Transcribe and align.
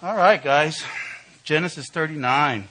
All 0.00 0.16
right, 0.16 0.40
guys. 0.40 0.84
Genesis 1.42 1.86
39. 1.90 2.68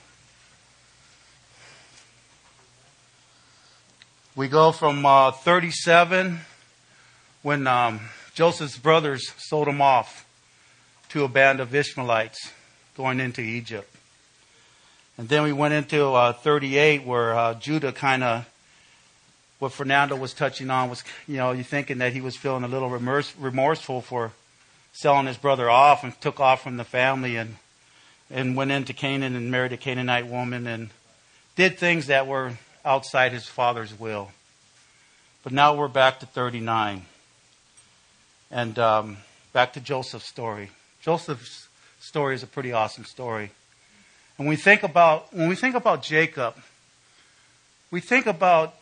We 4.34 4.48
go 4.48 4.72
from 4.72 5.04
uh, 5.04 5.32
37 5.32 6.40
when 7.42 7.66
um, 7.66 8.00
Joseph's 8.32 8.78
brothers 8.78 9.30
sold 9.36 9.68
him 9.68 9.82
off 9.82 10.26
to 11.10 11.22
a 11.24 11.28
band 11.28 11.60
of 11.60 11.74
Ishmaelites 11.74 12.50
going 12.96 13.20
into 13.20 13.42
Egypt. 13.42 13.94
And 15.18 15.28
then 15.28 15.42
we 15.42 15.52
went 15.52 15.74
into 15.74 16.06
uh, 16.06 16.32
38 16.32 17.04
where 17.04 17.34
uh, 17.34 17.52
Judah 17.52 17.92
kind 17.92 18.24
of, 18.24 18.48
what 19.58 19.72
Fernando 19.72 20.16
was 20.16 20.32
touching 20.32 20.70
on 20.70 20.88
was, 20.88 21.04
you 21.26 21.36
know, 21.36 21.52
you're 21.52 21.62
thinking 21.62 21.98
that 21.98 22.14
he 22.14 22.22
was 22.22 22.38
feeling 22.38 22.64
a 22.64 22.68
little 22.68 22.88
remorse, 22.88 23.34
remorseful 23.38 24.00
for 24.00 24.32
selling 24.92 25.26
his 25.26 25.36
brother 25.36 25.70
off 25.70 26.04
and 26.04 26.18
took 26.20 26.40
off 26.40 26.62
from 26.62 26.76
the 26.76 26.84
family 26.84 27.36
and 27.36 27.56
and 28.30 28.56
went 28.56 28.70
into 28.70 28.92
Canaan 28.92 29.34
and 29.34 29.50
married 29.50 29.72
a 29.72 29.76
Canaanite 29.76 30.26
woman 30.26 30.66
and 30.66 30.90
did 31.56 31.78
things 31.78 32.06
that 32.06 32.26
were 32.26 32.52
outside 32.84 33.32
his 33.32 33.46
father's 33.46 33.98
will. 33.98 34.32
But 35.42 35.52
now 35.52 35.74
we're 35.74 35.88
back 35.88 36.20
to 36.20 36.26
39. 36.26 37.02
And 38.50 38.78
um, 38.78 39.16
back 39.52 39.74
to 39.74 39.80
Joseph's 39.80 40.28
story. 40.28 40.70
Joseph's 41.00 41.68
story 42.00 42.34
is 42.34 42.42
a 42.42 42.46
pretty 42.46 42.72
awesome 42.72 43.04
story. 43.04 43.50
And 44.38 44.46
we 44.46 44.56
think 44.56 44.82
about 44.82 45.32
when 45.34 45.48
we 45.48 45.56
think 45.56 45.74
about 45.74 46.02
Jacob, 46.02 46.54
we 47.90 48.00
think 48.00 48.26
about 48.26 48.74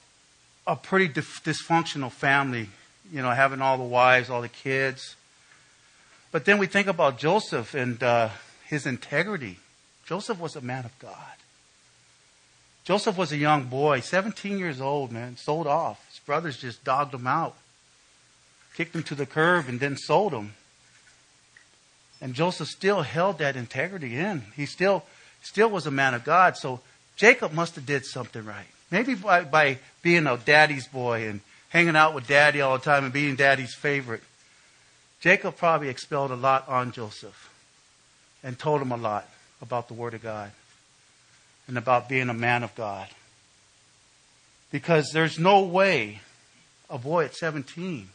a 0.67 0.77
pretty 0.77 1.09
dysfunctional 1.09 2.11
family, 2.11 2.69
you 3.13 3.23
know, 3.23 3.31
having 3.31 3.63
all 3.63 3.79
the 3.79 3.85
wives, 3.85 4.29
all 4.29 4.43
the 4.43 4.49
kids, 4.49 5.17
but 6.33 6.45
then 6.45 6.59
we 6.59 6.67
think 6.67 6.87
about 6.87 7.19
Joseph 7.19 7.75
and 7.75 8.03
uh, 8.03 8.29
his 8.67 8.87
integrity. 8.87 9.59
Joseph 10.07 10.39
was 10.41 10.57
a 10.57 10.61
man 10.61 10.85
of 10.85 10.99
God. 10.99 11.37
Joseph 12.85 13.19
was 13.19 13.33
a 13.33 13.37
young 13.37 13.65
boy, 13.65 13.99
17 13.99 14.59
years 14.59 14.81
old, 14.81 15.11
man, 15.11 15.37
sold 15.37 15.67
off. 15.67 16.07
His 16.09 16.21
brothers 16.21 16.57
just 16.57 16.85
dogged 16.85 17.15
him 17.15 17.27
out, 17.27 17.57
kicked 18.77 18.95
him 18.95 19.03
to 19.05 19.17
the 19.17 19.27
curb, 19.27 19.69
and 19.69 19.81
then 19.81 19.97
sold 19.97 20.33
him. 20.33 20.55
And 22.21 22.33
Joseph 22.33 22.69
still 22.69 23.03
held 23.03 23.39
that 23.39 23.57
integrity 23.57 24.17
in. 24.17 24.43
He 24.55 24.67
still, 24.67 25.05
still 25.43 25.69
was 25.69 25.87
a 25.87 25.91
man 25.91 26.15
of 26.15 26.25
God. 26.25 26.57
So 26.57 26.81
Jacob 27.17 27.53
must 27.53 27.75
have 27.75 27.87
did 27.87 28.05
something 28.05 28.45
right. 28.45 28.67
Maybe 28.91 29.15
by, 29.15 29.43
by 29.43 29.79
being 30.03 30.27
a 30.29 30.37
daddy's 30.37 30.87
boy 30.87 31.29
and 31.29 31.41
hanging 31.71 31.97
out 31.97 32.15
with 32.15 32.29
daddy 32.29 32.61
all 32.61 32.79
the 32.79 32.85
time 32.85 33.05
and 33.05 33.13
being 33.13 33.35
daddy's 33.35 33.75
favorite. 33.75 34.23
Jacob 35.21 35.57
probably 35.57 35.89
expelled 35.89 36.31
a 36.31 36.37
lot 36.37 36.69
on 36.69 36.93
Joseph 36.93 37.51
and 38.43 38.59
told 38.59 38.83
him 38.83 38.93
a 38.93 38.97
lot 38.97 39.29
about 39.63 39.89
the 39.89 39.95
Word 39.95 40.15
of 40.15 40.23
God 40.23 40.51
and 41.67 41.79
about 41.79 42.09
being 42.09 42.29
a 42.29 42.35
man 42.35 42.63
of 42.63 42.75
God. 42.75 43.09
Because 44.71 45.11
there's 45.13 45.39
no 45.39 45.63
way 45.63 46.21
a 46.89 46.99
boy 46.99 47.25
at 47.25 47.35
17, 47.35 48.09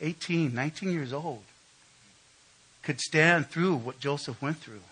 18, 0.00 0.54
19 0.54 0.92
years 0.92 1.12
old 1.12 1.42
could 2.82 3.00
stand 3.00 3.48
through 3.48 3.76
what 3.76 4.00
Joseph 4.00 4.40
went 4.42 4.56
through 4.56 4.82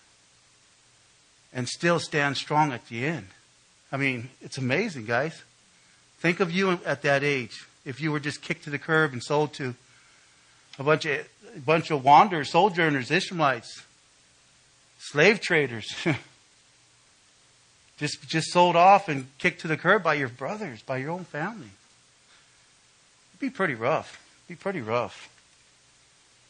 and 1.53 1.69
still 1.69 1.99
stand 1.99 2.37
strong 2.37 2.73
at 2.73 2.87
the 2.87 3.05
end. 3.05 3.27
I 3.91 3.97
mean, 3.97 4.31
it's 4.41 4.59
amazing, 4.59 5.07
guys. 5.07 5.43
Think 6.21 6.39
of 6.39 6.53
you 6.53 6.79
at 6.87 7.03
that 7.03 7.25
age 7.25 7.67
if 7.85 8.01
you 8.01 8.13
were 8.13 8.21
just 8.21 8.43
kicked 8.43 8.65
to 8.65 8.71
the 8.71 8.79
curb 8.79 9.13
and 9.13 9.23
sold 9.23 9.53
to 9.55 9.75
a 10.81 10.83
bunch 10.83 11.05
of 11.05 11.29
a 11.55 11.61
bunch 11.61 11.91
of 11.91 12.03
wanderers, 12.03 12.51
sojourners, 12.51 13.11
Ishmaelites, 13.11 13.83
slave 14.99 15.41
traders. 15.41 15.95
just 17.99 18.27
just 18.27 18.51
sold 18.51 18.77
off 18.77 19.09
and 19.09 19.27
kicked 19.39 19.61
to 19.61 19.69
the 19.69 19.77
curb 19.77 20.03
by 20.03 20.15
your 20.15 20.29
brothers, 20.29 20.83
by 20.83 20.97
your 20.97 21.11
own 21.11 21.25
family. 21.25 21.71
It'd 23.31 23.41
be 23.41 23.51
pretty 23.51 23.75
rough. 23.75 24.21
It'd 24.49 24.59
be 24.59 24.63
pretty 24.63 24.81
rough. 24.81 25.29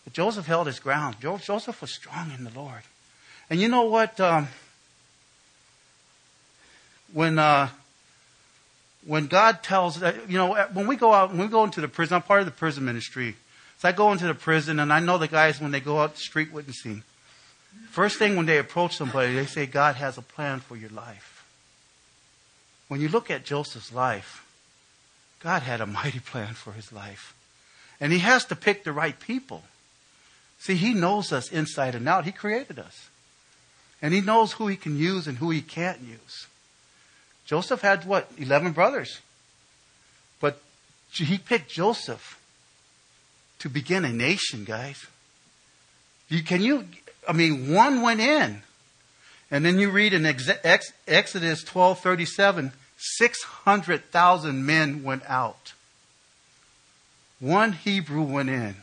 But 0.04 0.12
Joseph 0.12 0.46
held 0.46 0.68
his 0.68 0.78
ground. 0.78 1.16
Joseph 1.20 1.80
was 1.80 1.92
strong 1.92 2.30
in 2.36 2.44
the 2.44 2.50
Lord. 2.50 2.82
And 3.50 3.60
you 3.60 3.68
know 3.68 3.82
what? 3.82 4.18
Um, 4.20 4.48
when 7.12 7.36
uh, 7.38 7.68
when 9.04 9.26
God 9.26 9.64
tells, 9.64 10.00
you 10.00 10.38
know, 10.38 10.54
when 10.72 10.86
we 10.86 10.94
go 10.94 11.12
out, 11.12 11.30
when 11.30 11.40
we 11.40 11.48
go 11.48 11.64
into 11.64 11.80
the 11.80 11.88
prison, 11.88 12.14
I'm 12.14 12.22
part 12.22 12.40
of 12.40 12.46
the 12.46 12.52
prison 12.52 12.84
ministry. 12.84 13.34
So 13.80 13.88
I 13.88 13.92
go 13.92 14.12
into 14.12 14.26
the 14.26 14.34
prison, 14.34 14.78
and 14.78 14.92
I 14.92 15.00
know 15.00 15.16
the 15.16 15.26
guys 15.26 15.58
when 15.58 15.70
they 15.70 15.80
go 15.80 16.00
out 16.00 16.14
the 16.14 16.20
street 16.20 16.52
witnessing. 16.52 17.02
First 17.88 18.18
thing 18.18 18.36
when 18.36 18.44
they 18.44 18.58
approach 18.58 18.94
somebody, 18.94 19.32
they 19.32 19.46
say, 19.46 19.64
God 19.64 19.94
has 19.94 20.18
a 20.18 20.22
plan 20.22 20.60
for 20.60 20.76
your 20.76 20.90
life. 20.90 21.46
When 22.88 23.00
you 23.00 23.08
look 23.08 23.30
at 23.30 23.46
Joseph's 23.46 23.90
life, 23.90 24.46
God 25.42 25.62
had 25.62 25.80
a 25.80 25.86
mighty 25.86 26.18
plan 26.30 26.52
for 26.52 26.72
his 26.72 26.92
life. 26.92 27.34
And 27.98 28.12
he 28.12 28.18
has 28.18 28.44
to 28.46 28.56
pick 28.56 28.84
the 28.84 28.92
right 28.92 29.18
people. 29.18 29.62
See, 30.58 30.74
he 30.74 30.92
knows 30.92 31.32
us 31.32 31.50
inside 31.50 31.94
and 31.94 32.06
out. 32.06 32.26
He 32.26 32.32
created 32.32 32.78
us. 32.78 33.08
And 34.02 34.12
he 34.12 34.20
knows 34.20 34.52
who 34.52 34.66
he 34.66 34.76
can 34.76 34.98
use 34.98 35.26
and 35.26 35.38
who 35.38 35.48
he 35.48 35.62
can't 35.62 36.00
use. 36.00 36.48
Joseph 37.46 37.80
had 37.80 38.04
what? 38.04 38.30
11 38.36 38.72
brothers. 38.72 39.20
But 40.38 40.60
he 41.12 41.38
picked 41.38 41.70
Joseph 41.70 42.39
to 43.60 43.68
begin 43.68 44.04
a 44.04 44.12
nation, 44.12 44.64
guys. 44.64 45.06
You, 46.28 46.42
can 46.42 46.62
you, 46.62 46.86
I 47.28 47.32
mean, 47.32 47.72
one 47.72 48.02
went 48.02 48.20
in. 48.20 48.62
And 49.50 49.64
then 49.64 49.78
you 49.78 49.90
read 49.90 50.12
in 50.12 50.26
Exodus 50.26 51.64
12:37, 51.64 52.72
600,000 52.96 54.66
men 54.66 55.02
went 55.02 55.22
out. 55.28 55.72
One 57.40 57.72
Hebrew 57.72 58.22
went 58.22 58.48
in. 58.48 58.76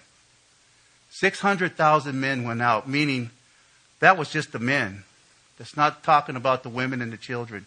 600,000 1.11 2.19
men 2.19 2.43
went 2.43 2.61
out, 2.61 2.87
meaning 2.87 3.31
that 3.99 4.17
was 4.17 4.29
just 4.29 4.51
the 4.51 4.59
men. 4.59 5.03
That's 5.57 5.77
not 5.77 6.03
talking 6.03 6.35
about 6.35 6.63
the 6.63 6.69
women 6.69 7.01
and 7.01 7.11
the 7.11 7.17
children. 7.17 7.65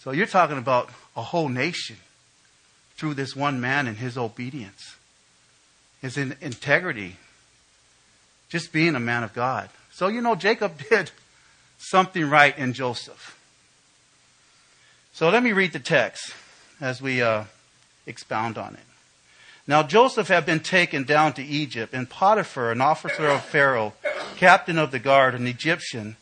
So 0.00 0.10
you're 0.10 0.26
talking 0.26 0.58
about 0.58 0.90
a 1.16 1.22
whole 1.22 1.48
nation 1.48 1.96
through 2.96 3.14
this 3.14 3.36
one 3.36 3.60
man 3.60 3.86
and 3.86 3.96
his 3.96 4.18
obedience 4.18 4.96
is 6.04 6.18
in 6.18 6.36
integrity, 6.42 7.16
just 8.50 8.72
being 8.72 8.94
a 8.94 9.00
man 9.00 9.24
of 9.24 9.32
God. 9.32 9.70
So, 9.90 10.08
you 10.08 10.20
know, 10.20 10.34
Jacob 10.34 10.78
did 10.90 11.10
something 11.78 12.28
right 12.28 12.56
in 12.58 12.74
Joseph. 12.74 13.38
So 15.14 15.30
let 15.30 15.42
me 15.42 15.52
read 15.52 15.72
the 15.72 15.78
text 15.78 16.34
as 16.80 17.00
we 17.00 17.22
uh, 17.22 17.44
expound 18.06 18.58
on 18.58 18.74
it. 18.74 18.80
Now 19.66 19.82
Joseph 19.82 20.28
had 20.28 20.44
been 20.44 20.60
taken 20.60 21.04
down 21.04 21.32
to 21.34 21.42
Egypt, 21.42 21.94
and 21.94 22.10
Potiphar, 22.10 22.70
an 22.70 22.82
officer 22.82 23.26
of 23.26 23.42
Pharaoh, 23.42 23.94
captain 24.36 24.76
of 24.76 24.90
the 24.90 24.98
guard, 24.98 25.34
an 25.34 25.46
Egyptian, 25.46 26.16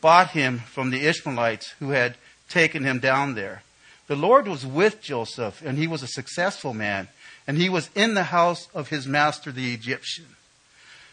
bought 0.00 0.30
him 0.30 0.60
from 0.60 0.90
the 0.90 1.06
Ishmaelites 1.06 1.74
who 1.78 1.90
had 1.90 2.14
taken 2.48 2.84
him 2.84 3.00
down 3.00 3.34
there. 3.34 3.62
The 4.06 4.16
Lord 4.16 4.48
was 4.48 4.64
with 4.64 5.02
Joseph, 5.02 5.60
and 5.62 5.76
he 5.76 5.86
was 5.86 6.02
a 6.02 6.06
successful 6.06 6.72
man 6.72 7.08
and 7.46 7.58
he 7.58 7.68
was 7.68 7.90
in 7.94 8.14
the 8.14 8.24
house 8.24 8.68
of 8.74 8.88
his 8.88 9.06
master 9.06 9.52
the 9.52 9.74
Egyptian. 9.74 10.26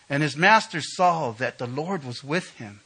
And 0.09 0.23
his 0.23 0.35
master 0.35 0.81
saw 0.81 1.31
that 1.31 1.57
the 1.57 1.67
Lord 1.67 2.03
was 2.03 2.23
with 2.23 2.51
him, 2.51 2.81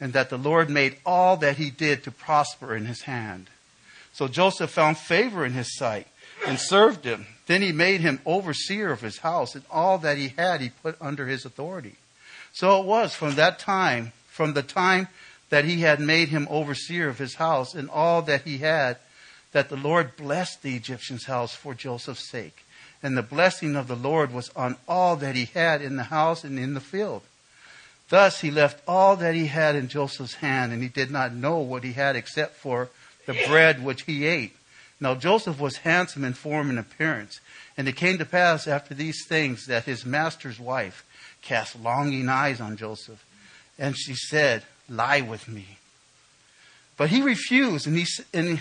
and 0.00 0.12
that 0.12 0.30
the 0.30 0.38
Lord 0.38 0.70
made 0.70 0.96
all 1.04 1.36
that 1.38 1.56
he 1.56 1.70
did 1.70 2.04
to 2.04 2.10
prosper 2.10 2.74
in 2.74 2.86
his 2.86 3.02
hand. 3.02 3.50
So 4.12 4.28
Joseph 4.28 4.70
found 4.70 4.98
favor 4.98 5.44
in 5.44 5.52
his 5.52 5.76
sight 5.76 6.06
and 6.46 6.58
served 6.58 7.04
him. 7.04 7.26
Then 7.46 7.62
he 7.62 7.72
made 7.72 8.00
him 8.00 8.20
overseer 8.24 8.92
of 8.92 9.00
his 9.00 9.18
house, 9.18 9.54
and 9.54 9.64
all 9.70 9.98
that 9.98 10.18
he 10.18 10.28
had 10.36 10.60
he 10.60 10.70
put 10.70 10.96
under 11.00 11.26
his 11.26 11.44
authority. 11.44 11.96
So 12.52 12.80
it 12.80 12.86
was 12.86 13.14
from 13.14 13.34
that 13.36 13.58
time, 13.58 14.12
from 14.28 14.54
the 14.54 14.62
time 14.62 15.08
that 15.50 15.64
he 15.64 15.80
had 15.80 16.00
made 16.00 16.28
him 16.28 16.46
overseer 16.50 17.08
of 17.08 17.18
his 17.18 17.36
house 17.36 17.74
and 17.74 17.88
all 17.90 18.22
that 18.22 18.42
he 18.42 18.58
had, 18.58 18.98
that 19.52 19.68
the 19.68 19.76
Lord 19.76 20.16
blessed 20.16 20.62
the 20.62 20.76
Egyptian's 20.76 21.24
house 21.24 21.54
for 21.54 21.74
Joseph's 21.74 22.28
sake 22.28 22.64
and 23.02 23.16
the 23.16 23.22
blessing 23.22 23.76
of 23.76 23.88
the 23.88 23.96
Lord 23.96 24.32
was 24.32 24.50
on 24.56 24.76
all 24.88 25.16
that 25.16 25.34
he 25.34 25.46
had 25.46 25.82
in 25.82 25.96
the 25.96 26.04
house 26.04 26.44
and 26.44 26.58
in 26.58 26.74
the 26.74 26.80
field. 26.80 27.22
Thus 28.08 28.40
he 28.40 28.50
left 28.50 28.82
all 28.88 29.16
that 29.16 29.34
he 29.34 29.46
had 29.46 29.76
in 29.76 29.88
Joseph's 29.88 30.34
hand, 30.34 30.72
and 30.72 30.82
he 30.82 30.88
did 30.88 31.10
not 31.10 31.34
know 31.34 31.58
what 31.58 31.84
he 31.84 31.92
had 31.92 32.16
except 32.16 32.56
for 32.56 32.88
the 33.26 33.36
bread 33.46 33.84
which 33.84 34.02
he 34.02 34.24
ate. 34.24 34.56
Now 35.00 35.14
Joseph 35.14 35.60
was 35.60 35.78
handsome 35.78 36.24
in 36.24 36.32
form 36.32 36.70
and 36.70 36.78
appearance, 36.78 37.40
and 37.76 37.86
it 37.86 37.96
came 37.96 38.18
to 38.18 38.24
pass 38.24 38.66
after 38.66 38.94
these 38.94 39.26
things 39.26 39.66
that 39.66 39.84
his 39.84 40.04
master's 40.04 40.58
wife 40.58 41.04
cast 41.42 41.78
longing 41.80 42.28
eyes 42.28 42.60
on 42.60 42.76
Joseph, 42.76 43.24
and 43.78 43.96
she 43.96 44.14
said, 44.14 44.64
Lie 44.88 45.20
with 45.20 45.46
me. 45.46 45.78
But 46.96 47.10
he 47.10 47.22
refused, 47.22 47.86
and 47.86 47.96
he, 47.96 48.06
and 48.34 48.60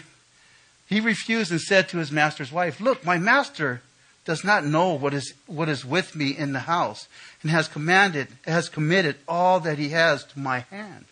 he 0.87 0.99
refused 0.99 1.51
and 1.51 1.59
said 1.59 1.89
to 1.89 1.97
his 1.97 2.11
master's 2.11 2.51
wife, 2.51 2.79
Look, 2.79 3.03
my 3.03 3.17
master 3.17 3.81
does 4.27 4.43
not 4.43 4.65
know 4.65 4.93
what 4.93 5.13
is, 5.13 5.33
what 5.47 5.69
is 5.69 5.85
with 5.85 6.13
me 6.13 6.37
in 6.37 6.51
the 6.51 6.59
house, 6.59 7.07
and 7.41 7.49
has 7.49 7.69
commanded, 7.69 8.27
has 8.45 8.67
committed 8.67 9.15
all 9.25 9.61
that 9.61 9.77
he 9.77 9.89
has 9.89 10.25
to 10.25 10.37
my 10.37 10.59
hand. 10.69 11.05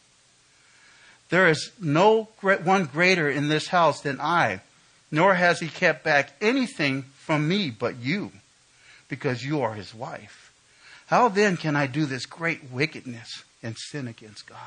There 1.30 1.48
is 1.48 1.72
no 1.82 2.26
one 2.42 2.84
greater 2.84 3.30
in 3.30 3.48
this 3.48 3.70
house 3.70 4.02
than 4.02 4.20
I, 4.20 4.60
nor 5.12 5.34
has 5.34 5.62
he 5.62 5.70
kept 5.70 6.04
back 6.04 6.34
anything 6.42 7.04
from 7.04 7.48
me 7.48 7.70
but 7.70 7.96
you, 7.96 8.34
because 9.08 9.46
you 9.46 9.62
are 9.62 9.76
his 9.76 9.96
wife. 9.96 10.52
How 11.08 11.30
then 11.30 11.56
can 11.56 11.78
I 11.78 11.88
do 11.88 12.06
this 12.06 12.26
great 12.26 12.70
wickedness 12.70 13.46
and 13.64 13.78
sin 13.78 14.10
against 14.10 14.46
God? 14.46 14.60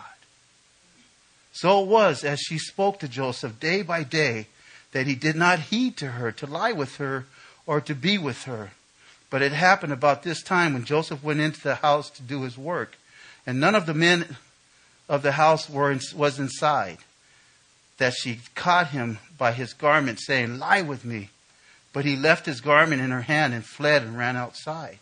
So 1.53 1.83
it 1.83 1.89
was 1.89 2.25
as 2.25 2.41
she 2.41 2.56
spoke 2.56 2.99
to 3.00 3.09
Joseph 3.09 3.61
day 3.61 3.83
by 3.83 4.05
day 4.05 4.47
that 4.93 5.06
he 5.06 5.15
did 5.15 5.37
not 5.37 5.59
heed 5.59 5.99
to 5.99 6.12
her, 6.12 6.33
to 6.33 6.47
lie 6.47 6.73
with 6.73 6.97
her, 6.97 7.27
or 7.69 7.82
to 7.82 7.94
be 7.94 8.17
with 8.17 8.44
her. 8.44 8.70
But 9.31 9.43
it 9.43 9.53
happened 9.53 9.93
about 9.93 10.23
this 10.23 10.43
time 10.43 10.73
when 10.73 10.87
Joseph 10.87 11.23
went 11.23 11.38
into 11.38 11.62
the 11.62 11.76
house 11.76 12.09
to 12.11 12.23
do 12.23 12.43
his 12.43 12.56
work, 12.56 12.97
and 13.47 13.61
none 13.61 13.75
of 13.75 13.85
the 13.85 13.94
men 13.94 14.37
of 15.06 15.23
the 15.23 15.32
house 15.32 15.69
were 15.69 15.93
in, 15.93 16.00
was 16.17 16.38
inside, 16.38 16.99
that 17.99 18.15
she 18.15 18.41
caught 18.55 18.88
him 18.88 19.19
by 19.37 19.53
his 19.53 19.75
garment, 19.75 20.19
saying, 20.19 20.59
Lie 20.59 20.81
with 20.81 21.05
me. 21.05 21.29
But 21.93 22.06
he 22.06 22.17
left 22.17 22.47
his 22.47 22.62
garment 22.62 23.03
in 23.03 23.11
her 23.11 23.23
hand 23.23 23.53
and 23.53 23.65
fled 23.65 24.03
and 24.03 24.17
ran 24.17 24.37
outside. 24.37 24.99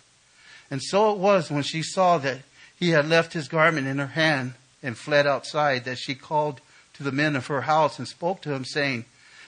And 0.68 0.82
so 0.82 1.12
it 1.12 1.18
was 1.18 1.50
when 1.50 1.62
she 1.62 1.82
saw 1.82 2.18
that 2.18 2.40
he 2.78 2.90
had 2.90 3.08
left 3.08 3.32
his 3.32 3.46
garment 3.46 3.86
in 3.86 3.98
her 3.98 4.08
hand 4.08 4.54
and 4.82 4.98
fled 4.98 5.26
outside 5.26 5.84
that 5.84 5.98
she 5.98 6.16
called 6.16 6.60
to 6.94 7.04
the 7.04 7.12
men 7.12 7.36
of 7.36 7.46
her 7.46 7.62
house 7.62 7.98
and 7.98 8.08
spoke 8.08 8.40
to 8.42 8.52
him, 8.52 8.64
saying, 8.64 9.04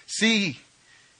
See, 0.07 0.61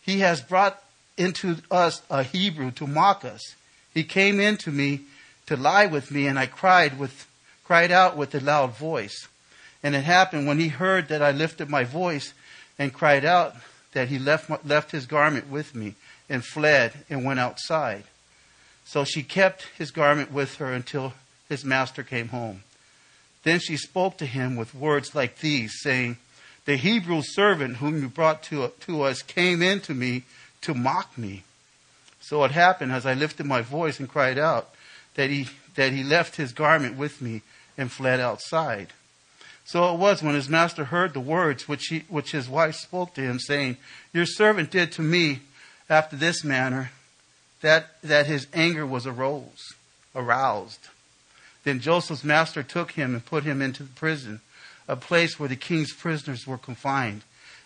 he 0.01 0.21
has 0.21 0.41
brought 0.41 0.83
into 1.19 1.57
us 1.71 2.03
a 2.09 2.23
Hebrew 2.23 2.71
to 2.73 2.87
mock 2.87 3.25
us. 3.25 3.55
He 3.93 4.05
came 4.05 4.41
in 4.41 4.57
to 4.59 4.71
me 4.71 5.03
to 5.47 5.57
lie 5.57 5.87
with 5.87 6.11
me, 6.11 6.27
and 6.27 6.39
I 6.39 6.47
cried 6.47 6.99
with 6.99 7.27
cried 7.65 7.93
out 7.93 8.17
with 8.17 8.35
a 8.35 8.41
loud 8.41 8.75
voice. 8.79 9.29
And 9.83 9.95
it 9.95 10.05
happened 10.05 10.47
when 10.47 10.59
he 10.59 10.69
heard 10.69 11.09
that 11.09 11.23
I 11.23 11.33
lifted 11.33 11.69
my 11.69 11.85
voice 11.85 12.33
and 12.79 12.95
cried 12.95 13.27
out 13.27 13.57
that 13.93 14.09
he 14.09 14.19
left, 14.19 14.51
left 14.65 14.91
his 14.91 15.05
garment 15.05 15.51
with 15.51 15.75
me 15.75 15.95
and 16.31 16.43
fled 16.43 17.05
and 17.11 17.27
went 17.27 17.41
outside. 17.41 18.05
So 18.87 19.05
she 19.05 19.23
kept 19.23 19.67
his 19.77 19.91
garment 19.91 20.33
with 20.33 20.55
her 20.55 20.73
until 20.73 21.13
his 21.51 21.63
master 21.63 22.03
came 22.03 22.29
home. 22.29 22.63
Then 23.43 23.61
she 23.61 23.77
spoke 23.77 24.17
to 24.17 24.27
him 24.27 24.57
with 24.57 24.75
words 24.75 25.15
like 25.15 25.41
these, 25.41 25.75
saying, 25.83 26.17
The 26.65 26.77
Hebrew 26.77 27.21
servant 27.23 27.77
whom 27.77 28.01
you 28.01 28.09
brought 28.09 28.43
to, 28.45 28.73
to 28.81 29.03
us 29.03 29.21
came 29.21 29.61
in 29.61 29.81
to 29.81 29.95
me 29.95 30.25
to 30.63 30.75
mock 30.75 31.17
me. 31.17 31.45
So 32.21 32.45
it 32.45 32.51
happened 32.51 32.93
as 32.93 33.07
I 33.07 33.15
lifted 33.15 33.47
my 33.47 33.63
voice 33.63 33.99
and 33.99 34.09
cried 34.09 34.39
out 34.39 34.71
that 35.15 35.31
he, 35.31 35.49
that 35.77 35.93
he 35.93 36.05
left 36.05 36.37
his 36.37 36.53
garment 36.53 36.97
with 36.97 37.23
me 37.23 37.43
and 37.77 37.91
fled 37.91 38.21
outside. 38.21 38.93
So 39.65 39.93
it 39.93 39.99
was 39.99 40.23
when 40.23 40.35
his 40.35 40.49
master 40.49 40.85
heard 40.85 41.13
the 41.13 41.21
words 41.21 41.69
which, 41.69 41.87
he, 41.89 42.01
which 42.09 42.33
his 42.33 42.49
wife 42.49 42.75
spoke 42.75 43.15
to 43.15 43.21
him, 43.21 43.39
saying, 43.39 43.77
Your 44.13 44.25
servant 44.25 44.71
did 44.71 44.93
to 44.93 45.03
me 45.03 45.41
after 45.91 46.17
this 46.17 46.43
manner, 46.43 46.91
that, 47.61 48.01
that 48.03 48.27
his 48.27 48.47
anger 48.55 48.87
was 48.87 49.07
arose, 49.07 49.75
aroused. 50.15 50.89
Then 51.65 51.81
Joseph's 51.81 52.25
master 52.25 52.63
took 52.63 52.93
him 52.93 53.15
and 53.15 53.25
put 53.25 53.45
him 53.45 53.61
into 53.61 53.83
the 53.83 53.93
prison, 53.93 54.41
a 54.87 54.97
place 54.97 55.39
where 55.39 55.49
the 55.49 55.57
king's 55.57 55.93
prisoners 55.93 56.47
were 56.47 56.59
confined, 56.59 57.23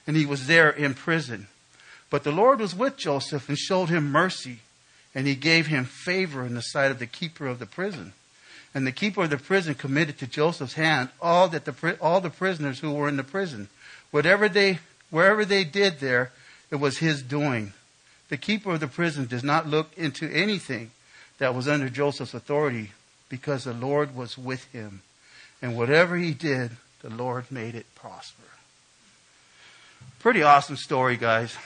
and 0.07 0.17
he 0.17 0.27
was 0.27 0.47
there 0.47 0.71
in 0.71 0.95
prison. 0.95 1.47
But 2.13 2.25
the 2.25 2.31
Lord 2.31 2.61
was 2.61 2.75
with 2.75 2.99
Joseph 2.99 3.49
and 3.49 3.57
showed 3.57 3.89
him 3.89 4.13
mercy, 4.13 4.59
and 5.15 5.27
he 5.27 5.35
gave 5.35 5.69
him 5.69 5.87
favor 5.87 6.45
in 6.45 6.55
the 6.55 6.61
sight 6.61 6.91
of 6.91 6.99
the 6.99 7.07
keeper 7.07 7.47
of 7.47 7.59
the 7.59 7.65
prison. 7.65 8.13
And 8.75 8.87
the 8.87 8.93
keeper 8.93 9.23
of 9.23 9.31
the 9.31 9.39
prison 9.39 9.75
committed 9.75 10.19
to 10.19 10.27
Joseph's 10.27 10.75
hand 10.75 11.09
all 11.23 11.49
that 11.49 11.65
the 11.65 11.97
all 12.03 12.21
the 12.21 12.29
prisoners 12.29 12.81
who 12.81 12.93
were 12.93 13.09
in 13.09 13.17
the 13.17 13.25
prison. 13.25 13.71
Whatever 14.11 14.47
they 14.51 14.81
wherever 15.09 15.47
they 15.47 15.65
did 15.65 16.01
there, 16.01 16.33
it 16.71 16.77
was 16.77 16.99
his 16.99 17.23
doing. 17.23 17.73
The 18.29 18.37
keeper 18.37 18.73
of 18.73 18.81
the 18.81 18.89
prison 18.89 19.25
does 19.25 19.43
not 19.43 19.67
look 19.67 19.97
into 19.97 20.31
anything 20.31 20.91
that 21.39 21.55
was 21.55 21.67
under 21.67 21.89
Joseph's 21.89 22.35
authority 22.35 22.91
because 23.31 23.65
the 23.65 23.73
Lord 23.73 24.15
was 24.15 24.37
with 24.37 24.65
him. 24.67 25.01
And 25.63 25.79
whatever 25.79 26.19
he 26.19 26.35
did, 26.35 26.73
the 27.01 27.09
Lord 27.09 27.51
made 27.51 27.75
it 27.75 27.87
prosper. 27.95 28.43
Pretty 30.19 30.43
awesome 30.43 30.77
story, 30.77 31.17
guys. 31.17 31.57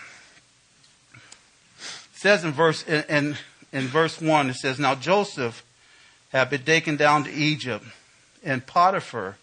Says 2.27 2.43
in 2.43 2.51
verse 2.51 2.83
in, 2.89 3.37
in, 3.73 3.87
verse 3.87 4.21
one, 4.21 4.51
it 4.51 4.57
says, 4.57 4.81
Now 4.81 4.97
Joseph 4.97 5.65
had 6.33 6.51
been 6.51 6.65
taken 6.65 6.97
down 6.97 7.23
to 7.23 7.33
Egypt, 7.33 7.85
and 8.43 8.67
Potiphar, 8.67 9.37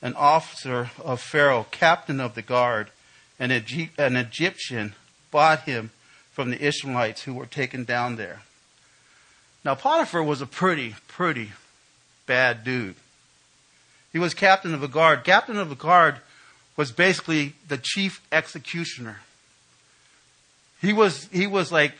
an 0.00 0.14
officer 0.14 0.92
of 1.02 1.20
Pharaoh, 1.20 1.66
captain 1.72 2.20
of 2.20 2.36
the 2.36 2.42
guard, 2.42 2.90
an, 3.40 3.50
an 3.50 4.14
Egyptian, 4.14 4.94
bought 5.32 5.62
him 5.62 5.90
from 6.30 6.52
the 6.52 6.64
Ishmaelites 6.64 7.24
who 7.24 7.34
were 7.34 7.44
taken 7.44 7.82
down 7.82 8.14
there. 8.14 8.42
Now, 9.64 9.74
Potiphar 9.74 10.22
was 10.22 10.40
a 10.40 10.46
pretty, 10.46 10.94
pretty 11.08 11.50
bad 12.26 12.62
dude. 12.62 12.94
He 14.12 14.20
was 14.20 14.32
captain 14.32 14.74
of 14.74 14.84
a 14.84 14.86
guard. 14.86 15.24
Captain 15.24 15.58
of 15.58 15.70
the 15.70 15.74
guard 15.74 16.18
was 16.76 16.92
basically 16.92 17.54
the 17.66 17.78
chief 17.82 18.24
executioner. 18.30 19.22
He 20.80 20.92
was, 20.92 21.28
he 21.32 21.48
was 21.48 21.72
like, 21.72 21.94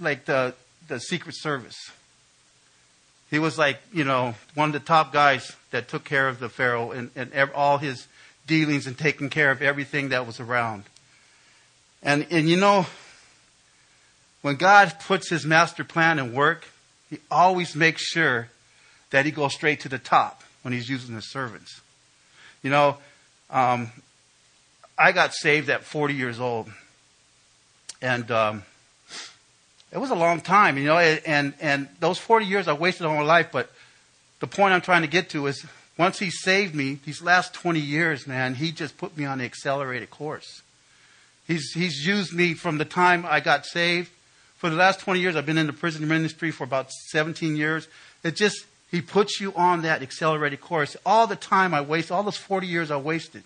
like 0.00 0.24
the, 0.24 0.54
the 0.88 0.98
Secret 0.98 1.34
Service. 1.36 1.90
He 3.30 3.38
was 3.38 3.56
like, 3.56 3.78
you 3.92 4.04
know, 4.04 4.34
one 4.54 4.70
of 4.70 4.72
the 4.72 4.80
top 4.80 5.12
guys 5.12 5.54
that 5.70 5.88
took 5.88 6.04
care 6.04 6.28
of 6.28 6.40
the 6.40 6.48
Pharaoh 6.48 6.90
and, 6.90 7.10
and 7.14 7.32
all 7.54 7.78
his 7.78 8.08
dealings 8.46 8.86
and 8.86 8.98
taking 8.98 9.30
care 9.30 9.50
of 9.50 9.62
everything 9.62 10.08
that 10.08 10.26
was 10.26 10.40
around. 10.40 10.84
And, 12.02 12.26
and 12.30 12.48
you 12.48 12.56
know, 12.56 12.86
when 14.42 14.56
God 14.56 14.94
puts 15.00 15.30
his 15.30 15.44
master 15.44 15.84
plan 15.84 16.18
in 16.18 16.34
work, 16.34 16.66
he 17.08 17.18
always 17.30 17.76
makes 17.76 18.02
sure 18.02 18.48
that 19.10 19.24
he 19.24 19.30
goes 19.30 19.54
straight 19.54 19.80
to 19.80 19.88
the 19.88 19.98
top 19.98 20.42
when 20.62 20.72
he's 20.72 20.88
using 20.88 21.14
his 21.14 21.30
servants. 21.30 21.80
You 22.62 22.70
know, 22.70 22.96
um, 23.50 23.90
I 24.98 25.12
got 25.12 25.34
saved 25.34 25.68
at 25.70 25.84
40 25.84 26.14
years 26.14 26.40
old. 26.40 26.68
And 28.02 28.30
um, 28.30 28.62
it 29.92 29.98
was 29.98 30.10
a 30.10 30.14
long 30.14 30.40
time, 30.40 30.78
you 30.78 30.84
know, 30.84 30.98
and, 30.98 31.54
and 31.60 31.88
those 31.98 32.18
40 32.18 32.46
years 32.46 32.68
I 32.68 32.72
wasted 32.72 33.06
all 33.06 33.16
my 33.16 33.22
life, 33.22 33.48
but 33.52 33.70
the 34.40 34.46
point 34.46 34.72
I'm 34.72 34.80
trying 34.80 35.02
to 35.02 35.08
get 35.08 35.30
to 35.30 35.46
is 35.46 35.64
once 35.98 36.18
he 36.18 36.30
saved 36.30 36.74
me, 36.74 36.98
these 37.04 37.20
last 37.20 37.52
20 37.54 37.80
years, 37.80 38.26
man, 38.26 38.54
he 38.54 38.72
just 38.72 38.96
put 38.96 39.16
me 39.16 39.24
on 39.24 39.38
the 39.38 39.44
accelerated 39.44 40.10
course. 40.10 40.62
He's, 41.46 41.72
he's 41.72 42.06
used 42.06 42.32
me 42.32 42.54
from 42.54 42.78
the 42.78 42.84
time 42.84 43.26
I 43.28 43.40
got 43.40 43.66
saved 43.66 44.10
for 44.60 44.68
the 44.68 44.76
last 44.76 45.00
20 45.00 45.20
years, 45.20 45.36
I've 45.36 45.46
been 45.46 45.56
in 45.56 45.66
the 45.66 45.72
prison 45.72 46.06
ministry 46.06 46.50
for 46.50 46.64
about 46.64 46.90
17 46.90 47.56
years. 47.56 47.88
It 48.22 48.36
just, 48.36 48.66
he 48.90 49.00
puts 49.00 49.40
you 49.40 49.54
on 49.54 49.80
that 49.82 50.02
accelerated 50.02 50.60
course. 50.60 50.98
All 51.06 51.26
the 51.26 51.34
time 51.34 51.72
I 51.72 51.80
waste, 51.80 52.12
all 52.12 52.22
those 52.22 52.36
40 52.36 52.66
years 52.66 52.90
I 52.90 52.98
wasted, 52.98 53.42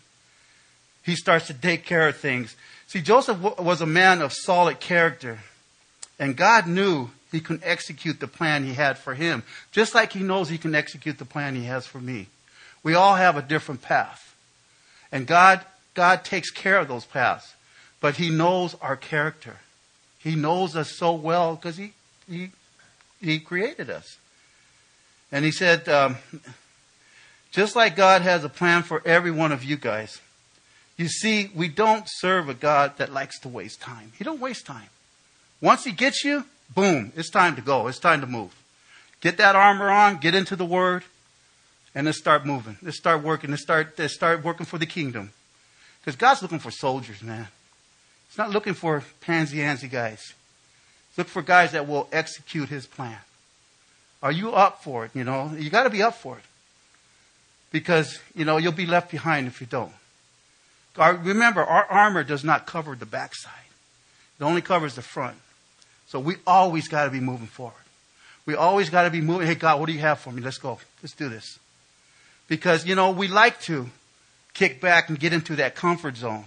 he 1.04 1.14
starts 1.14 1.47
to 1.47 1.54
take 1.54 1.85
care 1.85 2.09
of 2.09 2.16
things. 2.16 2.57
See, 2.88 3.00
Joseph 3.00 3.38
was 3.61 3.80
a 3.80 3.87
man 3.87 4.21
of 4.23 4.33
solid 4.33 4.80
character, 4.80 5.38
and 6.18 6.37
God 6.37 6.66
knew 6.66 7.11
he 7.33 7.40
could 7.40 7.61
execute 7.64 8.21
the 8.21 8.28
plan 8.28 8.64
he 8.64 8.75
had 8.75 8.97
for 8.99 9.14
him, 9.14 9.42
just 9.73 9.94
like 9.94 10.12
he 10.12 10.21
knows 10.21 10.49
he 10.49 10.59
can 10.59 10.75
execute 10.75 11.18
the 11.18 11.25
plan 11.25 11.54
he 11.56 11.64
has 11.64 11.87
for 11.87 12.00
me. 12.00 12.28
We 12.83 12.94
all 12.94 13.16
have 13.16 13.37
a 13.37 13.42
different 13.42 13.83
path. 13.83 14.37
And 15.11 15.26
God, 15.26 15.64
God 15.94 16.25
takes 16.25 16.50
care 16.50 16.78
of 16.78 16.88
those 16.88 17.04
paths, 17.04 17.54
but 18.00 18.16
he 18.16 18.30
knows 18.30 18.76
our 18.80 18.97
character. 18.97 19.56
He 20.18 20.37
knows 20.37 20.76
us 20.76 20.97
so 20.97 21.12
well 21.12 21.56
because 21.56 21.76
he, 21.76 21.92
he, 22.28 22.50
he 23.21 23.38
created 23.40 23.90
us. 23.90 24.18
And 25.33 25.44
he 25.44 25.50
said, 25.50 25.88
um, 25.88 26.16
just 27.50 27.75
like 27.75 27.97
God 27.97 28.23
has 28.23 28.44
a 28.44 28.49
plan 28.49 28.83
for 28.83 29.02
every 29.04 29.30
one 29.30 29.50
of 29.50 29.64
you 29.64 29.76
guys, 29.76 30.21
you 30.97 31.09
see, 31.09 31.50
we 31.54 31.68
don't 31.68 32.04
serve 32.06 32.49
a 32.49 32.54
God 32.54 32.99
that 32.99 33.12
likes 33.12 33.40
to 33.40 33.49
waste 33.49 33.80
time. 33.80 34.12
He 34.16 34.23
don't 34.23 34.40
waste 34.40 34.66
time. 34.66 34.88
Once 35.64 35.83
he 35.83 35.92
gets 35.92 36.23
you, 36.23 36.44
boom, 36.75 37.11
it's 37.16 37.30
time 37.30 37.56
to 37.56 37.62
go. 37.62 37.88
It's 37.88 37.99
time 37.99 38.21
to 38.21 38.26
move. 38.26 38.54
Get 39.23 39.38
that 39.38 39.56
armor 39.56 39.88
on, 39.88 40.18
get 40.18 40.35
into 40.35 40.56
the 40.56 40.64
word, 40.66 41.04
and 41.94 42.04
let's 42.04 42.18
start 42.18 42.44
moving. 42.44 42.76
Let's 42.83 42.99
start 42.99 43.23
working. 43.23 43.49
Let's 43.49 43.62
start, 43.62 43.99
let's 43.99 44.14
start 44.14 44.44
working 44.44 44.66
for 44.66 44.76
the 44.76 44.85
kingdom. 44.85 45.30
Because 46.00 46.16
God's 46.16 46.42
looking 46.42 46.59
for 46.59 46.71
soldiers, 46.71 47.23
man. 47.23 47.49
He's 48.28 48.37
not 48.37 48.50
looking 48.50 48.75
for 48.75 49.02
pansy-antsy 49.23 49.90
guys. 49.90 50.35
He's 51.09 51.16
looking 51.16 51.33
for 51.33 51.40
guys 51.40 51.73
that 51.73 51.88
will 51.88 52.09
execute 52.12 52.68
his 52.68 52.87
plan. 52.87 53.16
Are 54.23 54.33
you 54.33 54.52
up 54.52 54.83
for 54.83 55.06
it? 55.06 55.12
You 55.14 55.25
know, 55.25 55.50
you 55.56 55.71
got 55.71 55.85
to 55.85 55.90
be 55.90 56.02
up 56.02 56.16
for 56.16 56.37
it. 56.37 56.44
Because, 57.73 58.21
you 58.35 58.44
know, 58.44 58.59
you'll 58.59 58.73
be 58.73 58.85
left 58.85 59.11
behind 59.11 59.47
if 59.47 59.62
you 59.62 59.66
don't. 59.66 59.92
Our, 60.99 61.14
remember, 61.16 61.64
our 61.64 61.87
armor 61.87 62.23
does 62.23 62.44
not 62.44 62.66
cover 62.66 62.94
the 62.94 63.06
backside. 63.06 63.71
It 64.38 64.44
only 64.44 64.61
covers 64.61 64.94
the 64.94 65.00
front. 65.00 65.38
So 66.08 66.20
we 66.20 66.37
always 66.46 66.88
got 66.88 67.04
to 67.04 67.11
be 67.11 67.20
moving 67.20 67.46
forward. 67.46 67.75
We 68.46 68.54
always 68.54 68.90
got 68.90 69.04
to 69.04 69.11
be 69.11 69.20
moving. 69.20 69.46
Hey, 69.46 69.54
God, 69.54 69.80
what 69.80 69.87
do 69.87 69.92
you 69.92 70.00
have 70.00 70.18
for 70.18 70.30
me? 70.30 70.42
Let's 70.42 70.58
go. 70.58 70.78
Let's 71.02 71.14
do 71.14 71.28
this. 71.28 71.58
Because, 72.46 72.87
you 72.87 72.94
know, 72.94 73.11
we 73.11 73.26
like 73.28 73.61
to 73.62 73.88
kick 74.52 74.80
back 74.80 75.08
and 75.08 75.18
get 75.18 75.32
into 75.32 75.56
that 75.56 75.75
comfort 75.75 76.16
zone. 76.16 76.44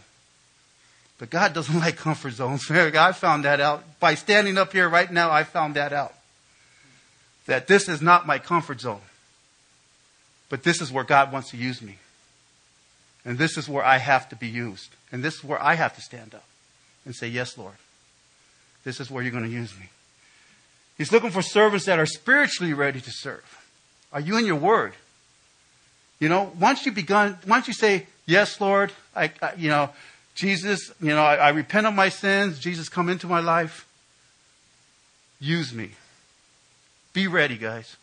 But 1.17 1.29
God 1.29 1.53
doesn't 1.53 1.79
like 1.79 1.97
comfort 1.97 2.31
zones. 2.31 2.69
I 2.69 3.11
found 3.11 3.45
that 3.45 3.59
out. 3.59 3.99
By 3.99 4.15
standing 4.15 4.57
up 4.57 4.73
here 4.73 4.87
right 4.87 5.11
now, 5.11 5.31
I 5.31 5.43
found 5.43 5.75
that 5.75 5.93
out. 5.93 6.13
That 7.47 7.67
this 7.67 7.87
is 7.87 8.01
not 8.01 8.27
my 8.27 8.39
comfort 8.39 8.81
zone. 8.81 9.01
But 10.49 10.63
this 10.63 10.81
is 10.81 10.91
where 10.91 11.03
God 11.03 11.31
wants 11.31 11.51
to 11.51 11.57
use 11.57 11.81
me. 11.81 11.97
And 13.25 13.37
this 13.37 13.57
is 13.57 13.67
where 13.67 13.83
I 13.83 13.97
have 13.97 14.29
to 14.29 14.35
be 14.35 14.47
used. 14.47 14.89
And 15.11 15.23
this 15.23 15.35
is 15.35 15.43
where 15.43 15.61
I 15.61 15.75
have 15.75 15.95
to 15.95 16.01
stand 16.01 16.33
up 16.35 16.45
and 17.05 17.15
say, 17.15 17.27
Yes, 17.27 17.57
Lord. 17.57 17.75
This 18.83 18.99
is 18.99 19.11
where 19.11 19.21
you're 19.21 19.31
going 19.31 19.43
to 19.43 19.49
use 19.49 19.77
me. 19.77 19.89
He's 20.97 21.11
looking 21.11 21.29
for 21.29 21.41
servants 21.41 21.85
that 21.85 21.99
are 21.99 22.05
spiritually 22.05 22.73
ready 22.73 23.01
to 23.01 23.11
serve. 23.11 23.43
Are 24.11 24.19
you 24.19 24.37
in 24.37 24.45
your 24.45 24.55
word? 24.55 24.93
You 26.19 26.29
know, 26.29 26.51
once 26.59 26.85
you 26.85 26.91
begun, 26.91 27.37
once 27.47 27.67
you 27.67 27.73
say, 27.73 28.07
Yes, 28.25 28.59
Lord, 28.59 28.91
I, 29.15 29.31
I 29.41 29.53
you 29.57 29.69
know, 29.69 29.89
Jesus, 30.35 30.91
you 31.01 31.09
know, 31.09 31.23
I, 31.23 31.35
I 31.35 31.49
repent 31.49 31.87
of 31.87 31.93
my 31.93 32.09
sins. 32.09 32.59
Jesus, 32.59 32.89
come 32.89 33.09
into 33.09 33.25
my 33.25 33.39
life. 33.39 33.87
Use 35.39 35.73
me. 35.73 35.91
Be 37.13 37.27
ready, 37.27 37.57
guys. 37.57 37.95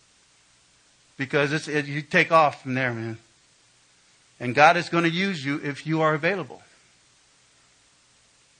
Because 1.16 1.52
it's, 1.52 1.68
it, 1.68 1.86
you 1.86 2.02
take 2.02 2.32
off 2.32 2.62
from 2.62 2.74
there, 2.74 2.92
man. 2.92 3.18
And 4.40 4.54
God 4.54 4.76
is 4.76 4.88
going 4.88 5.04
to 5.04 5.10
use 5.10 5.44
you 5.44 5.60
if 5.62 5.86
you 5.86 6.00
are 6.00 6.14
available. 6.14 6.62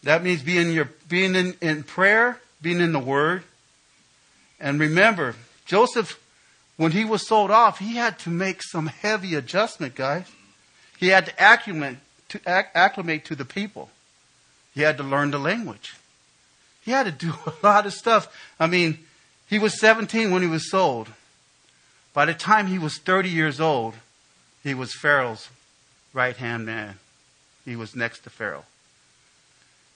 That 0.04 0.22
means 0.22 0.42
being, 0.42 0.70
your, 0.70 0.90
being 1.08 1.34
in, 1.34 1.54
in 1.60 1.82
prayer, 1.82 2.38
being 2.60 2.80
in 2.80 2.92
the 2.92 2.98
Word. 2.98 3.42
And 4.60 4.78
remember, 4.78 5.34
Joseph, 5.64 6.20
when 6.76 6.92
he 6.92 7.04
was 7.04 7.26
sold 7.26 7.50
off, 7.50 7.78
he 7.78 7.96
had 7.96 8.18
to 8.20 8.30
make 8.30 8.62
some 8.62 8.86
heavy 8.86 9.34
adjustment, 9.34 9.94
guys. 9.94 10.26
He 10.98 11.08
had 11.08 11.26
to 11.26 11.40
acclimate 11.40 11.96
to, 12.28 12.40
acclimate 12.46 13.24
to 13.26 13.34
the 13.34 13.44
people. 13.44 13.90
He 14.74 14.82
had 14.82 14.98
to 14.98 15.02
learn 15.02 15.30
the 15.30 15.38
language. 15.38 15.94
He 16.82 16.90
had 16.90 17.06
to 17.06 17.12
do 17.12 17.32
a 17.46 17.66
lot 17.66 17.86
of 17.86 17.94
stuff. 17.94 18.34
I 18.60 18.66
mean, 18.66 18.98
he 19.48 19.58
was 19.58 19.80
17 19.80 20.30
when 20.30 20.42
he 20.42 20.48
was 20.48 20.70
sold. 20.70 21.08
By 22.12 22.26
the 22.26 22.34
time 22.34 22.66
he 22.66 22.78
was 22.78 22.98
30 22.98 23.30
years 23.30 23.60
old, 23.60 23.94
he 24.62 24.74
was 24.74 24.92
Pharaoh's 24.94 25.48
right 26.12 26.36
hand 26.36 26.66
man. 26.66 26.98
He 27.64 27.74
was 27.74 27.96
next 27.96 28.20
to 28.20 28.30
Pharaoh. 28.30 28.64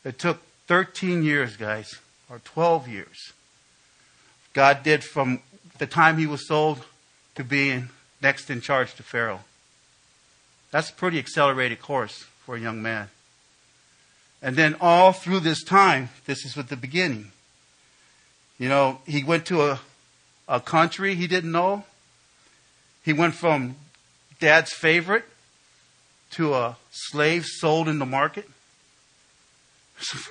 It 0.04 0.18
took 0.18 0.42
13 0.66 1.22
years, 1.22 1.56
guys, 1.56 1.96
or 2.30 2.40
12 2.40 2.88
years. 2.88 3.32
God 4.52 4.82
did 4.82 5.04
from 5.04 5.40
the 5.78 5.86
time 5.86 6.18
he 6.18 6.26
was 6.26 6.46
sold 6.46 6.84
to 7.34 7.44
being 7.44 7.90
next 8.20 8.50
in 8.50 8.60
charge 8.60 8.94
to 8.94 9.02
Pharaoh. 9.02 9.40
That's 10.70 10.90
a 10.90 10.94
pretty 10.94 11.18
accelerated 11.18 11.80
course 11.80 12.24
for 12.44 12.56
a 12.56 12.60
young 12.60 12.82
man. 12.82 13.08
And 14.42 14.56
then 14.56 14.76
all 14.80 15.12
through 15.12 15.40
this 15.40 15.64
time, 15.64 16.10
this 16.26 16.44
is 16.44 16.56
at 16.56 16.68
the 16.68 16.76
beginning. 16.76 17.32
You 18.58 18.68
know, 18.68 19.00
he 19.06 19.24
went 19.24 19.46
to 19.46 19.62
a, 19.62 19.80
a 20.48 20.60
country 20.60 21.14
he 21.14 21.26
didn't 21.26 21.52
know. 21.52 21.84
He 23.04 23.12
went 23.12 23.34
from 23.34 23.76
dad's 24.40 24.72
favorite 24.72 25.24
to 26.32 26.54
a 26.54 26.76
slave 26.90 27.46
sold 27.46 27.88
in 27.88 27.98
the 27.98 28.06
market. 28.06 28.48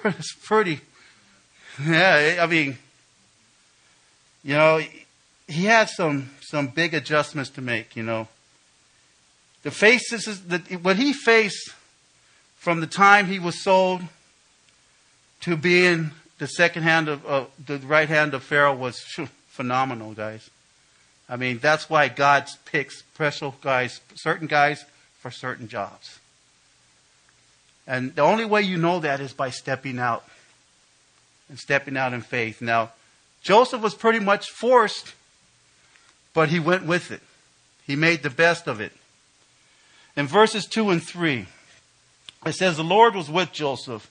It's 0.04 0.34
pretty, 0.44 0.82
yeah, 1.84 2.40
I 2.42 2.48
mean, 2.48 2.78
you 4.44 4.56
know, 4.56 4.82
he 5.48 5.66
had 5.66 5.90
some, 5.90 6.32
some 6.42 6.68
big 6.68 6.94
adjustments 6.94 7.50
to 7.52 7.62
make, 7.62 7.96
you 7.96 8.04
know. 8.04 8.28
The 9.64 9.72
faces, 9.72 10.44
the, 10.46 10.60
what 10.82 10.98
he 10.98 11.14
faced 11.14 11.74
from 12.58 12.80
the 12.80 12.88
time 12.88 13.28
he 13.28 13.40
was 13.40 13.62
sold 13.62 14.02
to 15.42 15.58
being 15.58 16.12
the 16.38 16.48
second 16.48 16.84
hand 16.84 17.10
of, 17.10 17.26
uh, 17.26 17.46
the 17.66 17.78
right 17.80 18.08
hand 18.08 18.34
of 18.34 18.44
Pharaoh 18.44 18.76
was 18.76 19.02
phenomenal, 19.48 20.14
guys. 20.14 20.50
I 21.30 21.36
mean, 21.36 21.60
that's 21.60 21.90
why 21.90 22.08
God 22.08 22.48
picks 22.66 23.00
special 23.00 23.56
guys, 23.62 24.00
certain 24.16 24.48
guys 24.48 24.86
for 25.20 25.32
certain 25.32 25.68
jobs. 25.68 26.20
And 27.88 28.14
the 28.16 28.22
only 28.22 28.46
way 28.46 28.62
you 28.62 28.78
know 28.78 29.00
that 29.00 29.22
is 29.22 29.34
by 29.34 29.50
stepping 29.50 29.98
out 29.98 30.26
and 31.50 31.58
stepping 31.58 31.96
out 31.96 32.14
in 32.14 32.22
faith. 32.22 32.62
Now, 32.62 32.92
Joseph 33.42 33.82
was 33.82 33.96
pretty 33.96 34.20
much 34.20 34.52
forced, 34.52 35.14
but 36.34 36.50
he 36.50 36.60
went 36.60 36.86
with 36.86 37.12
it. 37.12 37.22
He 37.86 37.96
made 37.96 38.22
the 38.22 38.30
best 38.30 38.68
of 38.68 38.82
it. 38.82 38.92
In 40.18 40.28
verses 40.28 40.66
2 40.66 40.90
and 40.90 41.02
3, 41.02 41.46
it 42.46 42.54
says, 42.54 42.76
The 42.76 42.84
Lord 42.84 43.16
was 43.16 43.30
with 43.30 43.54
Joseph, 43.54 44.10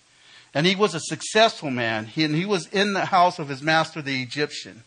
and 0.54 0.66
he 0.66 0.75
was 0.75 0.95
a 0.95 1.00
successful 1.00 1.71
man, 1.71 2.11
and 2.16 2.35
he 2.35 2.47
was 2.47 2.66
in 2.68 2.95
the 2.95 3.06
house 3.06 3.38
of 3.38 3.49
his 3.49 3.61
master, 3.61 4.00
the 4.00 4.23
Egyptian. 4.23 4.85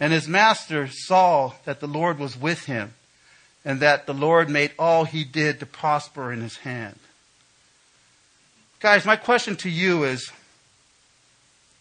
And 0.00 0.12
his 0.12 0.26
master 0.26 0.88
saw 0.88 1.52
that 1.64 1.80
the 1.80 1.86
Lord 1.86 2.18
was 2.18 2.36
with 2.36 2.64
him, 2.64 2.94
and 3.64 3.78
that 3.80 4.06
the 4.06 4.14
Lord 4.14 4.48
made 4.48 4.72
all 4.78 5.04
he 5.04 5.22
did 5.22 5.60
to 5.60 5.66
prosper 5.66 6.32
in 6.32 6.40
his 6.40 6.58
hand. 6.58 6.98
Guys, 8.80 9.04
my 9.04 9.16
question 9.16 9.56
to 9.56 9.68
you 9.68 10.04
is 10.04 10.30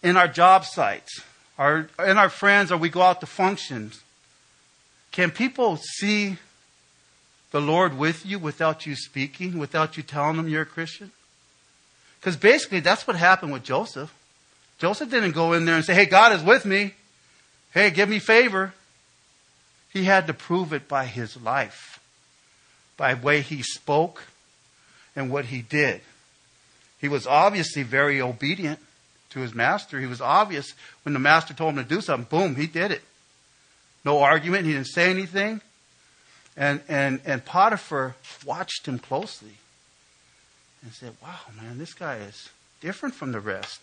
in 0.02 0.18
our 0.18 0.28
job 0.28 0.66
sites, 0.66 1.22
our, 1.60 1.90
in 2.04 2.18
our 2.18 2.30
friends, 2.30 2.72
or 2.72 2.78
we 2.78 2.90
go 2.90 3.04
out 3.04 3.20
to 3.20 3.28
functions, 3.28 4.02
can 5.12 5.30
people 5.30 5.78
see 5.78 6.38
the 7.52 7.62
Lord 7.62 7.96
with 7.96 8.26
you 8.26 8.40
without 8.40 8.88
you 8.88 8.96
speaking, 8.96 9.60
without 9.60 9.96
you 9.96 10.02
telling 10.02 10.38
them 10.38 10.50
you're 10.50 10.64
a 10.64 10.66
Christian? 10.66 11.12
Because 12.20 12.36
basically, 12.36 12.80
that's 12.80 13.06
what 13.06 13.16
happened 13.16 13.52
with 13.52 13.64
Joseph. 13.64 14.12
Joseph 14.80 15.12
didn't 15.12 15.34
go 15.34 15.54
in 15.54 15.66
there 15.66 15.76
and 15.76 15.86
say, 15.86 15.94
Hey, 15.94 16.08
God 16.08 16.34
is 16.34 16.44
with 16.44 16.66
me. 16.66 16.96
Hey, 17.74 17.92
give 17.92 18.10
me 18.10 18.18
favor. 18.18 18.74
He 19.94 20.06
had 20.06 20.26
to 20.28 20.34
prove 20.34 20.74
it 20.74 20.88
by 20.88 21.06
his 21.06 21.40
life, 21.40 22.00
by 22.98 23.14
the 23.14 23.24
way 23.24 23.42
he 23.42 23.62
spoke 23.62 24.24
and 25.16 25.30
what 25.30 25.46
he 25.46 25.62
did. 25.62 26.02
He 27.00 27.08
was 27.08 27.28
obviously 27.28 27.84
very 27.84 28.22
obedient 28.22 28.80
to 29.32 29.40
his 29.40 29.54
master. 29.54 30.00
He 30.00 30.08
was 30.08 30.22
obvious 30.22 30.74
when 31.04 31.14
the 31.14 31.20
master 31.20 31.54
told 31.54 31.76
him 31.78 31.84
to 31.84 31.90
do 31.90 32.02
something, 32.02 32.28
boom, 32.30 32.56
he 32.56 32.68
did 32.68 32.92
it. 32.92 33.04
No 34.04 34.20
argument, 34.20 34.66
he 34.66 34.74
didn't 34.74 34.88
say 34.88 35.10
anything. 35.10 35.62
And, 36.56 36.82
and, 36.88 37.22
and 37.26 37.46
Potiphar 37.46 38.16
watched 38.46 38.88
him 38.88 38.98
closely 38.98 39.58
and 40.82 40.92
said, 40.92 41.14
Wow, 41.22 41.40
man, 41.62 41.78
this 41.78 41.94
guy 41.94 42.18
is 42.18 42.50
different 42.82 43.14
from 43.14 43.32
the 43.32 43.40
rest. 43.40 43.80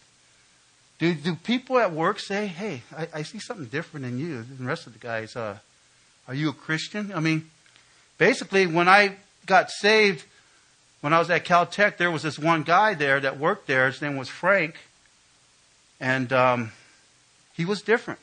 Do, 0.99 1.15
do 1.15 1.35
people 1.37 1.79
at 1.79 1.93
work 1.93 2.19
say, 2.19 2.47
Hey, 2.47 2.83
I, 2.97 3.09
I 3.15 3.23
see 3.23 3.39
something 3.39 3.67
different 3.67 4.07
in 4.07 4.19
you 4.19 4.43
than 4.43 4.59
the 4.59 4.65
rest 4.65 4.87
of 4.87 4.93
the 4.93 4.99
guys? 4.99 5.37
Uh, 5.37 5.59
are 6.27 6.35
you 6.35 6.49
a 6.49 6.53
Christian? 6.53 7.13
I 7.15 7.21
mean, 7.21 7.51
basically, 8.19 8.67
when 8.67 8.89
I 8.89 9.17
got 9.47 9.71
saved, 9.71 10.25
when 11.05 11.13
I 11.13 11.19
was 11.19 11.29
at 11.29 11.45
Caltech, 11.45 11.99
there 11.99 12.11
was 12.11 12.23
this 12.23 12.39
one 12.39 12.63
guy 12.63 12.95
there 12.95 13.21
that 13.21 13.39
worked 13.39 13.67
there. 13.67 13.89
His 13.89 14.01
name 14.01 14.17
was 14.17 14.31
Frank. 14.31 14.77
And 16.01 16.33
um, 16.33 16.73
he 17.53 17.67
was 17.67 17.83
different. 17.83 18.21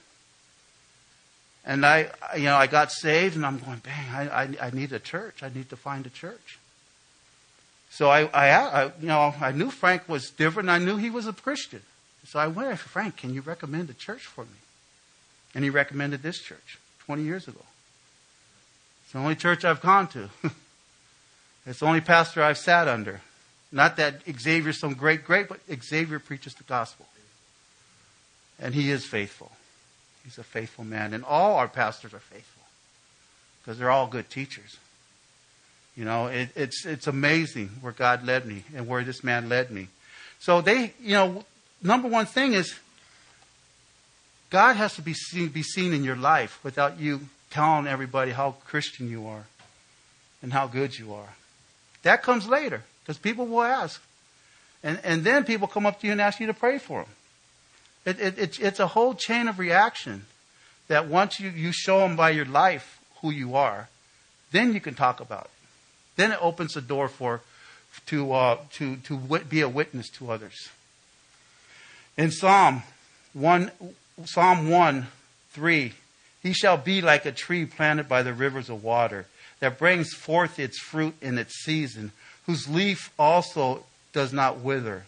And 1.63 1.85
I, 1.85 2.09
you 2.35 2.45
know, 2.45 2.55
I 2.55 2.65
got 2.65 2.91
saved, 2.91 3.35
and 3.35 3.45
I'm 3.45 3.59
going, 3.59 3.83
bang, 3.83 4.09
I, 4.11 4.29
I, 4.29 4.49
I 4.59 4.71
need 4.71 4.91
a 4.93 4.99
church. 4.99 5.43
I 5.43 5.49
need 5.49 5.69
to 5.69 5.75
find 5.75 6.07
a 6.07 6.09
church. 6.09 6.57
So 7.91 8.09
I, 8.09 8.23
I, 8.23 8.47
I, 8.49 8.85
you 8.99 9.09
know, 9.09 9.35
I 9.39 9.51
knew 9.51 9.69
Frank 9.69 10.09
was 10.09 10.31
different. 10.31 10.67
I 10.67 10.79
knew 10.79 10.97
he 10.97 11.11
was 11.11 11.27
a 11.27 11.33
Christian. 11.33 11.83
So 12.25 12.39
I 12.39 12.47
went, 12.47 12.79
Frank, 12.79 13.15
can 13.15 13.31
you 13.31 13.41
recommend 13.41 13.91
a 13.91 13.93
church 13.93 14.25
for 14.25 14.45
me? 14.45 14.57
And 15.53 15.63
he 15.63 15.69
recommended 15.69 16.23
this 16.23 16.39
church 16.39 16.79
20 17.05 17.21
years 17.21 17.47
ago. 17.47 17.61
It's 19.03 19.13
the 19.13 19.19
only 19.19 19.35
church 19.35 19.63
I've 19.65 19.81
gone 19.81 20.07
to. 20.07 20.31
It's 21.65 21.79
the 21.79 21.85
only 21.85 22.01
pastor 22.01 22.41
I've 22.41 22.57
sat 22.57 22.87
under. 22.87 23.21
Not 23.71 23.97
that 23.97 24.21
Xavier's 24.39 24.79
some 24.79 24.93
great, 24.93 25.23
great, 25.23 25.47
but 25.47 25.59
Xavier 25.81 26.19
preaches 26.19 26.53
the 26.55 26.63
gospel. 26.63 27.05
And 28.59 28.73
he 28.73 28.91
is 28.91 29.05
faithful. 29.05 29.51
He's 30.23 30.37
a 30.37 30.43
faithful 30.43 30.83
man. 30.83 31.13
And 31.13 31.23
all 31.23 31.55
our 31.55 31.67
pastors 31.67 32.13
are 32.13 32.19
faithful 32.19 32.63
because 33.61 33.79
they're 33.79 33.91
all 33.91 34.07
good 34.07 34.29
teachers. 34.29 34.77
You 35.95 36.05
know, 36.05 36.27
it, 36.27 36.49
it's, 36.55 36.85
it's 36.85 37.07
amazing 37.07 37.69
where 37.81 37.93
God 37.93 38.25
led 38.25 38.45
me 38.45 38.63
and 38.75 38.87
where 38.87 39.03
this 39.03 39.23
man 39.23 39.49
led 39.49 39.71
me. 39.71 39.87
So 40.39 40.61
they, 40.61 40.93
you 41.01 41.13
know, 41.13 41.45
number 41.81 42.07
one 42.07 42.25
thing 42.25 42.53
is 42.53 42.77
God 44.49 44.75
has 44.75 44.95
to 44.95 45.01
be 45.01 45.13
seen, 45.13 45.49
be 45.49 45.63
seen 45.63 45.93
in 45.93 46.03
your 46.03 46.15
life 46.15 46.59
without 46.63 46.99
you 46.99 47.21
telling 47.49 47.87
everybody 47.87 48.31
how 48.31 48.55
Christian 48.65 49.09
you 49.09 49.27
are 49.27 49.45
and 50.41 50.53
how 50.53 50.67
good 50.67 50.97
you 50.97 51.13
are. 51.13 51.35
That 52.03 52.23
comes 52.23 52.47
later 52.47 52.83
because 53.01 53.17
people 53.17 53.45
will 53.45 53.63
ask. 53.63 54.01
And, 54.83 54.99
and 55.03 55.23
then 55.23 55.43
people 55.43 55.67
come 55.67 55.85
up 55.85 55.99
to 56.01 56.07
you 56.07 56.11
and 56.11 56.21
ask 56.21 56.39
you 56.39 56.47
to 56.47 56.53
pray 56.53 56.79
for 56.79 57.01
them. 57.01 57.09
It, 58.05 58.19
it, 58.19 58.39
it, 58.39 58.59
it's 58.59 58.79
a 58.79 58.87
whole 58.87 59.13
chain 59.13 59.47
of 59.47 59.59
reaction 59.59 60.25
that 60.87 61.07
once 61.07 61.39
you, 61.39 61.49
you 61.49 61.71
show 61.71 61.99
them 61.99 62.15
by 62.15 62.31
your 62.31 62.45
life 62.45 62.99
who 63.21 63.29
you 63.29 63.55
are, 63.55 63.89
then 64.51 64.73
you 64.73 64.81
can 64.81 64.95
talk 64.95 65.19
about 65.19 65.45
it. 65.45 65.51
Then 66.15 66.31
it 66.31 66.39
opens 66.41 66.73
the 66.73 66.81
door 66.81 67.07
for 67.07 67.41
to 68.07 68.31
uh, 68.33 68.57
to 68.73 68.95
to 68.97 69.17
be 69.49 69.61
a 69.61 69.69
witness 69.69 70.09
to 70.09 70.31
others. 70.31 70.69
In 72.17 72.31
Psalm 72.31 72.83
one, 73.33 73.71
Psalm 74.25 74.69
one, 74.69 75.07
three, 75.51 75.93
he 76.41 76.53
shall 76.53 76.77
be 76.77 77.01
like 77.01 77.25
a 77.25 77.31
tree 77.31 77.65
planted 77.65 78.09
by 78.09 78.23
the 78.23 78.33
rivers 78.33 78.69
of 78.69 78.83
water 78.83 79.27
that 79.61 79.79
brings 79.79 80.13
forth 80.13 80.59
its 80.59 80.77
fruit 80.77 81.15
in 81.21 81.37
its 81.37 81.63
season, 81.63 82.11
whose 82.45 82.67
leaf 82.67 83.11
also 83.17 83.85
does 84.11 84.33
not 84.33 84.59
wither, 84.59 85.05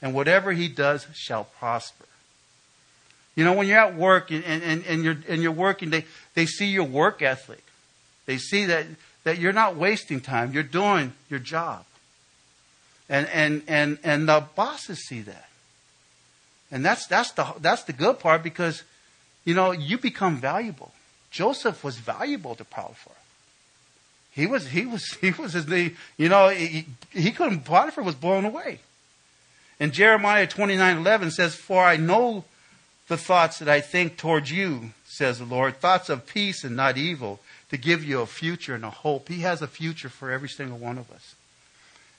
and 0.00 0.14
whatever 0.14 0.52
he 0.52 0.68
does 0.68 1.06
shall 1.14 1.44
prosper. 1.44 2.06
You 3.34 3.44
know, 3.44 3.52
when 3.52 3.66
you're 3.66 3.78
at 3.78 3.94
work 3.94 4.30
and, 4.30 4.42
and, 4.44 4.84
and, 4.86 5.04
you're, 5.04 5.18
and 5.28 5.42
you're 5.42 5.52
working, 5.52 5.90
they, 5.90 6.06
they 6.34 6.46
see 6.46 6.66
your 6.66 6.84
work 6.84 7.20
ethic. 7.20 7.62
They 8.24 8.38
see 8.38 8.64
that, 8.64 8.86
that 9.24 9.38
you're 9.38 9.52
not 9.52 9.76
wasting 9.76 10.20
time. 10.20 10.52
You're 10.52 10.62
doing 10.62 11.12
your 11.28 11.38
job. 11.38 11.84
And, 13.10 13.28
and, 13.28 13.62
and, 13.68 13.98
and 14.02 14.26
the 14.26 14.44
bosses 14.54 15.00
see 15.06 15.20
that. 15.20 15.48
And 16.70 16.84
that's, 16.84 17.06
that's, 17.06 17.32
the, 17.32 17.46
that's 17.60 17.84
the 17.84 17.92
good 17.92 18.18
part 18.18 18.42
because, 18.42 18.82
you 19.44 19.54
know, 19.54 19.70
you 19.70 19.98
become 19.98 20.38
valuable. 20.38 20.92
Joseph 21.30 21.84
was 21.84 21.98
valuable 21.98 22.54
to 22.54 22.64
Potiphar. 22.64 23.12
He 24.36 24.46
was, 24.46 24.68
he 24.68 24.84
was, 24.84 25.04
he 25.20 25.30
was 25.30 25.54
his, 25.54 25.66
you 26.16 26.28
know, 26.28 26.48
he, 26.50 26.86
he 27.10 27.32
couldn't, 27.32 27.64
Potiphar 27.64 28.04
was 28.04 28.14
blown 28.14 28.44
away. 28.44 28.80
And 29.80 29.92
Jeremiah 29.92 30.46
29 30.46 30.98
11 30.98 31.30
says, 31.32 31.54
For 31.54 31.82
I 31.82 31.96
know 31.96 32.44
the 33.08 33.16
thoughts 33.16 33.58
that 33.58 33.68
I 33.68 33.80
think 33.80 34.16
towards 34.16 34.50
you, 34.50 34.90
says 35.04 35.38
the 35.38 35.44
Lord, 35.44 35.78
thoughts 35.78 36.08
of 36.08 36.26
peace 36.26 36.64
and 36.64 36.76
not 36.76 36.96
evil, 36.96 37.40
to 37.70 37.76
give 37.76 38.04
you 38.04 38.20
a 38.20 38.26
future 38.26 38.74
and 38.74 38.84
a 38.84 38.90
hope. 38.90 39.28
He 39.28 39.40
has 39.40 39.62
a 39.62 39.66
future 39.66 40.08
for 40.08 40.30
every 40.30 40.48
single 40.48 40.78
one 40.78 40.98
of 40.98 41.10
us. 41.10 41.34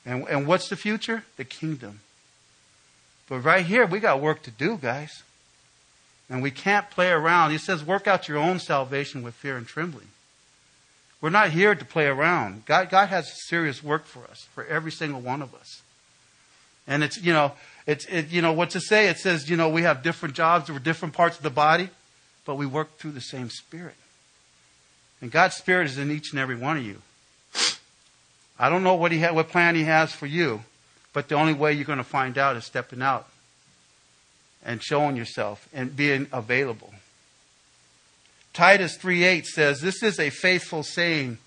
And, 0.05 0.27
and 0.27 0.47
what's 0.47 0.69
the 0.69 0.75
future? 0.75 1.23
The 1.37 1.45
kingdom. 1.45 1.99
But 3.29 3.39
right 3.39 3.65
here, 3.65 3.85
we 3.85 3.99
got 3.99 4.21
work 4.21 4.41
to 4.43 4.51
do, 4.51 4.77
guys. 4.77 5.23
And 6.29 6.41
we 6.41 6.51
can't 6.51 6.89
play 6.89 7.09
around. 7.09 7.51
He 7.51 7.57
says, 7.57 7.83
work 7.83 8.07
out 8.07 8.27
your 8.27 8.37
own 8.37 8.59
salvation 8.59 9.23
with 9.23 9.33
fear 9.33 9.57
and 9.57 9.67
trembling. 9.67 10.07
We're 11.19 11.29
not 11.29 11.49
here 11.49 11.73
to 11.73 11.85
play 11.85 12.05
around. 12.05 12.65
God, 12.65 12.89
God 12.89 13.09
has 13.09 13.47
serious 13.47 13.83
work 13.83 14.05
for 14.05 14.23
us, 14.29 14.47
for 14.53 14.65
every 14.65 14.91
single 14.91 15.19
one 15.19 15.41
of 15.41 15.53
us. 15.55 15.81
And 16.87 17.03
it's, 17.03 17.21
you 17.21 17.33
know, 17.33 17.53
it's, 17.85 18.05
it, 18.05 18.29
you 18.29 18.41
know, 18.41 18.53
what 18.53 18.69
to 18.71 18.79
say? 18.79 19.07
It 19.07 19.17
says, 19.17 19.49
you 19.49 19.57
know, 19.57 19.69
we 19.69 19.81
have 19.81 20.03
different 20.03 20.35
jobs, 20.35 20.69
we're 20.69 20.79
different 20.79 21.13
parts 21.13 21.37
of 21.37 21.43
the 21.43 21.49
body, 21.49 21.89
but 22.45 22.55
we 22.55 22.65
work 22.65 22.97
through 22.97 23.11
the 23.11 23.21
same 23.21 23.49
Spirit. 23.49 23.95
And 25.21 25.31
God's 25.31 25.55
Spirit 25.55 25.87
is 25.87 25.97
in 25.97 26.11
each 26.11 26.31
and 26.31 26.39
every 26.39 26.55
one 26.55 26.77
of 26.77 26.85
you. 26.85 27.01
I 28.59 28.69
don't 28.69 28.83
know 28.83 28.95
what, 28.95 29.11
he 29.11 29.19
ha- 29.19 29.33
what 29.33 29.49
plan 29.49 29.75
He 29.75 29.83
has 29.83 30.11
for 30.11 30.25
you, 30.25 30.61
but 31.13 31.29
the 31.29 31.35
only 31.35 31.53
way 31.53 31.73
you're 31.73 31.85
going 31.85 31.97
to 31.97 32.03
find 32.03 32.37
out 32.37 32.55
is 32.55 32.65
stepping 32.65 33.01
out 33.01 33.27
and 34.63 34.83
showing 34.83 35.15
yourself 35.15 35.67
and 35.73 35.95
being 35.95 36.27
available. 36.31 36.93
Titus 38.57 38.97
3:8 38.97 39.45
says, 39.45 39.81
"This 39.81 40.01
is 40.01 40.19
a 40.19 40.31
faithful 40.31 40.81
saying, 40.81 41.37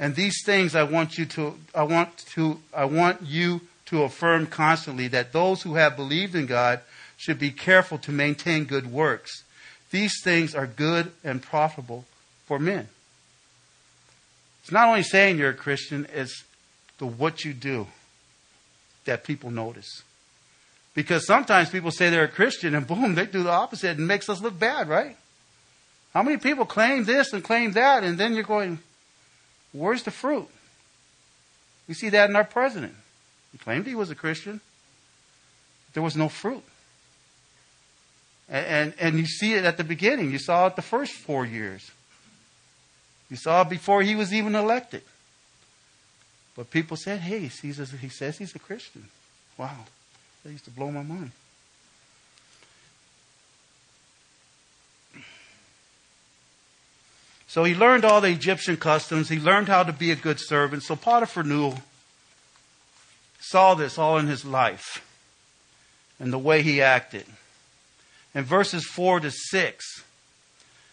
and 0.00 0.16
these 0.16 0.42
things 0.44 0.74
I 0.74 0.82
want 0.82 1.16
you 1.16 1.24
to 1.26 1.56
I 1.72 1.84
want 1.84 2.18
to 2.34 2.60
I 2.74 2.86
want 2.86 3.22
you 3.22 3.60
to 3.84 4.02
affirm 4.02 4.48
constantly 4.48 5.06
that 5.08 5.32
those 5.32 5.62
who 5.62 5.76
have 5.76 5.94
believed 5.94 6.34
in 6.34 6.46
God 6.46 6.80
should 7.16 7.38
be 7.38 7.52
careful 7.52 7.98
to 7.98 8.10
maintain 8.10 8.64
good 8.64 8.90
works. 8.90 9.44
These 9.92 10.20
things 10.24 10.56
are 10.56 10.66
good 10.66 11.12
and 11.22 11.40
profitable 11.40 12.04
for 12.48 12.58
men." 12.58 12.88
It's 14.62 14.72
not 14.72 14.88
only 14.88 15.04
saying 15.04 15.38
you're 15.38 15.50
a 15.50 15.54
Christian, 15.54 16.08
it's 16.12 16.42
the 16.98 17.06
what 17.06 17.44
you 17.44 17.54
do 17.54 17.86
that 19.04 19.22
people 19.22 19.52
notice. 19.52 20.02
Because 20.94 21.24
sometimes 21.28 21.70
people 21.70 21.92
say 21.92 22.10
they're 22.10 22.24
a 22.24 22.28
Christian 22.28 22.74
and 22.74 22.88
boom, 22.88 23.14
they 23.14 23.26
do 23.26 23.44
the 23.44 23.50
opposite 23.50 23.98
and 23.98 24.08
makes 24.08 24.28
us 24.28 24.40
look 24.40 24.58
bad, 24.58 24.88
right? 24.88 25.16
How 26.16 26.22
many 26.22 26.38
people 26.38 26.64
claim 26.64 27.04
this 27.04 27.34
and 27.34 27.44
claim 27.44 27.72
that 27.72 28.02
and 28.02 28.16
then 28.16 28.32
you're 28.32 28.42
going, 28.42 28.78
where's 29.72 30.02
the 30.02 30.10
fruit? 30.10 30.48
We 31.86 31.92
see 31.92 32.08
that 32.08 32.30
in 32.30 32.36
our 32.36 32.42
president. 32.42 32.94
He 33.52 33.58
claimed 33.58 33.86
he 33.86 33.94
was 33.94 34.10
a 34.10 34.14
Christian. 34.14 34.62
There 35.92 36.02
was 36.02 36.16
no 36.16 36.30
fruit. 36.30 36.62
And, 38.48 38.66
and, 38.66 38.94
and 38.98 39.18
you 39.18 39.26
see 39.26 39.52
it 39.52 39.66
at 39.66 39.76
the 39.76 39.84
beginning. 39.84 40.30
You 40.30 40.38
saw 40.38 40.68
it 40.68 40.76
the 40.76 40.80
first 40.80 41.12
four 41.12 41.44
years. 41.44 41.90
You 43.28 43.36
saw 43.36 43.60
it 43.60 43.68
before 43.68 44.00
he 44.00 44.14
was 44.14 44.32
even 44.32 44.54
elected. 44.54 45.02
But 46.56 46.70
people 46.70 46.96
said, 46.96 47.20
hey, 47.20 47.40
he 47.40 47.48
says 47.50 48.38
he's 48.38 48.54
a 48.54 48.58
Christian. 48.58 49.08
Wow. 49.58 49.84
That 50.42 50.50
used 50.50 50.64
to 50.64 50.70
blow 50.70 50.90
my 50.90 51.02
mind. 51.02 51.32
So 57.48 57.64
he 57.64 57.74
learned 57.74 58.04
all 58.04 58.20
the 58.20 58.28
Egyptian 58.28 58.76
customs. 58.76 59.28
He 59.28 59.38
learned 59.38 59.68
how 59.68 59.82
to 59.82 59.92
be 59.92 60.10
a 60.10 60.16
good 60.16 60.40
servant. 60.40 60.82
So 60.82 60.96
Potiphar 60.96 61.44
knew, 61.44 61.74
saw 63.40 63.74
this 63.74 63.98
all 63.98 64.18
in 64.18 64.26
his 64.26 64.44
life 64.44 65.02
and 66.18 66.32
the 66.32 66.38
way 66.38 66.62
he 66.62 66.82
acted. 66.82 67.26
In 68.34 68.44
verses 68.44 68.84
4 68.84 69.20
to 69.20 69.30
6, 69.30 70.04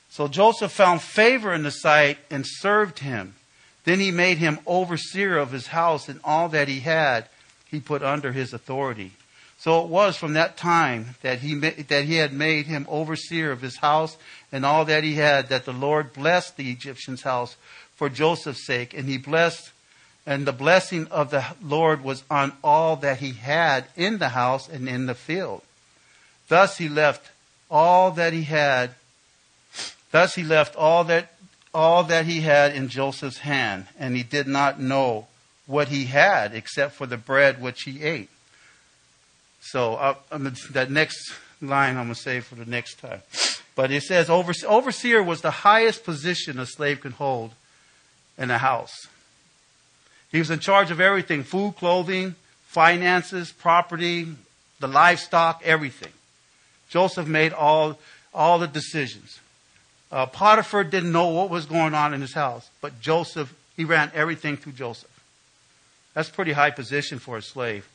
so 0.09 0.27
Joseph 0.27 0.71
found 0.71 1.01
favor 1.01 1.51
in 1.53 1.63
the 1.63 1.71
sight 1.71 2.19
and 2.29 2.45
served 2.45 2.99
him. 2.99 3.33
Then 3.83 3.99
he 3.99 4.11
made 4.11 4.37
him 4.37 4.59
overseer 4.67 5.37
of 5.37 5.51
his 5.51 5.67
house, 5.67 6.07
and 6.07 6.19
all 6.23 6.49
that 6.49 6.67
he 6.67 6.81
had 6.81 7.25
he 7.65 7.79
put 7.79 8.03
under 8.03 8.31
his 8.31 8.53
authority. 8.53 9.13
So 9.63 9.81
it 9.81 9.87
was 9.87 10.17
from 10.17 10.33
that 10.33 10.57
time 10.57 11.15
that 11.21 11.39
he, 11.39 11.55
that 11.55 12.03
he 12.03 12.15
had 12.15 12.33
made 12.33 12.65
him 12.65 12.85
overseer 12.89 13.49
of 13.49 13.61
his 13.61 13.77
house 13.77 14.17
and 14.51 14.65
all 14.65 14.83
that 14.83 15.05
he 15.05 15.13
had 15.13 15.47
that 15.47 15.63
the 15.63 15.71
Lord 15.71 16.11
blessed 16.11 16.57
the 16.57 16.69
Egyptian's 16.69 17.21
house 17.21 17.55
for 17.95 18.09
Joseph's 18.09 18.65
sake. 18.65 18.93
And 18.93 19.07
he 19.07 19.17
blessed, 19.17 19.71
and 20.25 20.45
the 20.45 20.51
blessing 20.51 21.07
of 21.07 21.31
the 21.31 21.45
Lord 21.61 22.03
was 22.03 22.25
on 22.29 22.51
all 22.61 22.97
that 22.97 23.19
he 23.19 23.31
had 23.31 23.85
in 23.95 24.17
the 24.17 24.27
house 24.27 24.67
and 24.67 24.89
in 24.89 25.05
the 25.05 25.15
field. 25.15 25.61
Thus 26.49 26.77
he 26.77 26.89
left 26.89 27.31
all 27.71 28.11
that 28.11 28.33
he 28.33 28.43
had 28.43 28.95
Thus 30.11 30.35
he 30.35 30.43
left 30.43 30.75
all 30.75 31.05
that, 31.05 31.31
all 31.73 32.03
that 32.03 32.25
he 32.25 32.41
had 32.41 32.75
in 32.75 32.89
Joseph's 32.89 33.39
hand, 33.39 33.87
and 33.97 34.15
he 34.15 34.21
did 34.21 34.45
not 34.45 34.79
know 34.79 35.25
what 35.65 35.87
he 35.87 36.05
had 36.05 36.53
except 36.53 36.93
for 36.93 37.07
the 37.07 37.17
bread 37.17 37.59
which 37.59 37.81
he 37.83 38.03
ate. 38.03 38.29
So 39.63 39.95
uh, 39.95 40.15
that 40.71 40.91
next 40.91 41.33
line 41.61 41.97
I'm 41.97 42.05
going 42.05 42.15
to 42.15 42.15
save 42.15 42.45
for 42.45 42.55
the 42.55 42.65
next 42.65 42.99
time. 42.99 43.21
But 43.75 43.91
it 43.91 44.03
says 44.03 44.29
overseer 44.29 45.23
was 45.23 45.41
the 45.41 45.51
highest 45.51 46.03
position 46.03 46.59
a 46.59 46.65
slave 46.65 47.01
could 47.01 47.13
hold 47.13 47.53
in 48.37 48.51
a 48.51 48.57
house. 48.57 49.07
He 50.31 50.39
was 50.39 50.51
in 50.51 50.59
charge 50.59 50.91
of 50.91 50.99
everything 50.99 51.43
food, 51.43 51.75
clothing, 51.77 52.35
finances, 52.67 53.51
property, 53.51 54.27
the 54.79 54.87
livestock, 54.87 55.61
everything. 55.63 56.11
Joseph 56.89 57.27
made 57.27 57.53
all, 57.53 57.97
all 58.33 58.59
the 58.59 58.67
decisions. 58.67 59.39
Uh, 60.11 60.25
Potiphar 60.25 60.83
didn't 60.83 61.11
know 61.11 61.29
what 61.29 61.49
was 61.49 61.65
going 61.65 61.93
on 61.93 62.13
in 62.13 62.21
his 62.21 62.33
house, 62.33 62.69
but 62.81 62.99
Joseph, 62.99 63.53
he 63.75 63.85
ran 63.85 64.11
everything 64.13 64.57
through 64.57 64.73
Joseph. 64.73 65.09
That's 66.13 66.29
a 66.29 66.33
pretty 66.33 66.51
high 66.51 66.69
position 66.69 67.17
for 67.17 67.37
a 67.37 67.41
slave. 67.41 67.87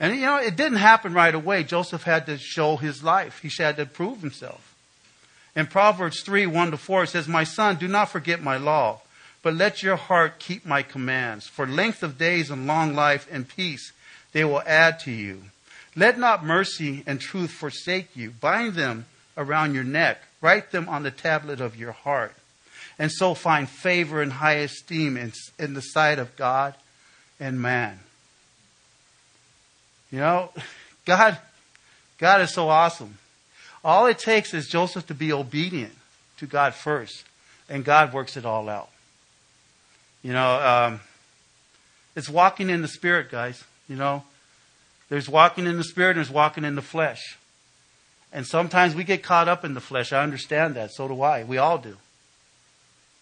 And 0.00 0.16
you 0.16 0.22
know, 0.22 0.38
it 0.38 0.56
didn't 0.56 0.78
happen 0.78 1.12
right 1.12 1.34
away. 1.34 1.62
Joseph 1.62 2.04
had 2.04 2.24
to 2.26 2.38
show 2.38 2.76
his 2.76 3.04
life. 3.04 3.40
He 3.40 3.50
had 3.62 3.76
to 3.76 3.84
prove 3.84 4.22
himself. 4.22 4.74
In 5.54 5.66
Proverbs 5.66 6.22
3, 6.22 6.46
1 6.46 6.70
to 6.70 6.76
4, 6.78 7.02
it 7.04 7.08
says, 7.08 7.28
My 7.28 7.44
son, 7.44 7.76
do 7.76 7.86
not 7.86 8.08
forget 8.08 8.42
my 8.42 8.56
law, 8.56 9.00
but 9.42 9.54
let 9.54 9.82
your 9.82 9.96
heart 9.96 10.38
keep 10.38 10.64
my 10.64 10.82
commands. 10.82 11.46
For 11.46 11.66
length 11.66 12.02
of 12.02 12.16
days 12.16 12.50
and 12.50 12.66
long 12.66 12.94
life 12.94 13.28
and 13.30 13.46
peace 13.46 13.92
they 14.32 14.44
will 14.44 14.62
add 14.64 15.00
to 15.00 15.10
you. 15.10 15.42
Let 15.96 16.18
not 16.18 16.44
mercy 16.44 17.02
and 17.06 17.20
truth 17.20 17.50
forsake 17.50 18.16
you. 18.16 18.30
Bind 18.30 18.74
them 18.74 19.06
around 19.36 19.74
your 19.74 19.84
neck. 19.84 20.22
Write 20.40 20.70
them 20.70 20.88
on 20.88 21.02
the 21.02 21.10
tablet 21.10 21.60
of 21.60 21.76
your 21.76 21.92
heart. 21.92 22.34
And 22.98 23.10
so 23.10 23.34
find 23.34 23.68
favor 23.68 24.22
and 24.22 24.32
high 24.32 24.58
esteem 24.58 25.16
in, 25.16 25.32
in 25.58 25.74
the 25.74 25.80
sight 25.80 26.18
of 26.18 26.36
God 26.36 26.74
and 27.40 27.60
man. 27.60 27.98
You 30.10 30.18
know, 30.18 30.50
God, 31.04 31.38
God 32.18 32.40
is 32.40 32.52
so 32.52 32.68
awesome. 32.68 33.18
All 33.84 34.06
it 34.06 34.18
takes 34.18 34.52
is 34.52 34.68
Joseph 34.68 35.06
to 35.06 35.14
be 35.14 35.32
obedient 35.32 35.92
to 36.38 36.46
God 36.46 36.74
first, 36.74 37.24
and 37.68 37.84
God 37.84 38.12
works 38.12 38.36
it 38.36 38.44
all 38.44 38.68
out. 38.68 38.90
You 40.22 40.32
know, 40.32 40.60
um, 40.60 41.00
it's 42.14 42.28
walking 42.28 42.68
in 42.68 42.82
the 42.82 42.88
Spirit, 42.88 43.30
guys. 43.30 43.62
You 43.88 43.96
know, 43.96 44.24
there's 45.08 45.28
walking 45.28 45.66
in 45.66 45.76
the 45.76 45.84
Spirit 45.84 46.10
and 46.10 46.18
there's 46.18 46.30
walking 46.30 46.64
in 46.64 46.74
the 46.74 46.82
flesh. 46.82 47.38
And 48.32 48.46
sometimes 48.46 48.94
we 48.94 49.02
get 49.02 49.22
caught 49.22 49.48
up 49.48 49.64
in 49.64 49.74
the 49.74 49.80
flesh. 49.80 50.12
I 50.12 50.22
understand 50.22 50.74
that. 50.76 50.92
So 50.92 51.08
do 51.08 51.20
I. 51.22 51.42
We 51.42 51.58
all 51.58 51.78
do. 51.78 51.96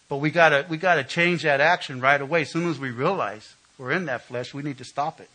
But 0.07 0.17
we 0.17 0.29
gotta, 0.29 0.65
we 0.69 0.77
gotta 0.77 1.03
change 1.03 1.43
that 1.43 1.61
action 1.61 2.01
right 2.01 2.21
away. 2.21 2.41
As 2.41 2.51
soon 2.51 2.69
as 2.69 2.79
we 2.79 2.91
realize 2.91 3.55
we're 3.77 3.91
in 3.91 4.05
that 4.05 4.25
flesh, 4.25 4.53
we 4.53 4.61
need 4.61 4.77
to 4.79 4.83
stop 4.83 5.19
it. 5.19 5.29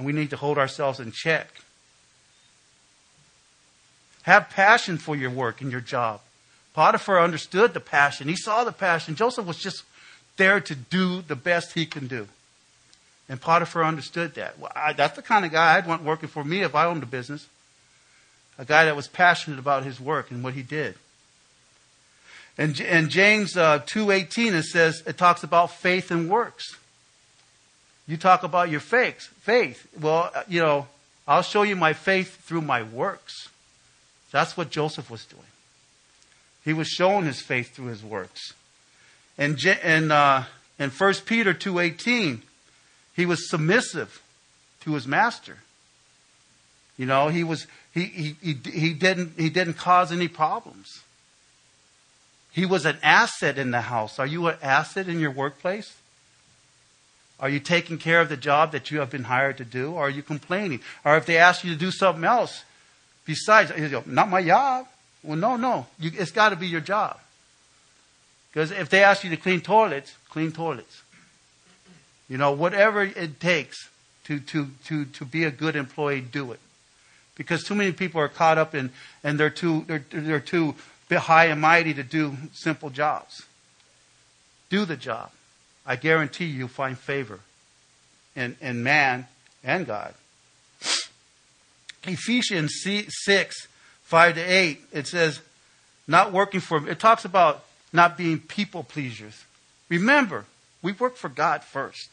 And 0.00 0.06
we 0.06 0.14
need 0.14 0.30
to 0.30 0.36
hold 0.38 0.56
ourselves 0.56 0.98
in 0.98 1.12
check. 1.12 1.46
Have 4.22 4.48
passion 4.48 4.96
for 4.96 5.14
your 5.14 5.28
work 5.28 5.60
and 5.60 5.70
your 5.70 5.82
job. 5.82 6.22
Potiphar 6.72 7.20
understood 7.20 7.74
the 7.74 7.80
passion. 7.80 8.26
He 8.26 8.34
saw 8.34 8.64
the 8.64 8.72
passion. 8.72 9.14
Joseph 9.14 9.44
was 9.44 9.58
just 9.58 9.82
there 10.38 10.58
to 10.58 10.74
do 10.74 11.20
the 11.20 11.36
best 11.36 11.74
he 11.74 11.84
can 11.84 12.06
do. 12.06 12.28
And 13.28 13.38
Potiphar 13.38 13.84
understood 13.84 14.36
that. 14.36 14.58
Well, 14.58 14.72
I, 14.74 14.94
that's 14.94 15.16
the 15.16 15.22
kind 15.22 15.44
of 15.44 15.52
guy 15.52 15.76
I'd 15.76 15.86
want 15.86 16.02
working 16.02 16.30
for 16.30 16.44
me 16.44 16.62
if 16.62 16.74
I 16.74 16.86
owned 16.86 17.02
a 17.02 17.06
business. 17.06 17.46
A 18.58 18.64
guy 18.64 18.86
that 18.86 18.96
was 18.96 19.06
passionate 19.06 19.58
about 19.58 19.84
his 19.84 20.00
work 20.00 20.30
and 20.30 20.42
what 20.42 20.54
he 20.54 20.62
did. 20.62 20.94
And 22.56 22.80
in 22.80 23.10
James 23.10 23.54
uh, 23.54 23.80
2.18, 23.80 24.54
it 24.54 24.62
says, 24.64 25.02
it 25.06 25.18
talks 25.18 25.42
about 25.42 25.72
faith 25.72 26.10
and 26.10 26.30
works. 26.30 26.78
You 28.10 28.16
talk 28.16 28.42
about 28.42 28.70
your 28.70 28.80
faith. 28.80 29.28
Faith. 29.42 29.86
Well, 30.00 30.32
uh, 30.34 30.42
you 30.48 30.60
know, 30.60 30.88
I'll 31.28 31.42
show 31.42 31.62
you 31.62 31.76
my 31.76 31.92
faith 31.92 32.44
through 32.44 32.62
my 32.62 32.82
works. 32.82 33.48
That's 34.32 34.56
what 34.56 34.70
Joseph 34.70 35.08
was 35.08 35.24
doing. 35.24 35.44
He 36.64 36.72
was 36.72 36.88
showing 36.88 37.24
his 37.24 37.40
faith 37.40 37.72
through 37.72 37.86
his 37.86 38.02
works. 38.02 38.52
And 39.38 39.56
in, 39.64 40.10
uh, 40.10 40.46
in 40.76 40.90
1 40.90 41.14
Peter 41.24 41.54
2.18, 41.54 42.40
he 43.14 43.26
was 43.26 43.48
submissive 43.48 44.20
to 44.80 44.94
his 44.94 45.06
master. 45.06 45.58
You 46.98 47.06
know, 47.06 47.28
he 47.28 47.44
was 47.44 47.68
he, 47.94 48.06
he, 48.06 48.36
he, 48.42 48.58
he 48.72 48.92
didn't 48.92 49.34
he 49.38 49.50
didn't 49.50 49.74
cause 49.74 50.10
any 50.10 50.26
problems. 50.26 51.02
He 52.50 52.66
was 52.66 52.86
an 52.86 52.98
asset 53.04 53.56
in 53.56 53.70
the 53.70 53.82
house. 53.82 54.18
Are 54.18 54.26
you 54.26 54.48
an 54.48 54.56
asset 54.60 55.08
in 55.08 55.20
your 55.20 55.30
workplace? 55.30 55.94
Are 57.40 57.48
you 57.48 57.58
taking 57.58 57.96
care 57.96 58.20
of 58.20 58.28
the 58.28 58.36
job 58.36 58.72
that 58.72 58.90
you 58.90 59.00
have 59.00 59.10
been 59.10 59.24
hired 59.24 59.56
to 59.58 59.64
do? 59.64 59.92
Or 59.94 60.06
are 60.06 60.10
you 60.10 60.22
complaining? 60.22 60.80
Or 61.04 61.16
if 61.16 61.24
they 61.24 61.38
ask 61.38 61.64
you 61.64 61.72
to 61.72 61.78
do 61.78 61.90
something 61.90 62.24
else 62.24 62.64
besides, 63.24 63.72
you 63.76 64.02
not 64.06 64.28
my 64.28 64.42
job. 64.42 64.86
Well, 65.22 65.38
no, 65.38 65.56
no. 65.56 65.86
You, 65.98 66.10
it's 66.14 66.30
got 66.30 66.50
to 66.50 66.56
be 66.56 66.66
your 66.66 66.80
job. 66.80 67.18
Because 68.52 68.70
if 68.70 68.90
they 68.90 69.02
ask 69.02 69.24
you 69.24 69.30
to 69.30 69.36
clean 69.36 69.60
toilets, 69.60 70.14
clean 70.28 70.52
toilets. 70.52 71.02
You 72.28 72.36
know, 72.36 72.52
whatever 72.52 73.02
it 73.02 73.40
takes 73.40 73.88
to, 74.24 74.38
to, 74.40 74.68
to, 74.86 75.04
to 75.06 75.24
be 75.24 75.44
a 75.44 75.50
good 75.50 75.76
employee, 75.76 76.20
do 76.20 76.52
it. 76.52 76.60
Because 77.36 77.64
too 77.64 77.74
many 77.74 77.92
people 77.92 78.20
are 78.20 78.28
caught 78.28 78.58
up 78.58 78.74
in, 78.74 78.90
and 79.24 79.40
they're 79.40 79.50
too, 79.50 79.84
they're, 79.86 80.04
they're 80.10 80.40
too 80.40 80.74
high 81.10 81.46
and 81.46 81.60
mighty 81.60 81.94
to 81.94 82.02
do 82.02 82.36
simple 82.52 82.90
jobs. 82.90 83.46
Do 84.68 84.84
the 84.84 84.96
job. 84.96 85.30
I 85.90 85.96
guarantee 85.96 86.44
you'll 86.44 86.68
find 86.68 86.96
favor 86.96 87.40
in, 88.36 88.56
in 88.60 88.84
man 88.84 89.26
and 89.64 89.84
God. 89.84 90.14
Ephesians 92.04 92.80
6, 92.84 93.66
5 94.04 94.34
to 94.36 94.40
8, 94.40 94.80
it 94.92 95.08
says, 95.08 95.40
not 96.06 96.32
working 96.32 96.60
for, 96.60 96.88
it 96.88 97.00
talks 97.00 97.24
about 97.24 97.64
not 97.92 98.16
being 98.16 98.38
people 98.38 98.84
pleasers. 98.84 99.42
Remember, 99.88 100.44
we 100.80 100.92
work 100.92 101.16
for 101.16 101.28
God 101.28 101.64
first. 101.64 102.08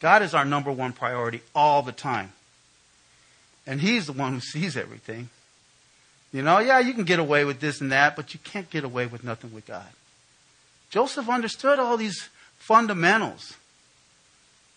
God 0.00 0.22
is 0.22 0.32
our 0.32 0.46
number 0.46 0.72
one 0.72 0.94
priority 0.94 1.42
all 1.54 1.82
the 1.82 1.92
time. 1.92 2.32
And 3.66 3.82
He's 3.82 4.06
the 4.06 4.14
one 4.14 4.32
who 4.32 4.40
sees 4.40 4.78
everything. 4.78 5.28
You 6.32 6.40
know, 6.40 6.58
yeah, 6.58 6.78
you 6.78 6.94
can 6.94 7.04
get 7.04 7.18
away 7.18 7.44
with 7.44 7.60
this 7.60 7.82
and 7.82 7.92
that, 7.92 8.16
but 8.16 8.32
you 8.32 8.40
can't 8.42 8.70
get 8.70 8.82
away 8.82 9.04
with 9.04 9.22
nothing 9.22 9.52
with 9.52 9.66
God. 9.66 9.88
Joseph 10.88 11.28
understood 11.28 11.78
all 11.78 11.98
these 11.98 12.30
fundamentals 12.62 13.56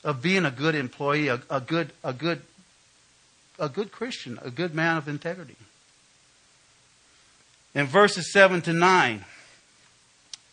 of 0.03 0.21
being 0.21 0.43
a 0.43 0.51
good 0.51 0.73
employee, 0.73 1.27
a, 1.27 1.39
a 1.49 1.61
good, 1.61 1.91
a 2.03 2.13
good, 2.13 2.41
a 3.59 3.69
good 3.69 3.91
Christian, 3.91 4.39
a 4.41 4.49
good 4.49 4.73
man 4.73 4.97
of 4.97 5.07
integrity. 5.07 5.55
In 7.75 7.85
verses 7.85 8.33
seven 8.33 8.61
to 8.63 8.73
nine, 8.73 9.23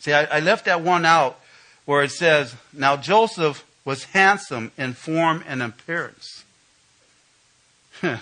see, 0.01 0.13
I, 0.13 0.25
I 0.25 0.41
left 0.41 0.67
that 0.67 0.83
one 0.83 1.07
out 1.07 1.41
where 1.87 2.03
it 2.03 2.11
says, 2.11 2.55
"Now 2.73 2.97
Joseph 2.97 3.65
was 3.85 4.05
handsome 4.05 4.71
in 4.77 4.93
form 4.93 5.43
and 5.47 5.63
appearance." 5.63 6.45
you 8.03 8.19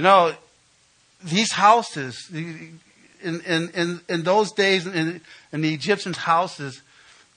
know, 0.00 0.32
these 1.22 1.52
houses, 1.52 2.30
in, 2.32 2.80
in, 3.22 3.70
in, 3.74 4.00
in 4.08 4.22
those 4.22 4.52
days, 4.52 4.86
in, 4.86 5.20
in 5.52 5.60
the 5.60 5.74
Egyptians' 5.74 6.16
houses, 6.16 6.80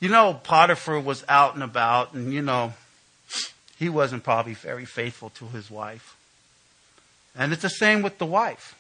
you 0.04 0.10
know, 0.10 0.34
Potiphar 0.34 1.00
was 1.00 1.24
out 1.30 1.54
and 1.54 1.64
about, 1.64 2.14
and, 2.14 2.34
you 2.34 2.42
know, 2.42 2.74
he 3.80 3.88
wasn't 3.88 4.22
probably 4.22 4.54
very 4.54 4.84
faithful 4.84 5.30
to 5.30 5.46
his 5.46 5.72
wife. 5.72 6.18
And 7.38 7.54
it's 7.54 7.62
the 7.62 7.70
same 7.70 8.02
with 8.02 8.18
the 8.18 8.26
wife. 8.26 8.76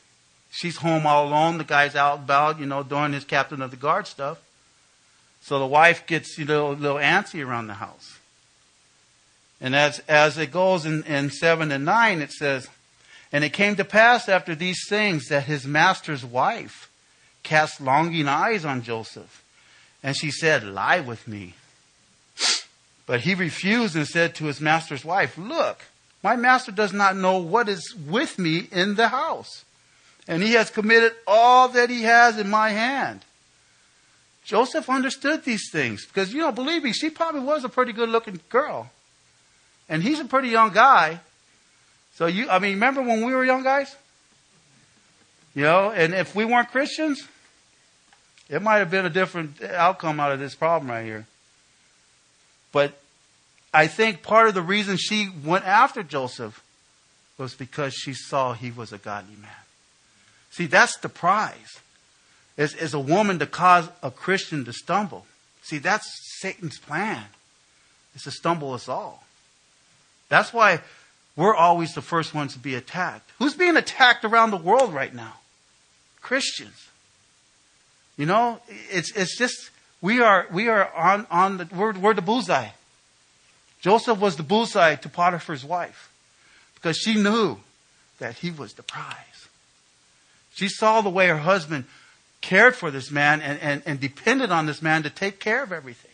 She's 0.52 0.76
home 0.76 1.08
all 1.08 1.30
alone. 1.30 1.60
The 1.60 1.64
guy's 1.64 1.96
out 1.96 2.16
and 2.16 2.26
about, 2.26 2.60
you 2.60 2.66
know, 2.66 2.84
doing 2.84 3.14
his 3.14 3.24
captain 3.24 3.62
of 3.62 3.72
the 3.72 3.78
guard 3.78 4.06
stuff. 4.06 4.38
So 5.40 5.60
the 5.60 5.66
wife 5.66 6.06
gets, 6.06 6.38
you 6.38 6.44
know, 6.44 6.72
a 6.72 6.74
little 6.74 6.98
antsy 6.98 7.42
around 7.42 7.68
the 7.68 7.76
house. 7.76 8.20
And 9.62 9.74
as, 9.78 10.00
as 10.10 10.38
it 10.38 10.52
goes 10.52 10.86
in, 10.86 11.04
in 11.04 11.30
7 11.30 11.72
and 11.72 11.86
9, 11.86 12.22
it 12.22 12.34
says, 12.34 12.68
And 13.32 13.46
it 13.46 13.54
came 13.54 13.78
to 13.78 13.86
pass 13.86 14.28
after 14.28 14.56
these 14.56 14.86
things 14.90 15.30
that 15.30 15.46
his 15.46 15.66
master's 15.66 16.26
wife 16.26 16.92
cast 17.44 17.80
longing 17.80 18.28
eyes 18.28 18.66
on 18.66 18.82
Joseph. 18.82 19.43
And 20.04 20.16
she 20.16 20.30
said, 20.30 20.64
Lie 20.64 21.00
with 21.00 21.28
me. 21.28 21.56
But 23.06 23.22
he 23.22 23.36
refused 23.36 23.96
and 23.96 24.08
said 24.08 24.36
to 24.36 24.46
his 24.46 24.62
master's 24.62 25.04
wife, 25.04 25.38
Look, 25.38 25.80
my 26.22 26.36
master 26.36 26.72
does 26.72 26.94
not 26.94 27.18
know 27.18 27.38
what 27.38 27.70
is 27.70 27.96
with 27.96 28.38
me 28.38 28.68
in 28.72 28.96
the 28.96 29.10
house. 29.10 29.66
And 30.28 30.42
he 30.42 30.54
has 30.54 30.70
committed 30.70 31.14
all 31.28 31.68
that 31.70 31.90
he 31.90 32.04
has 32.04 32.38
in 32.38 32.50
my 32.50 32.70
hand. 32.70 33.26
Joseph 34.46 34.90
understood 34.90 35.44
these 35.44 35.70
things 35.72 36.06
because, 36.06 36.34
you 36.34 36.40
know, 36.40 36.52
believe 36.52 36.84
me, 36.84 36.94
she 36.94 37.10
probably 37.10 37.42
was 37.42 37.64
a 37.64 37.70
pretty 37.70 37.94
good 37.94 38.10
looking 38.10 38.40
girl. 38.50 38.90
And 39.90 40.04
he's 40.04 40.20
a 40.20 40.26
pretty 40.26 40.50
young 40.50 40.72
guy. 40.72 41.20
So 42.16 42.26
you, 42.26 42.50
I 42.50 42.60
mean, 42.60 42.74
remember 42.74 43.02
when 43.02 43.26
we 43.26 43.34
were 43.34 43.44
young 43.44 43.64
guys? 43.64 43.94
You 45.56 45.64
know, 45.64 45.92
and 45.92 46.14
if 46.14 46.36
we 46.36 46.46
weren't 46.46 46.72
Christians, 46.72 47.28
it 48.54 48.62
might 48.62 48.78
have 48.78 48.92
been 48.92 49.06
a 49.06 49.10
different 49.10 49.64
outcome 49.64 50.20
out 50.20 50.32
of 50.32 50.40
this 50.40 50.54
problem 50.54 50.92
right 50.92 51.04
here. 51.04 51.26
But 52.72 52.94
I 53.74 53.88
think 53.88 54.22
part 54.22 54.48
of 54.48 54.54
the 54.54 54.62
reason 54.62 54.96
she 54.98 55.28
went 55.44 55.66
after 55.66 56.04
Joseph 56.04 56.64
was 57.40 57.56
because 57.56 57.96
she 57.96 58.14
saw 58.14 58.54
he 58.54 58.70
was 58.70 58.94
a 58.94 59.00
godly 59.00 59.38
man. 59.42 59.50
See, 60.52 60.68
that's 60.68 60.98
the 60.98 61.10
prize. 61.10 61.80
Is, 62.56 62.76
is 62.76 62.94
a 62.94 63.00
woman 63.00 63.40
to 63.40 63.48
cause 63.48 63.90
a 64.04 64.12
Christian 64.12 64.66
to 64.66 64.74
stumble. 64.74 65.26
See, 65.64 65.80
that's 65.80 66.08
Satan's 66.40 66.78
plan. 66.78 67.26
Is 68.16 68.22
to 68.24 68.32
stumble 68.32 68.74
us 68.74 68.88
all. 68.88 69.24
That's 70.30 70.54
why 70.54 70.82
we're 71.36 71.56
always 71.56 71.96
the 71.96 72.04
first 72.04 72.36
ones 72.36 72.54
to 72.54 72.60
be 72.60 72.76
attacked. 72.76 73.32
Who's 73.40 73.56
being 73.56 73.78
attacked 73.78 74.24
around 74.24 74.52
the 74.52 74.58
world 74.58 74.94
right 74.94 75.14
now? 75.16 75.38
Christians. 76.22 76.90
You 78.18 78.26
know, 78.26 78.60
it's, 78.92 79.12
it's 79.16 79.38
just, 79.38 79.72
we 80.02 80.22
are, 80.22 80.48
we 80.52 80.68
are 80.68 80.92
on, 80.94 81.28
on 81.32 81.58
the, 81.58 81.70
we're, 81.76 81.94
we're 81.94 82.14
the 82.14 82.22
bullseye. 82.22 82.70
Joseph 83.82 84.20
was 84.20 84.38
the 84.38 84.44
bullseye 84.44 84.96
to 84.96 85.10
Potiphar's 85.10 85.66
wife 85.66 86.12
because 86.76 86.98
she 86.98 87.16
knew 87.16 87.58
that 88.20 88.36
he 88.36 88.52
was 88.52 88.74
the 88.74 88.84
prize. 88.84 89.48
She 90.54 90.68
saw 90.68 91.02
the 91.02 91.10
way 91.10 91.28
her 91.28 91.38
husband 91.38 91.86
cared 92.42 92.76
for 92.76 92.92
this 92.92 93.10
man 93.10 93.42
and, 93.42 93.60
and, 93.60 93.82
and 93.86 94.00
depended 94.00 94.52
on 94.52 94.68
this 94.68 94.82
man 94.82 95.04
to 95.04 95.10
take 95.10 95.40
care 95.40 95.64
of 95.64 95.72
everything. 95.72 96.12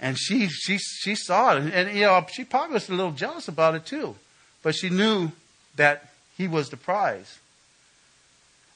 And 0.00 0.18
she, 0.18 0.48
she, 0.48 0.78
she 0.78 1.14
saw 1.14 1.56
it. 1.56 1.72
And, 1.72 1.94
you 1.94 2.06
know, 2.06 2.26
she 2.32 2.44
probably 2.44 2.74
was 2.74 2.88
a 2.88 2.94
little 2.94 3.12
jealous 3.12 3.48
about 3.48 3.74
it 3.74 3.86
too. 3.86 4.16
But 4.62 4.74
she 4.74 4.88
knew 4.90 5.30
that 5.76 6.10
he 6.36 6.48
was 6.48 6.70
the 6.70 6.76
prize. 6.76 7.38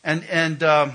And, 0.05 0.23
and, 0.31 0.63
um, 0.63 0.93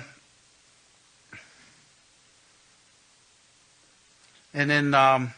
and 4.53 4.69
then, 4.69 4.93
um, 4.93 5.33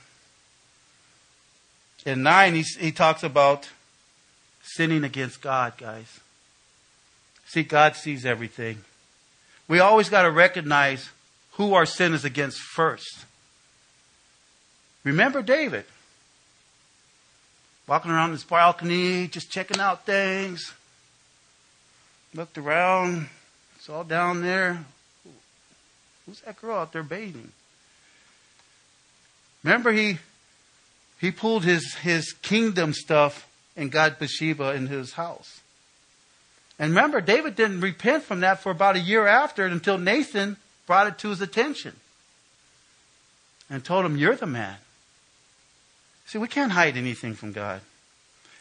in 2.06 2.24
nine, 2.24 2.56
he, 2.56 2.64
he 2.80 2.92
talks 2.92 3.24
about 3.24 3.70
sinning 4.64 5.04
against 5.04 5.42
God, 5.42 5.74
guys. 5.78 6.20
See, 7.46 7.64
God 7.64 7.96
sees 7.96 8.26
everything. 8.26 8.80
We 9.68 9.80
always 9.80 10.10
got 10.10 10.24
to 10.24 10.32
recognize 10.32 11.10
who 11.54 11.74
our 11.74 11.86
sin 11.86 12.14
is 12.14 12.24
against 12.24 12.60
first. 12.60 13.26
Remember 15.04 15.42
David. 15.42 15.86
walking 17.88 18.12
around 18.12 18.32
this 18.32 18.44
balcony, 18.44 19.28
just 19.28 19.52
checking 19.52 19.80
out 19.80 20.06
things. 20.06 20.74
Looked 22.34 22.58
around, 22.58 23.28
saw 23.80 24.04
down 24.04 24.42
there. 24.42 24.86
Who's 26.26 26.40
that 26.42 26.62
girl 26.62 26.78
out 26.78 26.94
there 26.94 27.04
bathing? 27.04 27.52
Remember, 29.64 29.92
he 29.92 30.20
he 31.20 31.32
pulled 31.32 31.64
his 31.64 31.96
his 31.96 32.34
kingdom 32.42 32.94
stuff 32.94 33.48
and 33.76 33.92
got 33.92 34.20
Bathsheba 34.20 34.74
in 34.74 34.88
his 34.88 35.14
house. 35.14 35.62
And 36.80 36.92
remember, 36.96 37.22
David 37.22 37.56
didn't 37.56 37.82
repent 37.82 38.24
from 38.24 38.40
that 38.40 38.62
for 38.62 38.72
about 38.72 38.96
a 38.96 39.00
year 39.00 39.28
after 39.28 39.66
until 39.66 40.00
Nathan 40.00 40.58
brought 40.88 41.08
it 41.08 41.20
to 41.20 41.30
his 41.30 41.40
attention 41.40 41.96
and 43.70 43.86
told 43.86 44.06
him, 44.06 44.18
You're 44.18 44.36
the 44.36 44.48
man. 44.48 44.78
See, 46.26 46.38
we 46.38 46.48
can't 46.48 46.72
hide 46.72 46.98
anything 46.98 47.36
from 47.36 47.52
God. 47.52 47.82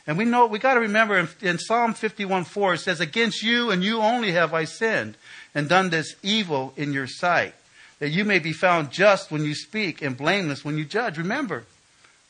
And 0.06 0.18
we 0.18 0.24
know, 0.24 0.46
we 0.46 0.58
got 0.58 0.74
to 0.74 0.80
remember 0.80 1.18
in, 1.18 1.28
in 1.40 1.58
Psalm 1.58 1.94
51 1.94 2.44
4, 2.44 2.74
it 2.74 2.78
says, 2.78 3.00
Against 3.00 3.42
you 3.42 3.70
and 3.70 3.82
you 3.82 4.00
only 4.00 4.32
have 4.32 4.52
I 4.52 4.64
sinned 4.64 5.16
and 5.54 5.68
done 5.68 5.90
this 5.90 6.14
evil 6.22 6.72
in 6.76 6.92
your 6.92 7.06
sight, 7.06 7.54
that 8.00 8.08
you 8.08 8.24
may 8.24 8.38
be 8.38 8.52
found 8.52 8.90
just 8.90 9.30
when 9.30 9.44
you 9.44 9.54
speak 9.54 10.02
and 10.02 10.16
blameless 10.16 10.64
when 10.64 10.76
you 10.76 10.84
judge. 10.84 11.16
Remember, 11.16 11.64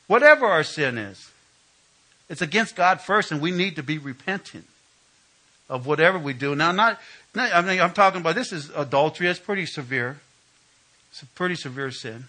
whatever 0.07 0.45
our 0.45 0.63
sin 0.63 0.97
is, 0.97 1.31
it's 2.29 2.41
against 2.41 2.75
God 2.75 3.01
first, 3.01 3.31
and 3.31 3.41
we 3.41 3.51
need 3.51 3.75
to 3.77 3.83
be 3.83 3.97
repentant 3.97 4.67
of 5.69 5.87
whatever 5.87 6.19
we 6.19 6.33
do. 6.33 6.53
Now, 6.55 6.71
not, 6.71 6.99
not 7.33 7.53
I 7.53 7.61
mean, 7.61 7.81
I'm 7.81 7.93
talking 7.93 8.21
about 8.21 8.35
this 8.35 8.53
is 8.53 8.69
adultery. 8.75 9.27
It's 9.27 9.39
pretty 9.39 9.65
severe. 9.65 10.19
It's 11.11 11.23
a 11.23 11.25
pretty 11.25 11.55
severe 11.55 11.91
sin. 11.91 12.25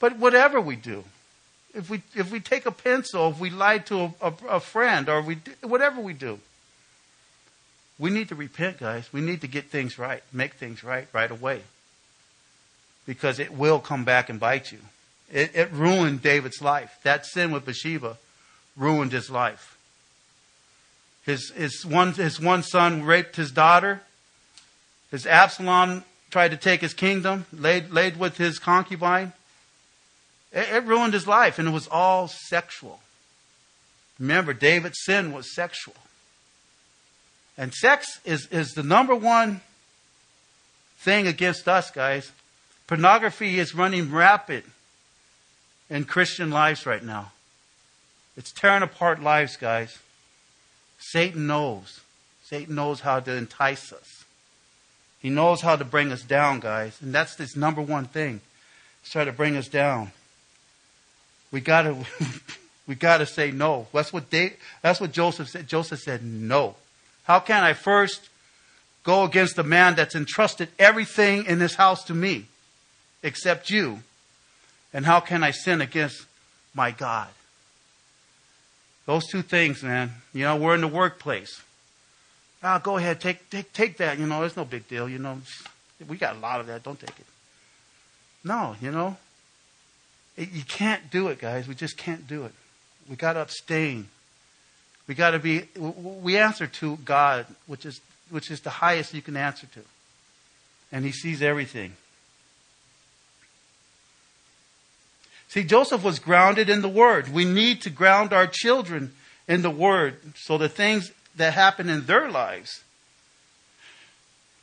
But 0.00 0.16
whatever 0.18 0.60
we 0.60 0.76
do, 0.76 1.04
if 1.74 1.90
we 1.90 2.02
if 2.14 2.30
we 2.30 2.40
take 2.40 2.66
a 2.66 2.70
pencil, 2.70 3.30
if 3.30 3.38
we 3.38 3.50
lie 3.50 3.78
to 3.78 4.00
a, 4.00 4.12
a, 4.20 4.34
a 4.48 4.60
friend, 4.60 5.08
or 5.08 5.20
we 5.22 5.38
whatever 5.62 6.00
we 6.00 6.12
do, 6.12 6.38
we 7.98 8.10
need 8.10 8.28
to 8.28 8.34
repent, 8.34 8.78
guys. 8.78 9.12
We 9.12 9.20
need 9.20 9.40
to 9.42 9.48
get 9.48 9.66
things 9.66 9.98
right, 9.98 10.22
make 10.32 10.54
things 10.54 10.82
right 10.82 11.08
right 11.12 11.30
away, 11.30 11.62
because 13.08 13.38
it 13.38 13.50
will 13.50 13.80
come 13.80 14.04
back 14.04 14.28
and 14.28 14.38
bite 14.38 14.70
you. 14.70 14.80
It, 15.32 15.56
it 15.56 15.72
ruined 15.72 16.20
David's 16.22 16.60
life. 16.60 16.94
That 17.04 17.24
sin 17.24 17.52
with 17.52 17.64
Bathsheba 17.64 18.18
ruined 18.76 19.12
his 19.12 19.30
life. 19.30 19.78
His, 21.24 21.50
his, 21.52 21.86
one, 21.86 22.12
his 22.12 22.38
one 22.38 22.62
son 22.62 23.04
raped 23.04 23.36
his 23.36 23.50
daughter. 23.50 24.02
His 25.10 25.26
Absalom 25.26 26.04
tried 26.30 26.50
to 26.50 26.58
take 26.58 26.82
his 26.82 26.92
kingdom, 26.92 27.46
laid, 27.50 27.90
laid 27.90 28.18
with 28.18 28.36
his 28.36 28.58
concubine. 28.58 29.32
It, 30.52 30.68
it 30.70 30.84
ruined 30.84 31.14
his 31.14 31.26
life, 31.26 31.58
and 31.58 31.66
it 31.66 31.72
was 31.72 31.88
all 31.88 32.28
sexual. 32.28 33.00
Remember, 34.20 34.52
David's 34.52 34.98
sin 35.04 35.32
was 35.32 35.54
sexual. 35.54 35.96
And 37.56 37.72
sex 37.72 38.20
is, 38.26 38.48
is 38.48 38.72
the 38.72 38.82
number 38.82 39.14
one 39.14 39.62
thing 40.98 41.26
against 41.26 41.68
us, 41.68 41.90
guys. 41.90 42.30
Pornography 42.88 43.58
is 43.58 43.74
running 43.74 44.10
rapid 44.10 44.64
in 45.90 46.06
Christian 46.06 46.50
lives 46.50 46.86
right 46.86 47.04
now. 47.04 47.32
It's 48.34 48.50
tearing 48.50 48.82
apart 48.82 49.22
lives, 49.22 49.56
guys. 49.56 49.98
Satan 50.98 51.46
knows. 51.46 52.00
Satan 52.42 52.74
knows 52.74 53.00
how 53.00 53.20
to 53.20 53.32
entice 53.36 53.92
us. 53.92 54.24
He 55.20 55.28
knows 55.28 55.60
how 55.60 55.76
to 55.76 55.84
bring 55.84 56.12
us 56.12 56.22
down, 56.22 56.60
guys. 56.60 56.98
And 57.02 57.14
that's 57.14 57.36
his 57.36 57.54
number 57.54 57.82
one 57.82 58.06
thing. 58.06 58.40
He's 59.02 59.12
trying 59.12 59.26
to 59.26 59.32
bring 59.32 59.56
us 59.56 59.68
down. 59.68 60.12
We 61.52 61.60
gotta 61.60 61.94
we 62.86 62.94
gotta 62.94 63.26
say 63.26 63.50
no. 63.50 63.86
That's 63.92 64.14
what 64.14 64.30
they, 64.30 64.54
that's 64.80 64.98
what 64.98 65.12
Joseph 65.12 65.50
said. 65.50 65.68
Joseph 65.68 66.00
said 66.00 66.24
no. 66.24 66.76
How 67.24 67.40
can 67.40 67.64
I 67.64 67.74
first 67.74 68.30
go 69.04 69.24
against 69.24 69.56
the 69.56 69.62
man 69.62 69.94
that's 69.94 70.14
entrusted 70.14 70.70
everything 70.78 71.44
in 71.44 71.58
this 71.58 71.74
house 71.74 72.04
to 72.04 72.14
me 72.14 72.46
except 73.22 73.70
you? 73.70 74.00
And 74.92 75.04
how 75.04 75.20
can 75.20 75.42
I 75.42 75.50
sin 75.50 75.80
against 75.80 76.24
my 76.74 76.90
God? 76.90 77.28
Those 79.06 79.26
two 79.26 79.42
things, 79.42 79.82
man. 79.82 80.12
You 80.32 80.44
know, 80.44 80.56
we're 80.56 80.74
in 80.74 80.80
the 80.80 80.88
workplace. 80.88 81.62
Ah, 82.62 82.78
go 82.78 82.96
ahead, 82.96 83.20
take, 83.20 83.48
take, 83.50 83.72
take 83.72 83.96
that. 83.98 84.18
You 84.18 84.26
know, 84.26 84.42
it's 84.42 84.56
no 84.56 84.64
big 84.64 84.88
deal. 84.88 85.08
You 85.08 85.18
know, 85.18 85.40
we 86.06 86.16
got 86.16 86.36
a 86.36 86.38
lot 86.38 86.60
of 86.60 86.66
that. 86.66 86.82
Don't 86.82 86.98
take 86.98 87.18
it. 87.18 87.26
No, 88.44 88.76
you 88.80 88.90
know, 88.90 89.16
it, 90.36 90.52
you 90.52 90.62
can't 90.62 91.10
do 91.10 91.28
it, 91.28 91.38
guys. 91.38 91.66
We 91.66 91.74
just 91.74 91.96
can't 91.96 92.26
do 92.26 92.44
it. 92.44 92.52
We 93.08 93.16
got 93.16 93.34
to 93.34 93.40
abstain. 93.40 94.08
We 95.06 95.14
got 95.14 95.30
to 95.30 95.38
be. 95.38 95.68
We 95.76 96.36
answer 96.36 96.66
to 96.66 96.96
God, 96.98 97.46
which 97.66 97.86
is 97.86 98.00
which 98.30 98.50
is 98.50 98.60
the 98.60 98.70
highest 98.70 99.14
you 99.14 99.22
can 99.22 99.36
answer 99.36 99.66
to, 99.68 99.80
and 100.92 101.04
He 101.04 101.12
sees 101.12 101.40
everything. 101.40 101.94
See, 105.48 105.64
Joseph 105.64 106.04
was 106.04 106.18
grounded 106.18 106.68
in 106.68 106.82
the 106.82 106.88
Word. 106.88 107.32
We 107.32 107.44
need 107.44 107.80
to 107.82 107.90
ground 107.90 108.32
our 108.32 108.46
children 108.46 109.14
in 109.46 109.62
the 109.62 109.70
Word 109.70 110.34
so 110.36 110.58
the 110.58 110.68
things 110.68 111.10
that 111.36 111.54
happen 111.54 111.88
in 111.88 112.04
their 112.04 112.30
lives, 112.30 112.82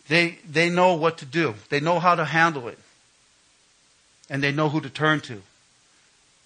they, 0.08 0.38
they 0.48 0.70
know 0.70 0.94
what 0.94 1.18
to 1.20 1.26
do. 1.26 1.56
They 1.70 1.80
know 1.80 2.00
how 2.00 2.14
to 2.16 2.26
handle 2.26 2.68
it. 2.68 2.78
And 4.30 4.44
they 4.44 4.52
know 4.52 4.70
who 4.70 4.82
to 4.82 4.90
turn 4.90 5.22
to. 5.22 5.42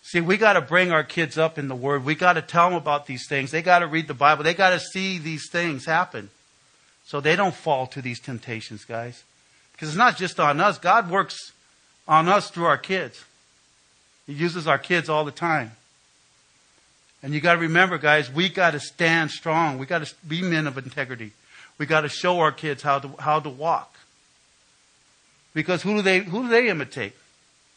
See, 0.01 0.21
we 0.21 0.37
got 0.37 0.53
to 0.53 0.61
bring 0.61 0.91
our 0.91 1.03
kids 1.03 1.37
up 1.37 1.57
in 1.59 1.67
the 1.67 1.75
Word. 1.75 2.05
We 2.05 2.15
got 2.15 2.33
to 2.33 2.41
tell 2.41 2.69
them 2.69 2.77
about 2.77 3.05
these 3.05 3.27
things. 3.27 3.51
They 3.51 3.61
got 3.61 3.79
to 3.79 3.87
read 3.87 4.07
the 4.07 4.13
Bible. 4.13 4.43
They 4.43 4.53
got 4.53 4.71
to 4.71 4.79
see 4.79 5.17
these 5.17 5.49
things 5.51 5.85
happen 5.85 6.29
so 7.05 7.19
they 7.19 7.35
don't 7.35 7.53
fall 7.53 7.87
to 7.87 8.01
these 8.01 8.19
temptations, 8.19 8.85
guys. 8.85 9.23
Because 9.73 9.89
it's 9.89 9.97
not 9.97 10.17
just 10.17 10.39
on 10.39 10.61
us. 10.61 10.77
God 10.77 11.09
works 11.09 11.51
on 12.07 12.27
us 12.27 12.49
through 12.49 12.65
our 12.65 12.77
kids. 12.77 13.23
He 14.29 14.35
uses 14.35 14.67
our 14.67 14.77
kids 14.77 15.09
all 15.09 15.25
the 15.25 15.31
time. 15.31 15.71
And 17.23 17.33
you 17.33 17.41
got 17.41 17.53
to 17.53 17.61
remember, 17.61 17.97
guys, 17.97 18.31
we 18.31 18.47
got 18.47 18.71
to 18.71 18.79
stand 18.79 19.31
strong. 19.31 19.79
We 19.79 19.87
got 19.87 20.05
to 20.05 20.15
be 20.27 20.43
men 20.43 20.67
of 20.67 20.77
integrity. 20.77 21.31
We 21.79 21.87
got 21.87 22.01
to 22.01 22.09
show 22.09 22.39
our 22.39 22.51
kids 22.51 22.83
how 22.83 22.99
to 22.99 23.07
how 23.17 23.39
to 23.39 23.49
walk. 23.49 23.97
Because 25.55 25.81
who 25.81 25.95
do 25.95 26.03
they 26.03 26.19
who 26.19 26.43
do 26.43 26.49
they 26.49 26.69
imitate? 26.69 27.13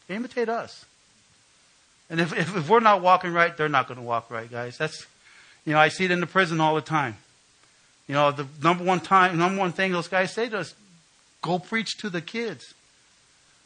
They 0.09 0.15
imitate 0.15 0.51
us. 0.51 0.85
And 2.11 2.21
if, 2.21 2.37
if, 2.37 2.55
if 2.55 2.69
we're 2.69 2.81
not 2.81 3.01
walking 3.01 3.33
right, 3.33 3.57
they're 3.57 3.71
not 3.71 3.89
going 3.89 3.97
to 3.97 4.05
walk 4.05 4.31
right, 4.31 4.51
guys. 4.51 4.77
That's 4.77 5.07
you 5.65 5.73
know, 5.73 5.79
I 5.79 5.89
see 5.89 6.05
it 6.05 6.11
in 6.11 6.21
the 6.21 6.27
prison 6.27 6.61
all 6.61 6.75
the 6.75 6.83
time. 6.83 7.17
You 8.07 8.15
know, 8.15 8.31
the 8.31 8.47
number 8.63 8.85
one 8.85 9.01
time 9.01 9.39
number 9.39 9.59
one 9.59 9.73
thing 9.73 9.93
those 9.93 10.09
guys 10.09 10.35
say 10.35 10.51
to 10.51 10.59
us, 10.59 10.75
go 11.41 11.59
preach 11.59 11.97
to 12.01 12.11
the 12.11 12.21
kids. 12.21 12.75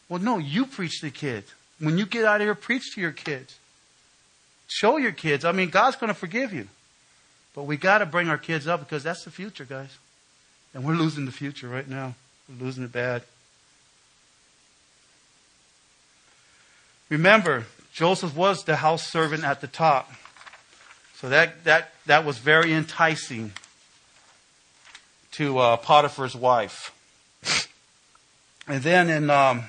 Well, 0.09 0.23
no, 0.23 0.39
you 0.39 0.67
preach 0.67 1.01
to 1.01 1.07
the 1.07 1.11
kids. 1.11 1.53
When 1.79 1.99
you 1.99 2.07
get 2.07 2.25
out 2.25 2.41
of 2.41 2.47
here, 2.47 2.55
preach 2.55 2.95
to 2.95 3.01
your 3.01 3.13
kids. 3.13 3.59
Show 4.69 4.97
your 4.97 5.13
kids. 5.13 5.45
I 5.45 5.53
mean, 5.53 5.69
God's 5.69 5.97
going 5.97 6.09
to 6.09 6.19
forgive 6.19 6.53
you. 6.53 6.69
But 7.55 7.65
we 7.65 7.77
got 7.77 7.99
to 7.99 8.07
bring 8.07 8.29
our 8.29 8.39
kids 8.39 8.67
up 8.67 8.81
because 8.81 9.03
that's 9.03 9.25
the 9.25 9.31
future, 9.31 9.65
guys. 9.65 9.97
And 10.75 10.85
we're 10.85 10.95
losing 10.95 11.25
the 11.25 11.33
future 11.33 11.69
right 11.69 11.89
now. 11.89 12.15
We're 12.49 12.67
losing 12.67 12.85
it 12.85 12.93
bad. 12.93 13.23
Remember, 17.09 17.67
Joseph 17.93 18.37
was 18.37 18.65
the 18.65 18.77
house 18.77 19.07
servant 19.07 19.45
at 19.45 19.61
the 19.61 19.69
top. 19.69 20.13
So 21.15 21.29
that, 21.31 21.65
that, 21.65 21.93
that 22.07 22.25
was 22.25 22.39
very 22.39 22.73
enticing 22.75 23.53
to 25.33 25.59
uh, 25.59 25.77
Potiphar's 25.77 26.35
wife. 26.35 26.93
And 28.69 28.83
then 28.83 29.09
in 29.09 29.31
um, 29.31 29.65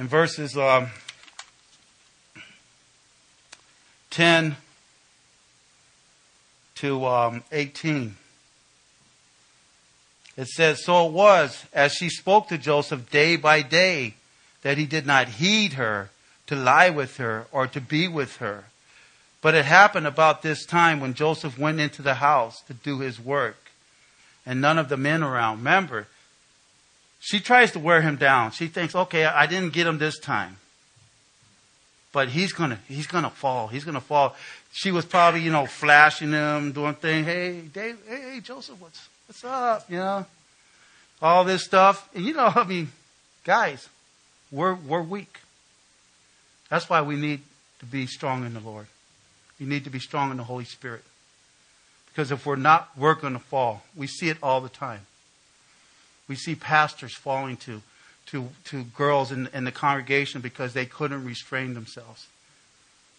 in 0.00 0.08
verses 0.08 0.56
um, 0.56 0.88
10 4.08 4.56
to 6.76 7.04
um, 7.04 7.44
18. 7.52 8.16
It 10.38 10.46
says, 10.46 10.82
So 10.82 11.06
it 11.06 11.12
was, 11.12 11.66
as 11.74 11.92
she 11.92 12.08
spoke 12.08 12.48
to 12.48 12.56
Joseph 12.56 13.10
day 13.10 13.36
by 13.36 13.60
day, 13.60 14.14
that 14.62 14.78
he 14.78 14.86
did 14.86 15.04
not 15.04 15.28
heed 15.28 15.74
her 15.74 16.08
to 16.46 16.56
lie 16.56 16.88
with 16.88 17.18
her 17.18 17.44
or 17.52 17.66
to 17.66 17.80
be 17.80 18.08
with 18.08 18.36
her. 18.36 18.64
But 19.42 19.54
it 19.54 19.66
happened 19.66 20.06
about 20.06 20.40
this 20.40 20.64
time 20.64 21.00
when 21.00 21.12
Joseph 21.12 21.58
went 21.58 21.78
into 21.78 22.00
the 22.00 22.14
house 22.14 22.62
to 22.68 22.72
do 22.72 23.00
his 23.00 23.20
work, 23.20 23.70
and 24.46 24.62
none 24.62 24.78
of 24.78 24.88
the 24.88 24.96
men 24.96 25.22
around. 25.22 25.58
Remember, 25.58 26.06
she 27.20 27.38
tries 27.38 27.72
to 27.72 27.78
wear 27.78 28.00
him 28.00 28.16
down. 28.16 28.50
She 28.50 28.66
thinks, 28.66 28.94
okay, 28.94 29.24
I 29.24 29.46
didn't 29.46 29.72
get 29.72 29.86
him 29.86 29.98
this 29.98 30.18
time. 30.18 30.56
But 32.12 32.28
he's 32.28 32.52
gonna, 32.52 32.80
he's 32.88 33.06
gonna 33.06 33.30
fall. 33.30 33.68
He's 33.68 33.84
gonna 33.84 34.00
fall. 34.00 34.34
She 34.72 34.90
was 34.90 35.04
probably, 35.04 35.42
you 35.42 35.52
know, 35.52 35.66
flashing 35.66 36.32
him, 36.32 36.72
doing 36.72 36.94
things. 36.94 37.26
Hey, 37.26 37.60
Dave, 37.60 37.98
hey, 38.08 38.40
Joseph, 38.42 38.80
what's, 38.80 39.08
what's 39.28 39.44
up? 39.44 39.88
You 39.88 39.98
know, 39.98 40.26
all 41.22 41.44
this 41.44 41.62
stuff. 41.62 42.08
And 42.14 42.24
you 42.24 42.34
know, 42.34 42.50
I 42.54 42.64
mean, 42.64 42.90
guys, 43.44 43.88
we're, 44.50 44.74
we're 44.74 45.02
weak. 45.02 45.38
That's 46.68 46.88
why 46.88 47.02
we 47.02 47.16
need 47.16 47.40
to 47.80 47.86
be 47.86 48.06
strong 48.06 48.44
in 48.44 48.54
the 48.54 48.60
Lord. 48.60 48.86
We 49.60 49.66
need 49.66 49.84
to 49.84 49.90
be 49.90 49.98
strong 49.98 50.30
in 50.30 50.36
the 50.36 50.44
Holy 50.44 50.64
Spirit. 50.64 51.04
Because 52.06 52.30
if 52.32 52.46
we're 52.46 52.56
not, 52.56 52.90
we're 52.96 53.14
going 53.14 53.34
to 53.34 53.38
fall. 53.40 53.82
We 53.94 54.06
see 54.06 54.28
it 54.30 54.38
all 54.42 54.60
the 54.60 54.68
time. 54.68 55.00
We 56.30 56.36
see 56.36 56.54
pastors 56.54 57.12
falling 57.12 57.56
to, 57.56 57.82
to, 58.26 58.50
to 58.66 58.84
girls 58.84 59.32
in, 59.32 59.48
in 59.52 59.64
the 59.64 59.72
congregation 59.72 60.40
because 60.40 60.74
they 60.74 60.86
couldn't 60.86 61.24
restrain 61.24 61.74
themselves. 61.74 62.28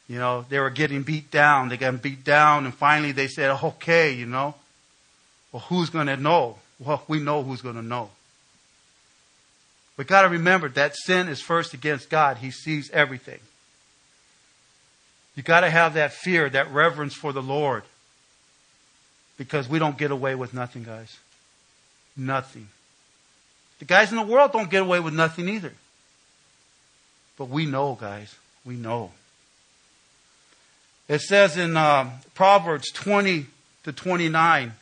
You 0.08 0.18
know, 0.18 0.46
they 0.48 0.60
were 0.60 0.70
getting 0.70 1.04
beat 1.04 1.30
down. 1.30 1.68
They 1.68 1.76
got 1.76 2.02
beat 2.02 2.24
down, 2.24 2.64
and 2.64 2.74
finally 2.74 3.12
they 3.12 3.28
said, 3.28 3.52
okay, 3.62 4.14
you 4.14 4.26
know. 4.26 4.56
Well, 5.52 5.64
who's 5.64 5.90
going 5.90 6.08
to 6.08 6.16
know? 6.16 6.60
Well, 6.80 7.04
we 7.10 7.20
know 7.20 7.44
who's 7.44 7.62
going 7.62 7.76
to 7.76 7.82
know. 7.82 8.12
We 9.98 10.06
got 10.06 10.22
to 10.22 10.30
remember 10.30 10.70
that 10.70 10.96
sin 10.96 11.28
is 11.28 11.42
first 11.42 11.74
against 11.74 12.10
God. 12.10 12.38
He 12.38 12.50
sees 12.50 12.90
everything. 12.92 13.42
You 15.36 15.44
got 15.44 15.60
to 15.62 15.70
have 15.70 15.96
that 15.96 16.14
fear, 16.14 16.50
that 16.50 16.72
reverence 16.72 17.14
for 17.14 17.34
the 17.34 17.42
Lord. 17.42 17.84
Because 19.38 19.68
we 19.68 19.80
don't 19.80 19.98
get 19.98 20.12
away 20.12 20.34
with 20.34 20.54
nothing, 20.54 20.86
guys. 20.86 21.18
Nothing. 22.16 22.70
The 23.82 23.86
guys 23.86 24.12
in 24.12 24.18
the 24.18 24.22
world 24.22 24.52
don't 24.52 24.70
get 24.70 24.84
away 24.84 25.00
with 25.00 25.16
nothing 25.16 25.50
either. 25.50 25.74
But 27.36 27.50
we 27.50 27.66
know, 27.66 27.98
guys. 28.00 28.36
We 28.64 28.76
know. 28.76 29.10
It 31.10 31.22
says 31.22 31.58
in 31.58 31.76
uh, 31.76 32.12
Proverbs 32.36 32.92
20 32.92 33.48
to 33.86 33.92
29, 33.92 34.74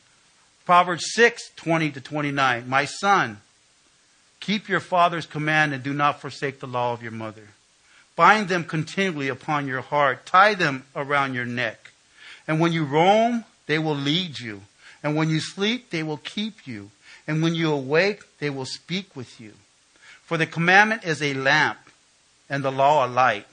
Proverbs 0.65 1.05
6, 1.13 1.51
20 1.55 1.91
to 1.91 2.01
29, 2.01 2.67
My 2.67 2.83
son, 2.83 3.37
keep 4.41 4.67
your 4.67 4.81
father's 4.81 5.25
command 5.25 5.73
and 5.73 5.81
do 5.81 5.93
not 5.93 6.19
forsake 6.19 6.59
the 6.59 6.67
law 6.67 6.91
of 6.91 7.01
your 7.01 7.13
mother. 7.13 7.47
Bind 8.17 8.49
them 8.49 8.65
continually 8.65 9.29
upon 9.29 9.65
your 9.65 9.79
heart, 9.79 10.25
tie 10.25 10.55
them 10.55 10.83
around 10.93 11.35
your 11.35 11.45
neck. 11.45 11.91
And 12.49 12.59
when 12.59 12.73
you 12.73 12.83
roam, 12.83 13.45
they 13.65 13.79
will 13.79 13.95
lead 13.95 14.41
you. 14.41 14.63
And 15.01 15.15
when 15.15 15.29
you 15.29 15.39
sleep, 15.39 15.89
they 15.89 16.03
will 16.03 16.17
keep 16.17 16.67
you. 16.67 16.91
And 17.29 17.43
when 17.43 17.53
you 17.53 17.71
awake, 17.71 18.23
they 18.39 18.49
will 18.49 18.65
speak 18.65 19.15
with 19.15 19.39
you. 19.39 19.53
For 20.23 20.35
the 20.35 20.47
commandment 20.47 21.03
is 21.03 21.21
a 21.21 21.35
lamp, 21.35 21.77
and 22.49 22.63
the 22.63 22.71
law 22.71 23.05
a 23.05 23.07
light. 23.07 23.45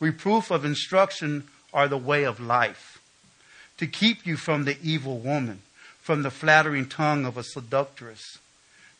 Reproof 0.00 0.50
of 0.50 0.64
instruction 0.64 1.44
are 1.72 1.86
the 1.86 1.96
way 1.96 2.24
of 2.24 2.40
life, 2.40 3.00
to 3.78 3.86
keep 3.86 4.26
you 4.26 4.36
from 4.36 4.64
the 4.64 4.76
evil 4.82 5.18
woman, 5.18 5.62
from 6.02 6.24
the 6.24 6.30
flattering 6.32 6.88
tongue 6.88 7.24
of 7.24 7.38
a 7.38 7.44
seductress. 7.44 8.38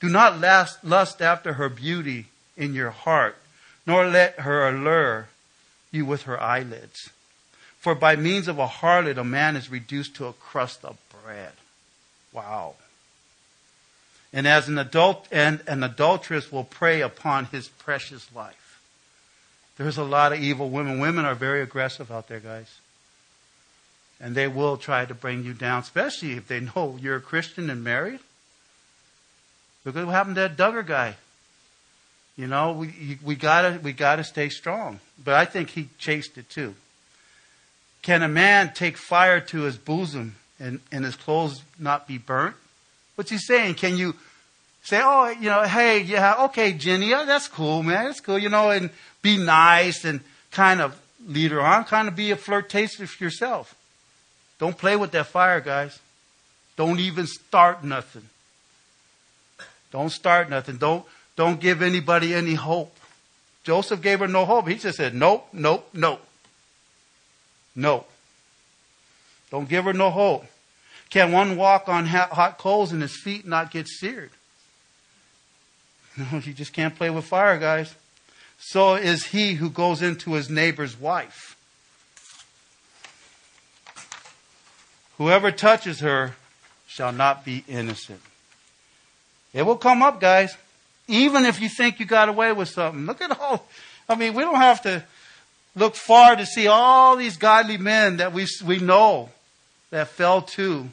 Do 0.01 0.09
not 0.09 0.39
lust, 0.39 1.21
after 1.21 1.55
her 1.55 1.69
beauty 1.69 2.27
in 2.57 2.73
your 2.73 2.91
heart, 2.91 3.37
nor 3.85 4.07
let 4.07 4.39
her 4.39 4.69
allure 4.69 5.27
you 5.91 6.07
with 6.07 6.23
her 6.23 6.41
eyelids. 6.41 7.11
For 7.81 7.97
by 7.97 8.15
means 8.15 8.47
of 8.47 8.61
a 8.61 8.69
harlot, 8.69 9.19
a 9.19 9.25
man 9.25 9.57
is 9.57 9.73
reduced 9.73 10.15
to 10.15 10.27
a 10.27 10.33
crust 10.33 10.85
of 10.85 10.99
bread. 11.11 11.55
Wow. 12.33 12.77
And 14.35 14.49
as 14.49 14.69
an 14.69 14.79
adult 14.79 15.29
and 15.31 15.63
an 15.69 15.85
adulteress 15.85 16.51
will 16.51 16.65
prey 16.65 17.01
upon 17.01 17.45
his 17.47 17.69
precious 17.69 18.27
life. 18.35 18.81
There's 19.79 19.97
a 19.97 20.03
lot 20.03 20.33
of 20.33 20.41
evil 20.41 20.71
women. 20.71 20.99
Women 20.99 21.25
are 21.25 21.37
very 21.37 21.63
aggressive 21.63 22.11
out 22.11 22.27
there, 22.27 22.41
guys. 22.41 22.81
And 24.21 24.35
they 24.35 24.49
will 24.49 24.77
try 24.77 25.05
to 25.05 25.15
bring 25.15 25.45
you 25.45 25.55
down, 25.55 25.83
especially 25.83 26.33
if 26.33 26.49
they 26.49 26.59
know 26.61 26.99
you're 27.01 27.17
a 27.17 27.21
Christian 27.21 27.71
and 27.71 27.85
married. 27.85 28.19
Look 29.85 29.97
at 29.97 30.05
what 30.05 30.13
happened 30.13 30.35
to 30.35 30.43
that 30.43 30.57
Duggar 30.57 30.85
guy. 30.85 31.15
You 32.37 32.49
know, 32.49 32.73
we, 32.73 33.19
we 33.23 33.37
gotta, 33.37 33.79
we 33.81 33.93
gotta 33.93 34.25
stay 34.25 34.49
strong. 34.49 34.99
But 35.23 35.35
I 35.35 35.45
think 35.45 35.71
he 35.71 35.91
chased 35.99 36.39
it 36.39 36.51
too. 36.51 36.75
Can 38.03 38.23
a 38.23 38.29
man 38.29 38.73
take 38.75 38.97
fire 38.97 39.41
to 39.41 39.63
his 39.63 39.77
bosom 39.77 40.35
and, 40.59 40.81
and 40.91 41.05
his 41.05 41.15
clothes 41.15 41.63
not 41.79 42.09
be 42.09 42.19
burnt? 42.19 42.57
What's 43.15 43.31
he 43.31 43.39
saying? 43.39 43.75
Can 43.75 43.97
you 43.97 44.15
say, 44.83 45.01
oh, 45.03 45.29
you 45.29 45.49
know, 45.49 45.63
hey, 45.63 46.01
yeah, 46.01 46.45
okay, 46.45 46.73
Jenny, 46.73 47.11
yeah, 47.11 47.25
that's 47.25 47.49
cool, 47.49 47.83
man, 47.83 48.05
that's 48.05 48.21
cool, 48.21 48.39
you 48.39 48.49
know, 48.49 48.71
and 48.71 48.91
be 49.23 49.39
nice 49.39 50.05
and 50.05 50.21
kind 50.51 50.81
of 50.81 51.01
lead 51.27 51.51
her 51.53 51.61
on, 51.61 51.85
kind 51.85 52.09
of 52.09 52.15
be 52.15 52.31
a 52.31 52.37
flirtatious 52.37 53.21
yourself. 53.21 53.75
Don't 54.59 54.77
play 54.77 54.97
with 54.97 55.11
that 55.13 55.27
fire, 55.27 55.61
guys. 55.61 55.99
Don't 56.77 57.01
even 57.01 57.27
start 57.27 57.83
nothing. 57.83 58.29
Don't 59.91 60.11
start 60.11 60.51
nothing. 60.51 60.77
Don't, 60.77 61.05
don't 61.37 61.61
give 61.61 61.83
anybody 61.83 62.35
any 62.35 62.55
hope. 62.55 62.95
Joseph 63.63 64.03
gave 64.03 64.21
her 64.21 64.29
no 64.29 64.45
hope. 64.45 64.69
He 64.69 64.75
just 64.75 64.99
said, 64.99 65.15
nope, 65.15 65.49
nope, 65.53 65.89
nope. 65.95 66.21
No. 67.75 68.05
Don't 69.51 69.69
give 69.69 69.85
her 69.85 69.93
no 69.93 70.11
hope. 70.11 70.45
Can 71.11 71.33
one 71.33 71.57
walk 71.57 71.89
on 71.89 72.07
hot 72.07 72.59
coals 72.59 72.93
and 72.93 73.03
his 73.03 73.17
feet 73.17 73.47
not 73.47 73.71
get 73.71 73.89
seared? 73.89 74.31
No, 76.17 76.39
you 76.39 76.53
just 76.53 76.73
can't 76.73 76.95
play 76.95 77.11
with 77.11 77.25
fire, 77.25 77.59
guys. 77.59 77.93
So 78.59 78.95
is 78.95 79.27
he 79.27 79.55
who 79.55 79.69
goes 79.69 80.01
into 80.01 80.35
his 80.35 80.49
neighbor's 80.49 80.99
wife. 80.99 81.57
Whoever 85.19 85.51
touches 85.51 86.01
her 86.01 86.35
shall 86.87 87.13
not 87.13 87.45
be 87.45 87.65
innocent. 87.69 88.21
It 89.53 89.63
will 89.63 89.77
come 89.77 90.03
up, 90.03 90.21
guys. 90.21 90.57
Even 91.07 91.45
if 91.45 91.61
you 91.61 91.69
think 91.69 92.01
you 92.01 92.07
got 92.07 92.29
away 92.29 92.53
with 92.53 92.69
something. 92.69 93.07
Look 93.07 93.21
at 93.21 93.39
all. 93.39 93.69
I 94.09 94.15
mean, 94.15 94.35
we 94.35 94.43
don't 94.43 94.57
have 94.57 94.83
to 94.83 95.05
look 95.77 95.95
far 95.95 96.37
to 96.37 96.47
see 96.47 96.67
all 96.67 97.17
these 97.17 97.37
godly 97.37 97.77
men 97.77 98.17
that 98.17 98.33
we, 98.33 98.47
we 98.65 98.79
know 98.79 99.31
that 99.95 100.09
fell 100.09 100.43
to 100.43 100.89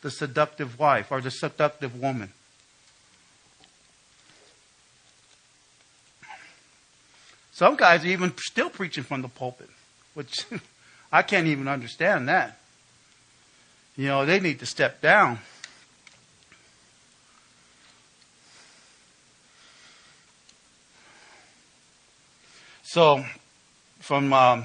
the 0.00 0.10
seductive 0.10 0.78
wife 0.78 1.12
or 1.12 1.20
the 1.20 1.30
seductive 1.30 2.00
woman. 2.00 2.32
Some 7.52 7.76
guys 7.76 8.06
are 8.06 8.08
even 8.08 8.32
still 8.38 8.70
preaching 8.70 9.04
from 9.04 9.20
the 9.20 9.28
pulpit, 9.28 9.68
which 10.14 10.46
I 11.12 11.20
can't 11.20 11.46
even 11.46 11.68
understand 11.68 12.26
that. 12.30 12.58
You 13.98 14.06
know, 14.06 14.24
they 14.24 14.40
need 14.40 14.60
to 14.60 14.66
step 14.66 15.02
down. 15.02 15.38
So, 22.82 23.22
from 24.00 24.32
um, 24.32 24.64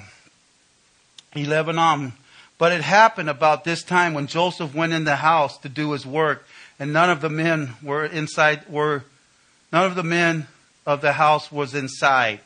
11 1.36 1.78
on, 1.78 2.14
but 2.62 2.72
it 2.72 2.84
happened 2.84 3.28
about 3.28 3.64
this 3.64 3.82
time 3.82 4.14
when 4.14 4.28
Joseph 4.28 4.76
went 4.76 4.94
in 4.94 5.04
the 5.04 5.16
house 5.16 5.58
to 5.58 5.68
do 5.68 5.94
his 5.94 6.06
work, 6.06 6.46
and 6.80 6.94
none 6.94 7.10
of 7.10 7.20
the 7.20 7.28
men 7.28 7.74
were 7.82 8.06
inside, 8.06 8.70
were, 8.70 9.04
none 9.74 9.88
of 9.88 9.96
the 9.96 10.04
men 10.04 10.46
of 10.86 11.02
the 11.02 11.14
house 11.14 11.52
was 11.52 11.74
inside, 11.74 12.40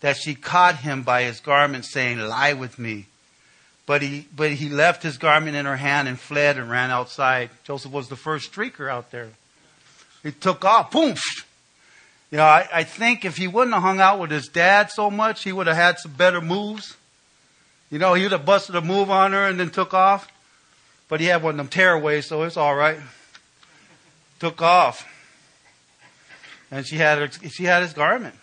that 0.00 0.18
she 0.18 0.34
caught 0.34 0.76
him 0.76 1.02
by 1.02 1.22
his 1.22 1.40
garment, 1.40 1.86
saying, 1.86 2.18
Lie 2.18 2.52
with 2.52 2.78
me. 2.78 3.06
But 3.86 4.02
he, 4.02 4.28
but 4.36 4.50
he 4.52 4.68
left 4.68 5.02
his 5.02 5.16
garment 5.16 5.56
in 5.56 5.64
her 5.64 5.78
hand 5.78 6.08
and 6.08 6.20
fled 6.20 6.58
and 6.58 6.68
ran 6.70 6.90
outside. 6.90 7.48
Joseph 7.64 7.90
was 7.90 8.10
the 8.10 8.16
first 8.16 8.52
streaker 8.52 8.90
out 8.90 9.12
there. 9.12 9.30
He 10.22 10.32
took 10.32 10.62
off, 10.66 10.90
boom. 10.90 11.16
You 12.30 12.36
know, 12.36 12.44
I, 12.44 12.68
I 12.70 12.84
think 12.84 13.24
if 13.24 13.38
he 13.38 13.48
wouldn't 13.48 13.72
have 13.72 13.82
hung 13.82 14.00
out 14.00 14.20
with 14.20 14.30
his 14.30 14.46
dad 14.46 14.90
so 14.90 15.10
much, 15.10 15.42
he 15.42 15.52
would 15.52 15.68
have 15.68 15.76
had 15.76 15.98
some 16.00 16.12
better 16.12 16.42
moves. 16.42 16.98
You 17.90 17.98
know, 17.98 18.14
he 18.14 18.22
would 18.22 18.32
have 18.32 18.44
busted 18.44 18.74
a 18.74 18.80
move 18.80 19.10
on 19.10 19.32
her 19.32 19.46
and 19.46 19.60
then 19.60 19.70
took 19.70 19.94
off. 19.94 20.30
But 21.08 21.20
he 21.20 21.26
had 21.26 21.42
one 21.42 21.52
of 21.52 21.56
them 21.58 21.68
tearaways, 21.68 22.24
so 22.24 22.42
it's 22.42 22.56
all 22.56 22.74
right. 22.74 22.98
Took 24.40 24.62
off. 24.62 25.06
And 26.70 26.86
she 26.86 26.96
had, 26.96 27.18
her, 27.18 27.48
she 27.48 27.64
had 27.64 27.82
his 27.82 27.92
garment. 27.92 28.34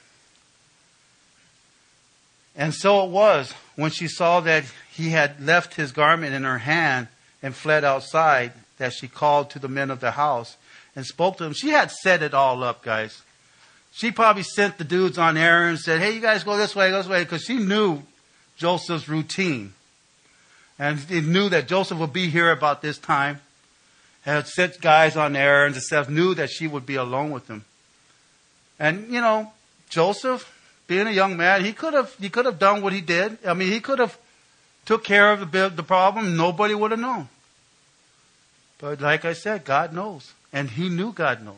And 2.55 2.73
so 2.73 3.05
it 3.05 3.09
was 3.09 3.53
when 3.75 3.91
she 3.91 4.07
saw 4.07 4.39
that 4.41 4.65
he 4.91 5.09
had 5.09 5.41
left 5.41 5.75
his 5.75 5.91
garment 5.91 6.33
in 6.33 6.43
her 6.43 6.59
hand 6.59 7.07
and 7.41 7.55
fled 7.55 7.83
outside 7.83 8.53
that 8.77 8.93
she 8.93 9.07
called 9.07 9.49
to 9.49 9.59
the 9.59 9.67
men 9.67 9.89
of 9.89 9.99
the 9.99 10.11
house 10.11 10.57
and 10.95 11.05
spoke 11.05 11.37
to 11.37 11.43
them. 11.43 11.53
She 11.53 11.69
had 11.69 11.91
set 11.91 12.21
it 12.21 12.33
all 12.33 12.63
up, 12.63 12.83
guys. 12.83 13.21
She 13.93 14.11
probably 14.11 14.43
sent 14.43 14.77
the 14.77 14.83
dudes 14.83 15.17
on 15.17 15.37
errands 15.37 15.79
and 15.79 15.85
said, 15.85 15.99
hey, 15.99 16.15
you 16.15 16.21
guys 16.21 16.43
go 16.43 16.57
this 16.57 16.75
way, 16.75 16.89
go 16.91 16.97
this 16.97 17.07
way, 17.07 17.23
because 17.23 17.43
she 17.43 17.57
knew 17.57 18.03
Joseph's 18.61 19.09
routine. 19.09 19.73
And 20.77 20.99
he 20.99 21.21
knew 21.21 21.49
that 21.49 21.67
Joseph 21.67 21.97
would 21.97 22.13
be 22.13 22.29
here 22.29 22.51
about 22.51 22.83
this 22.83 22.99
time. 22.99 23.41
Had 24.21 24.47
sent 24.47 24.79
guys 24.79 25.17
on 25.17 25.35
errands 25.35 25.77
and 25.77 25.83
stuff, 25.83 26.07
knew 26.07 26.35
that 26.35 26.51
she 26.51 26.67
would 26.67 26.85
be 26.85 26.93
alone 26.93 27.31
with 27.31 27.47
him. 27.47 27.65
And, 28.79 29.11
you 29.11 29.19
know, 29.19 29.51
Joseph, 29.89 30.47
being 30.85 31.07
a 31.07 31.11
young 31.11 31.37
man, 31.37 31.65
he 31.65 31.73
could 31.73 31.95
have, 31.95 32.13
he 32.21 32.29
could 32.29 32.45
have 32.45 32.59
done 32.59 32.83
what 32.83 32.93
he 32.93 33.01
did. 33.01 33.39
I 33.43 33.55
mean, 33.55 33.71
he 33.71 33.79
could 33.79 33.97
have 33.97 34.15
took 34.85 35.03
care 35.03 35.31
of 35.31 35.51
the, 35.51 35.69
the 35.75 35.81
problem. 35.81 36.37
Nobody 36.37 36.75
would 36.75 36.91
have 36.91 36.99
known. 36.99 37.29
But 38.77 39.01
like 39.01 39.25
I 39.25 39.33
said, 39.33 39.65
God 39.65 39.91
knows. 39.91 40.33
And 40.53 40.69
he 40.69 40.87
knew 40.87 41.13
God 41.13 41.43
knows. 41.43 41.55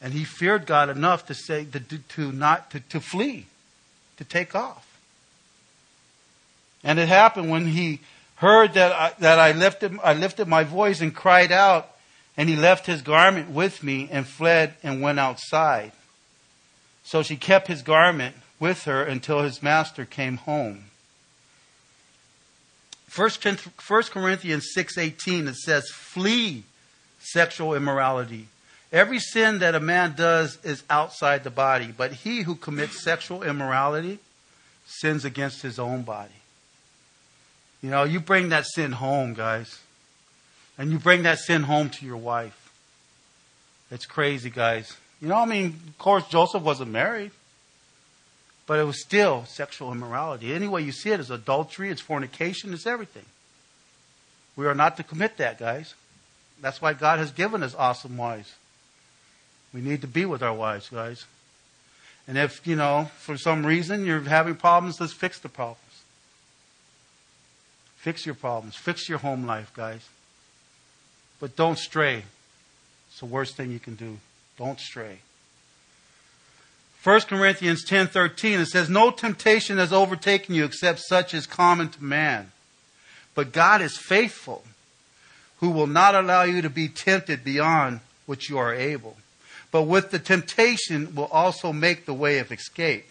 And 0.00 0.12
he 0.12 0.22
feared 0.22 0.66
God 0.66 0.88
enough 0.88 1.26
to 1.26 1.34
say, 1.34 1.64
to, 1.64 1.80
to 1.80 2.30
not, 2.30 2.70
to, 2.70 2.80
to 2.80 3.00
flee, 3.00 3.46
to 4.18 4.24
take 4.24 4.54
off. 4.54 4.93
And 6.84 6.98
it 6.98 7.08
happened 7.08 7.50
when 7.50 7.66
he 7.66 8.00
heard 8.36 8.74
that 8.74 8.92
I, 8.92 9.12
that 9.20 9.38
I 9.38 9.52
lifted, 9.52 9.98
I 10.04 10.12
lifted 10.12 10.46
my 10.46 10.64
voice 10.64 11.00
and 11.00 11.14
cried 11.14 11.50
out, 11.50 11.90
and 12.36 12.48
he 12.48 12.56
left 12.56 12.86
his 12.86 13.00
garment 13.00 13.50
with 13.50 13.82
me 13.82 14.08
and 14.10 14.26
fled 14.26 14.74
and 14.82 15.00
went 15.00 15.18
outside. 15.18 15.92
So 17.02 17.22
she 17.22 17.36
kept 17.36 17.68
his 17.68 17.82
garment 17.82 18.36
with 18.60 18.84
her 18.84 19.02
until 19.02 19.42
his 19.42 19.62
master 19.62 20.04
came 20.04 20.36
home. 20.36 20.84
1 23.14 23.30
Corinthians 24.10 24.72
6:18 24.76 25.48
it 25.48 25.56
says 25.56 25.88
flee 25.90 26.64
sexual 27.20 27.74
immorality. 27.74 28.48
Every 28.92 29.20
sin 29.20 29.60
that 29.60 29.74
a 29.74 29.80
man 29.80 30.14
does 30.16 30.58
is 30.64 30.82
outside 30.90 31.44
the 31.44 31.50
body, 31.50 31.92
but 31.96 32.12
he 32.12 32.42
who 32.42 32.54
commits 32.54 33.02
sexual 33.02 33.42
immorality 33.42 34.18
sins 34.86 35.24
against 35.24 35.62
his 35.62 35.78
own 35.78 36.02
body. 36.02 36.32
You 37.84 37.90
know, 37.90 38.04
you 38.04 38.18
bring 38.18 38.48
that 38.48 38.64
sin 38.64 38.92
home, 38.92 39.34
guys. 39.34 39.78
And 40.78 40.90
you 40.90 40.98
bring 40.98 41.24
that 41.24 41.38
sin 41.38 41.64
home 41.64 41.90
to 41.90 42.06
your 42.06 42.16
wife. 42.16 42.72
It's 43.90 44.06
crazy, 44.06 44.48
guys. 44.48 44.96
You 45.20 45.28
know, 45.28 45.36
I 45.36 45.44
mean, 45.44 45.78
of 45.86 45.98
course, 45.98 46.26
Joseph 46.28 46.62
wasn't 46.62 46.92
married, 46.92 47.30
but 48.66 48.80
it 48.80 48.84
was 48.84 49.02
still 49.02 49.44
sexual 49.44 49.92
immorality. 49.92 50.54
Any 50.54 50.66
way 50.66 50.80
you 50.80 50.92
see 50.92 51.10
it, 51.10 51.20
it's 51.20 51.28
adultery, 51.28 51.90
it's 51.90 52.00
fornication, 52.00 52.72
it's 52.72 52.86
everything. 52.86 53.26
We 54.56 54.64
are 54.64 54.74
not 54.74 54.96
to 54.96 55.02
commit 55.02 55.36
that, 55.36 55.58
guys. 55.58 55.92
That's 56.62 56.80
why 56.80 56.94
God 56.94 57.18
has 57.18 57.32
given 57.32 57.62
us 57.62 57.74
awesome 57.74 58.16
wives. 58.16 58.54
We 59.74 59.82
need 59.82 60.00
to 60.00 60.06
be 60.06 60.24
with 60.24 60.42
our 60.42 60.54
wives, 60.54 60.88
guys. 60.88 61.26
And 62.26 62.38
if, 62.38 62.66
you 62.66 62.76
know, 62.76 63.10
for 63.18 63.36
some 63.36 63.66
reason 63.66 64.06
you're 64.06 64.20
having 64.20 64.54
problems, 64.54 65.02
let's 65.02 65.12
fix 65.12 65.38
the 65.38 65.50
problems. 65.50 65.83
Fix 68.04 68.26
your 68.26 68.34
problems. 68.34 68.76
Fix 68.76 69.08
your 69.08 69.16
home 69.16 69.46
life, 69.46 69.72
guys. 69.74 70.06
But 71.40 71.56
don't 71.56 71.78
stray. 71.78 72.24
It's 73.08 73.20
the 73.20 73.24
worst 73.24 73.56
thing 73.56 73.70
you 73.70 73.78
can 73.78 73.94
do. 73.94 74.18
Don't 74.58 74.78
stray. 74.78 75.20
1 77.02 77.20
Corinthians 77.22 77.82
10:13 77.82 78.60
it 78.60 78.66
says 78.66 78.90
no 78.90 79.10
temptation 79.10 79.78
has 79.78 79.90
overtaken 79.90 80.54
you 80.54 80.66
except 80.66 81.00
such 81.00 81.32
as 81.32 81.46
common 81.46 81.88
to 81.88 82.04
man. 82.04 82.52
But 83.34 83.52
God 83.52 83.80
is 83.80 83.96
faithful, 83.96 84.64
who 85.60 85.70
will 85.70 85.86
not 85.86 86.14
allow 86.14 86.42
you 86.42 86.60
to 86.60 86.68
be 86.68 86.88
tempted 86.88 87.42
beyond 87.42 88.00
what 88.26 88.50
you 88.50 88.58
are 88.58 88.74
able. 88.74 89.16
But 89.70 89.84
with 89.84 90.10
the 90.10 90.18
temptation 90.18 91.14
will 91.14 91.28
also 91.32 91.72
make 91.72 92.04
the 92.04 92.12
way 92.12 92.38
of 92.38 92.52
escape, 92.52 93.06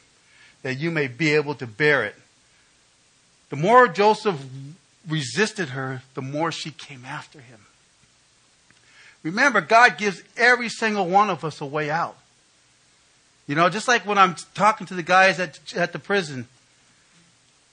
that 0.62 0.76
you 0.76 0.92
may 0.92 1.08
be 1.08 1.34
able 1.34 1.56
to 1.56 1.66
bear 1.66 2.04
it. 2.04 2.16
The 3.50 3.56
more 3.56 3.88
Joseph 3.88 4.40
resisted 5.08 5.70
her, 5.70 6.02
the 6.14 6.22
more 6.22 6.52
she 6.52 6.72
came 6.72 7.06
after 7.06 7.40
him. 7.40 7.60
Remember, 9.24 9.62
God 9.62 9.98
gives 9.98 10.22
every 10.36 10.70
single 10.70 11.08
one 11.08 11.30
of 11.30 11.44
us 11.44 11.62
a 11.62 11.66
way 11.66 11.90
out. 11.90 12.18
You 13.48 13.56
know, 13.56 13.70
just 13.70 13.88
like 13.88 14.06
when 14.06 14.18
I'm 14.18 14.36
talking 14.54 14.88
to 14.88 14.94
the 14.94 15.04
guys 15.04 15.40
at, 15.40 15.60
at 15.76 15.94
the 15.94 16.00
prison, 16.00 16.48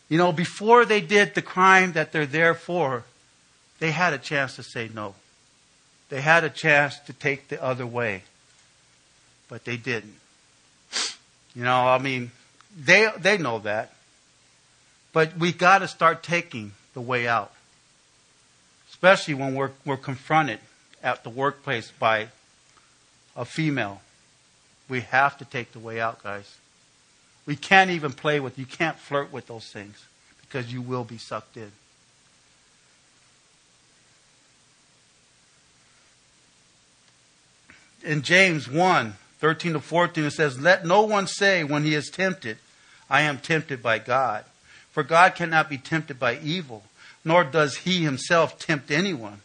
you 0.09 0.19
know, 0.19 0.33
before 0.33 0.85
they 0.85 1.01
did 1.01 1.35
the 1.35 1.43
crime 1.43 1.93
that 1.93 2.13
they're 2.13 2.27
there 2.27 2.55
for, 2.55 3.05
they 3.79 3.93
had 3.93 4.13
a 4.13 4.19
chance 4.19 4.57
to 4.57 4.63
say 4.63 4.91
no. 4.93 5.15
They 6.09 6.21
had 6.21 6.43
a 6.43 6.51
chance 6.51 6.99
to 7.01 7.13
take 7.13 7.49
the 7.49 7.63
other 7.63 7.87
way, 7.87 8.25
but 9.49 9.65
they 9.65 9.77
didn't. 9.77 10.17
You 11.55 11.65
know, 11.65 11.87
I 11.87 11.99
mean, 11.99 12.33
they, 12.77 13.09
they 13.19 13.39
know 13.39 13.61
that. 13.61 13.93
But 15.13 15.37
we 15.37 15.53
got 15.53 15.79
to 15.79 15.89
start 15.89 16.23
taking 16.23 16.73
the 16.95 17.01
way 17.01 17.27
out, 17.27 17.53
especially 18.91 19.35
when 19.35 19.55
we're, 19.55 19.71
we're 19.85 19.97
confronted 19.97 20.59
at 21.03 21.25
the 21.25 21.31
workplace 21.31 21.93
by 21.99 22.29
a 23.37 23.45
female. 23.45 24.01
We 24.89 25.01
have 25.03 25.39
to 25.39 25.45
take 25.45 25.73
the 25.73 25.79
way 25.79 26.01
out, 26.01 26.23
guys. 26.23 26.59
We 27.47 27.57
can't 27.57 27.91
even 27.91 28.13
play 28.13 28.41
with, 28.41 28.59
you 28.59 28.67
can't 28.67 28.99
flirt 28.99 29.33
with 29.33 29.47
those 29.47 29.67
things 29.67 30.05
because 30.43 30.73
you 30.73 30.83
will 30.83 31.05
be 31.05 31.19
sucked 31.19 31.57
in. 31.57 31.73
In 38.03 38.23
James 38.23 38.69
1 38.69 39.15
13 39.41 39.73
to 39.73 39.81
14, 39.81 40.25
it 40.25 40.31
says, 40.33 40.61
Let 40.61 40.85
no 40.85 41.01
one 41.03 41.27
say 41.27 41.65
when 41.65 41.83
he 41.83 41.95
is 41.95 42.11
tempted, 42.11 42.59
I 43.09 43.23
am 43.23 43.39
tempted 43.39 43.83
by 43.83 43.99
God. 43.99 44.45
For 44.93 45.03
God 45.03 45.35
cannot 45.35 45.69
be 45.69 45.79
tempted 45.79 46.19
by 46.19 46.39
evil, 46.39 46.83
nor 47.25 47.45
does 47.45 47.79
he 47.79 48.03
himself 48.03 48.59
tempt 48.59 48.91
anyone. 48.91 49.41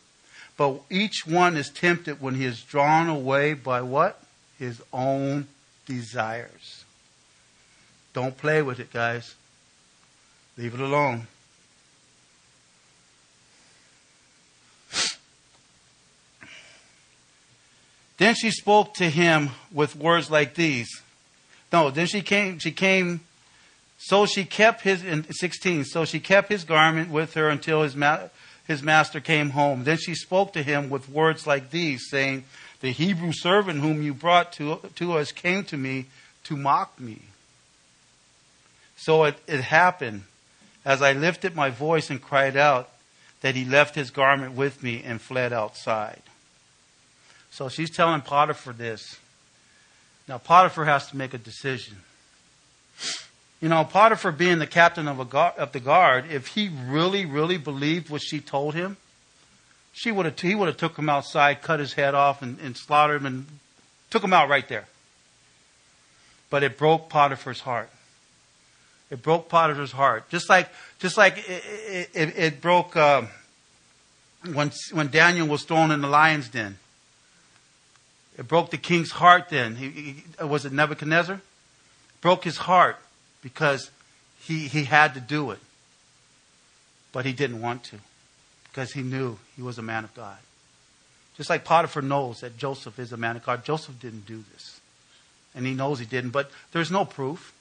But 0.57 0.81
each 0.89 1.27
one 1.27 1.57
is 1.57 1.69
tempted 1.69 2.21
when 2.21 2.35
he 2.35 2.45
is 2.45 2.61
drawn 2.61 3.09
away 3.09 3.53
by 3.53 3.81
what? 3.81 4.21
His 4.57 4.81
own 4.93 5.47
desires. 5.85 6.85
Don't 8.13 8.37
play 8.37 8.61
with 8.61 8.79
it, 8.79 8.93
guys. 8.93 9.35
Leave 10.57 10.73
it 10.73 10.79
alone. 10.79 11.27
Then 18.17 18.33
she 18.33 18.49
spoke 18.49 18.93
to 18.93 19.09
him 19.09 19.49
with 19.73 19.97
words 19.97 20.31
like 20.31 20.55
these. 20.55 20.87
No, 21.73 21.89
then 21.89 22.07
she 22.07 22.21
came, 22.21 22.59
she 22.59 22.71
came, 22.71 23.19
so 23.97 24.25
she 24.25 24.45
kept 24.45 24.81
his, 24.81 25.03
in 25.03 25.31
16, 25.31 25.85
so 25.85 26.05
she 26.05 26.19
kept 26.19 26.49
his 26.49 26.63
garment 26.63 27.09
with 27.09 27.33
her 27.33 27.49
until 27.49 27.81
his, 27.83 27.95
ma- 27.95 28.27
his 28.67 28.83
master 28.83 29.19
came 29.19 29.51
home. 29.51 29.83
Then 29.83 29.97
she 29.97 30.15
spoke 30.15 30.53
to 30.53 30.63
him 30.63 30.89
with 30.89 31.09
words 31.09 31.47
like 31.47 31.71
these, 31.71 32.09
saying, 32.09 32.43
The 32.81 32.91
Hebrew 32.91 33.31
servant 33.31 33.79
whom 33.79 34.01
you 34.01 34.13
brought 34.13 34.51
to, 34.53 34.79
to 34.95 35.13
us 35.13 35.31
came 35.31 35.63
to 35.65 35.77
me 35.77 36.05
to 36.45 36.55
mock 36.55 36.99
me. 36.99 37.21
So 38.97 39.23
it, 39.25 39.37
it 39.47 39.61
happened, 39.61 40.23
as 40.83 41.01
I 41.01 41.13
lifted 41.13 41.55
my 41.55 41.69
voice 41.69 42.09
and 42.09 42.21
cried 42.21 42.57
out, 42.57 42.89
that 43.41 43.55
he 43.55 43.65
left 43.65 43.95
his 43.95 44.11
garment 44.11 44.53
with 44.53 44.81
me 44.81 45.03
and 45.05 45.21
fled 45.21 45.53
outside. 45.53 46.21
So 47.51 47.69
she's 47.69 47.89
telling 47.89 48.21
Potiphar 48.21 48.73
this. 48.73 49.19
Now, 50.27 50.39
Potiphar 50.39 50.85
has 50.85 51.07
to 51.07 51.17
make 51.17 51.33
a 51.33 51.37
decision. 51.37 51.97
You 53.61 53.69
know, 53.69 53.83
Potiphar 53.83 54.31
being 54.31 54.59
the 54.59 54.67
captain 54.67 55.07
of, 55.07 55.29
guard, 55.29 55.55
of 55.57 55.71
the 55.71 55.79
guard, 55.79 56.25
if 56.29 56.47
he 56.47 56.69
really, 56.87 57.25
really 57.25 57.57
believed 57.57 58.09
what 58.09 58.21
she 58.21 58.39
told 58.39 58.75
him, 58.75 58.97
she 59.93 60.11
would 60.11 60.25
have, 60.25 60.39
he 60.39 60.55
would 60.55 60.67
have 60.67 60.77
took 60.77 60.97
him 60.97 61.09
outside, 61.09 61.61
cut 61.61 61.79
his 61.79 61.93
head 61.93 62.13
off, 62.13 62.41
and, 62.41 62.59
and 62.59 62.75
slaughtered 62.75 63.21
him, 63.21 63.25
and 63.25 63.45
took 64.09 64.23
him 64.23 64.33
out 64.33 64.49
right 64.49 64.67
there. 64.67 64.85
But 66.49 66.63
it 66.63 66.77
broke 66.77 67.09
Potiphar's 67.09 67.61
heart. 67.61 67.89
It 69.09 69.21
broke 69.21 69.47
Potiphar's 69.47 69.93
heart, 69.93 70.29
just 70.29 70.49
like 70.49 70.67
just 70.99 71.15
like 71.15 71.37
it, 71.47 72.09
it, 72.13 72.37
it 72.37 72.61
broke 72.61 72.95
uh, 72.97 73.23
when 74.53 74.71
when 74.91 75.07
Daniel 75.09 75.47
was 75.47 75.63
thrown 75.63 75.91
in 75.91 76.01
the 76.01 76.07
lion's 76.07 76.49
den. 76.49 76.77
It 78.37 78.47
broke 78.47 78.71
the 78.71 78.77
king's 78.77 79.11
heart. 79.11 79.49
Then 79.49 79.75
he, 79.75 79.89
he, 79.89 80.43
was 80.43 80.65
it 80.65 80.73
Nebuchadnezzar? 80.73 81.39
Broke 82.21 82.43
his 82.43 82.57
heart 82.57 82.97
because 83.45 83.91
he, 84.41 84.67
he 84.67 84.85
had 84.85 85.13
to 85.13 85.19
do 85.19 85.51
it. 85.51 85.59
But 87.11 87.25
he 87.25 87.31
didn't 87.31 87.61
want 87.61 87.83
to 87.85 87.97
because 88.71 88.91
he 88.91 89.03
knew 89.03 89.37
he 89.55 89.61
was 89.61 89.77
a 89.77 89.83
man 89.83 90.03
of 90.03 90.13
God. 90.15 90.37
Just 91.37 91.51
like 91.51 91.63
Potiphar 91.63 92.01
knows 92.01 92.41
that 92.41 92.57
Joseph 92.57 92.97
is 92.97 93.13
a 93.13 93.17
man 93.17 93.35
of 93.35 93.45
God, 93.45 93.63
Joseph 93.63 93.99
didn't 93.99 94.25
do 94.25 94.43
this. 94.51 94.81
And 95.53 95.63
he 95.63 95.75
knows 95.75 95.99
he 95.99 96.05
didn't, 96.05 96.31
but 96.31 96.49
there's 96.71 96.89
no 96.89 97.05
proof. 97.05 97.53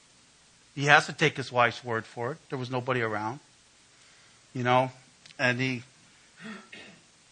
He 0.74 0.87
has 0.87 1.05
to 1.05 1.12
take 1.12 1.37
his 1.37 1.53
wife's 1.53 1.85
word 1.85 2.07
for 2.07 2.32
it. 2.32 2.39
There 2.49 2.59
was 2.59 2.70
nobody 2.70 3.03
around. 3.03 3.41
You 4.55 4.64
know, 4.64 4.91
and 5.39 5.61
he 5.61 5.82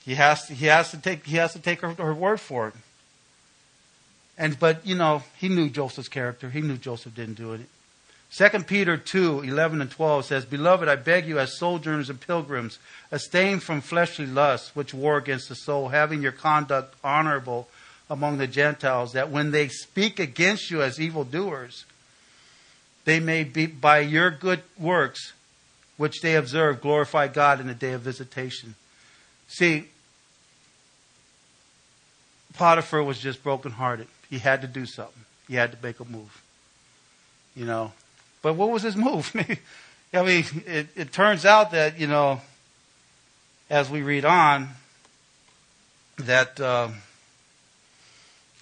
he 0.04 0.14
has 0.14 0.46
to, 0.48 0.54
he 0.54 0.66
has 0.66 0.90
to 0.90 1.00
take 1.00 1.24
he 1.24 1.36
has 1.36 1.54
to 1.54 1.58
take 1.58 1.80
her, 1.80 1.94
her 1.94 2.14
word 2.14 2.38
for 2.38 2.68
it. 2.68 2.74
And 4.36 4.60
but 4.60 4.86
you 4.86 4.94
know, 4.94 5.22
he 5.38 5.48
knew 5.48 5.70
Joseph's 5.70 6.08
character. 6.08 6.50
He 6.50 6.60
knew 6.60 6.76
Joseph 6.76 7.14
didn't 7.14 7.38
do 7.38 7.54
it. 7.54 7.62
2 8.34 8.48
Peter 8.60 8.96
2 8.96 9.40
11 9.40 9.82
and 9.82 9.90
12 9.90 10.24
says, 10.24 10.44
Beloved, 10.46 10.88
I 10.88 10.96
beg 10.96 11.26
you, 11.26 11.38
as 11.38 11.58
sojourners 11.58 12.08
and 12.08 12.20
pilgrims, 12.20 12.78
abstain 13.10 13.60
from 13.60 13.82
fleshly 13.82 14.26
lusts 14.26 14.74
which 14.74 14.94
war 14.94 15.18
against 15.18 15.50
the 15.50 15.54
soul, 15.54 15.88
having 15.88 16.22
your 16.22 16.32
conduct 16.32 16.94
honorable 17.04 17.68
among 18.08 18.38
the 18.38 18.46
Gentiles, 18.46 19.12
that 19.12 19.30
when 19.30 19.50
they 19.50 19.68
speak 19.68 20.18
against 20.18 20.70
you 20.70 20.82
as 20.82 20.98
evildoers, 20.98 21.84
they 23.04 23.20
may 23.20 23.44
be 23.44 23.66
by 23.66 23.98
your 23.98 24.30
good 24.30 24.62
works 24.78 25.32
which 25.98 26.20
they 26.22 26.34
observe 26.34 26.80
glorify 26.80 27.28
God 27.28 27.60
in 27.60 27.66
the 27.66 27.74
day 27.74 27.92
of 27.92 28.00
visitation. 28.00 28.74
See, 29.46 29.88
Potiphar 32.54 33.02
was 33.02 33.18
just 33.18 33.42
brokenhearted. 33.42 34.08
He 34.30 34.38
had 34.38 34.62
to 34.62 34.66
do 34.66 34.86
something. 34.86 35.24
He 35.48 35.54
had 35.54 35.72
to 35.72 35.78
make 35.82 36.00
a 36.00 36.04
move. 36.04 36.42
You 37.54 37.66
know, 37.66 37.92
but 38.42 38.54
what 38.54 38.70
was 38.70 38.82
his 38.82 38.96
move? 38.96 39.32
I 40.14 40.22
mean, 40.22 40.44
it, 40.66 40.88
it 40.94 41.12
turns 41.12 41.46
out 41.46 41.70
that, 41.70 41.98
you 41.98 42.06
know, 42.06 42.40
as 43.70 43.88
we 43.88 44.02
read 44.02 44.24
on, 44.24 44.68
that 46.18 46.60
uh, 46.60 46.88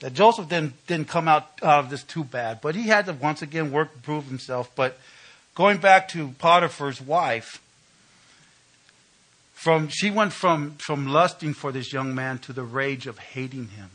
that 0.01 0.15
Joseph 0.15 0.49
didn't 0.49 0.87
didn't 0.87 1.09
come 1.09 1.27
out, 1.27 1.51
out 1.63 1.85
of 1.85 1.91
this 1.91 2.03
too 2.03 2.25
bad, 2.25 2.61
but 2.61 2.75
he 2.75 2.85
had 2.85 3.07
to 3.07 3.13
once 3.13 3.43
again 3.43 3.73
work 3.73 3.93
to 3.93 3.99
prove 4.01 4.27
himself. 4.27 4.71
But 4.77 4.99
going 5.55 5.79
back 5.79 6.09
to 6.11 6.29
Potiphar's 6.39 7.01
wife, 7.01 7.61
from 9.53 9.89
she 9.89 10.11
went 10.11 10.33
from 10.33 10.77
from 10.77 11.09
lusting 11.09 11.55
for 11.55 11.73
this 11.73 11.93
young 11.93 12.15
man 12.15 12.39
to 12.39 12.53
the 12.53 12.63
rage 12.63 13.07
of 13.07 13.19
hating 13.19 13.69
him. 13.69 13.91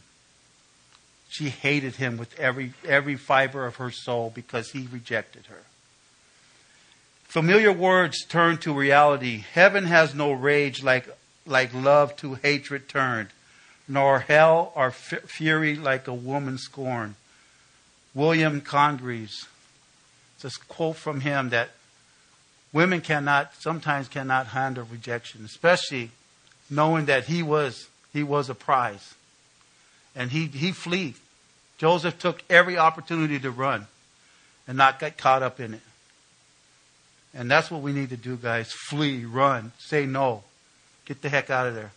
She 1.30 1.50
hated 1.50 1.96
him 1.96 2.18
with 2.18 2.38
every 2.40 2.74
every 2.88 3.16
fiber 3.16 3.66
of 3.66 3.78
her 3.78 3.92
soul 3.92 4.32
because 4.34 4.72
he 4.72 4.88
rejected 4.92 5.48
her. 5.48 5.64
Familiar 7.36 7.74
words 7.74 8.24
turn 8.24 8.60
to 8.60 8.72
reality. 8.72 9.44
Heaven 9.52 9.84
has 9.88 10.16
no 10.16 10.32
rage 10.32 10.82
like 10.82 11.06
like 11.46 11.74
love 11.74 12.16
to 12.16 12.36
hatred 12.36 12.88
turned 12.88 13.28
nor 13.90 14.20
hell 14.20 14.72
or 14.74 14.88
f- 14.88 15.26
fury 15.26 15.76
like 15.76 16.08
a 16.08 16.14
woman 16.14 16.58
scorned. 16.58 17.16
William 18.14 18.62
Congreve. 18.62 19.50
It's 20.38 20.46
a 20.46 20.66
quote 20.70 20.96
from 20.96 21.20
him 21.20 21.50
that 21.50 21.72
women 22.72 23.02
cannot, 23.02 23.54
sometimes 23.56 24.08
cannot 24.08 24.48
handle 24.48 24.88
rejection, 24.90 25.44
especially 25.44 26.12
knowing 26.70 27.04
that 27.08 27.26
he 27.26 27.44
was, 27.44 27.90
he 28.14 28.24
was 28.24 28.50
a 28.50 28.56
prize. 28.56 29.14
And 30.16 30.32
he, 30.32 30.46
he 30.46 30.72
flee. 30.72 31.16
Joseph 31.80 32.18
took 32.18 32.44
every 32.50 32.78
opportunity 32.78 33.40
to 33.40 33.52
run 33.52 33.88
and 34.70 34.78
not 34.78 35.02
get 35.02 35.18
caught 35.18 35.44
up 35.44 35.60
in 35.60 35.74
it. 35.74 35.82
And 37.36 37.52
that's 37.52 37.70
what 37.70 37.82
we 37.82 37.92
need 37.92 38.10
to 38.10 38.18
do, 38.18 38.38
guys. 38.38 38.72
Flee, 38.72 39.26
run, 39.26 39.74
say 39.78 40.06
no. 40.06 40.44
Get 41.04 41.22
the 41.22 41.30
heck 41.30 41.50
out 41.50 41.68
of 41.68 41.76
there 41.76 41.92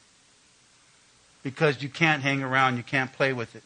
because 1.43 1.83
you 1.83 1.89
can't 1.89 2.23
hang 2.23 2.43
around, 2.43 2.77
you 2.77 2.83
can't 2.83 3.13
play 3.13 3.33
with 3.33 3.57
it. 3.57 3.63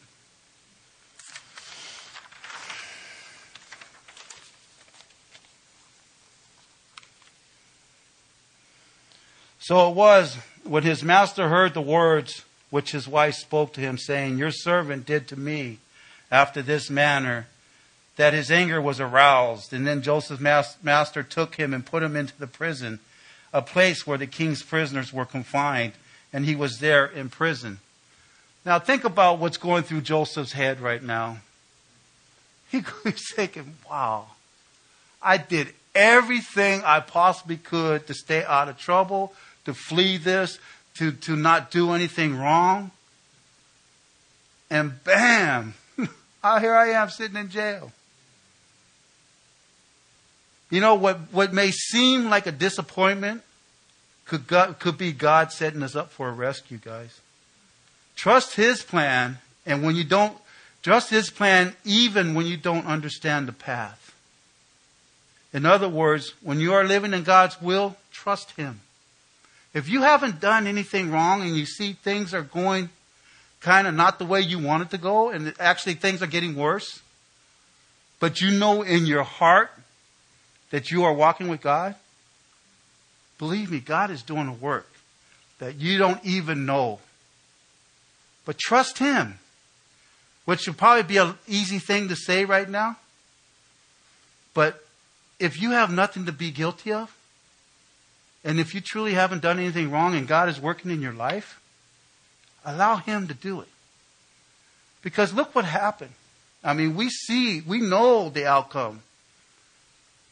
So 9.59 9.89
it 9.89 9.95
was 9.95 10.37
when 10.63 10.83
his 10.83 11.03
master 11.03 11.49
heard 11.49 11.73
the 11.73 11.81
words 11.81 12.43
which 12.69 12.91
his 12.91 13.07
wife 13.07 13.35
spoke 13.35 13.73
to 13.73 13.81
him, 13.81 13.97
saying, 13.97 14.37
Your 14.37 14.51
servant 14.51 15.05
did 15.05 15.27
to 15.29 15.39
me 15.39 15.79
after 16.31 16.61
this 16.61 16.89
manner, 16.89 17.47
that 18.15 18.33
his 18.33 18.51
anger 18.51 18.81
was 18.81 18.99
aroused. 18.99 19.73
And 19.73 19.85
then 19.87 20.01
Joseph's 20.01 20.41
master 20.83 21.23
took 21.23 21.55
him 21.55 21.73
and 21.73 21.85
put 21.85 22.03
him 22.03 22.15
into 22.15 22.37
the 22.37 22.47
prison, 22.47 22.99
a 23.51 23.61
place 23.61 24.05
where 24.05 24.17
the 24.17 24.27
king's 24.27 24.63
prisoners 24.63 25.11
were 25.11 25.25
confined 25.25 25.93
and 26.31 26.45
he 26.45 26.55
was 26.55 26.79
there 26.79 27.05
in 27.05 27.29
prison. 27.29 27.79
Now, 28.65 28.79
think 28.79 29.03
about 29.03 29.39
what's 29.39 29.57
going 29.57 29.83
through 29.83 30.01
Joseph's 30.01 30.53
head 30.53 30.79
right 30.79 31.03
now. 31.03 31.37
He's 32.71 32.85
thinking, 33.35 33.75
wow, 33.89 34.27
I 35.21 35.37
did 35.37 35.69
everything 35.93 36.81
I 36.83 37.01
possibly 37.01 37.57
could 37.57 38.07
to 38.07 38.13
stay 38.13 38.43
out 38.43 38.69
of 38.69 38.79
trouble, 38.79 39.33
to 39.65 39.73
flee 39.73 40.17
this, 40.17 40.57
to, 40.95 41.11
to 41.11 41.35
not 41.35 41.71
do 41.71 41.91
anything 41.91 42.37
wrong. 42.37 42.91
And 44.69 45.03
bam, 45.03 45.75
here 45.97 46.09
I 46.73 46.91
am 46.91 47.09
sitting 47.09 47.37
in 47.37 47.49
jail. 47.49 47.91
You 50.73 50.81
know, 50.81 50.95
what, 50.95 51.19
what 51.31 51.53
may 51.53 51.69
seem 51.69 52.31
like 52.31 52.47
a 52.47 52.51
disappointment 52.51 53.43
could, 54.25 54.47
God, 54.47 54.79
could 54.79 54.97
be 54.97 55.11
God 55.11 55.51
setting 55.51 55.83
us 55.83 55.95
up 55.95 56.11
for 56.11 56.29
a 56.29 56.31
rescue, 56.31 56.79
guys. 56.79 57.21
Trust 58.15 58.55
His 58.55 58.81
plan, 58.81 59.37
and 59.67 59.83
when 59.83 59.95
you 59.95 60.03
don't, 60.03 60.35
trust 60.81 61.11
His 61.11 61.29
plan 61.29 61.75
even 61.85 62.33
when 62.33 62.47
you 62.47 62.57
don't 62.57 62.87
understand 62.87 63.47
the 63.47 63.53
path. 63.53 64.15
In 65.53 65.63
other 65.63 65.87
words, 65.87 66.33
when 66.41 66.59
you 66.59 66.73
are 66.73 66.83
living 66.83 67.13
in 67.13 67.21
God's 67.21 67.61
will, 67.61 67.95
trust 68.11 68.53
Him. 68.53 68.79
If 69.75 69.87
you 69.87 70.01
haven't 70.01 70.39
done 70.39 70.65
anything 70.65 71.11
wrong 71.11 71.43
and 71.43 71.55
you 71.55 71.67
see 71.67 71.93
things 71.93 72.33
are 72.33 72.41
going 72.41 72.89
kind 73.59 73.85
of 73.85 73.93
not 73.93 74.17
the 74.17 74.25
way 74.25 74.41
you 74.41 74.57
want 74.57 74.81
it 74.81 74.89
to 74.89 74.97
go, 74.97 75.29
and 75.29 75.53
actually 75.59 75.93
things 75.93 76.23
are 76.23 76.27
getting 76.27 76.55
worse, 76.55 77.03
but 78.19 78.41
you 78.41 78.49
know 78.49 78.81
in 78.81 79.05
your 79.05 79.21
heart 79.21 79.69
that 80.73 80.89
you 80.89 81.03
are 81.03 81.13
walking 81.13 81.47
with 81.47 81.61
God, 81.61 81.93
Believe 83.43 83.71
me, 83.71 83.81
God 83.81 84.09
is 84.09 84.23
doing 84.23 84.47
a 84.47 84.53
work 84.53 84.89
that 85.59 85.75
you 85.75 85.97
don't 85.97 86.23
even 86.23 86.65
know. 86.65 86.99
But 88.45 88.57
trust 88.57 88.99
Him, 88.99 89.37
which 90.45 90.65
would 90.65 90.77
probably 90.77 91.03
be 91.03 91.17
an 91.17 91.35
easy 91.45 91.77
thing 91.77 92.07
to 92.07 92.15
say 92.15 92.45
right 92.45 92.69
now. 92.69 92.95
But 94.53 94.81
if 95.39 95.61
you 95.61 95.71
have 95.71 95.91
nothing 95.91 96.25
to 96.27 96.31
be 96.31 96.51
guilty 96.51 96.93
of, 96.93 97.13
and 98.45 98.61
if 98.61 98.73
you 98.73 98.79
truly 98.79 99.13
haven't 99.13 99.41
done 99.41 99.59
anything 99.59 99.91
wrong 99.91 100.15
and 100.15 100.25
God 100.25 100.47
is 100.47 100.59
working 100.59 100.89
in 100.89 101.01
your 101.01 101.11
life, 101.11 101.61
allow 102.63 102.95
Him 102.95 103.27
to 103.27 103.33
do 103.33 103.59
it. 103.59 103.67
Because 105.01 105.33
look 105.33 105.53
what 105.53 105.65
happened. 105.65 106.13
I 106.63 106.73
mean, 106.73 106.95
we 106.95 107.09
see, 107.09 107.59
we 107.59 107.81
know 107.81 108.29
the 108.29 108.45
outcome. 108.45 109.01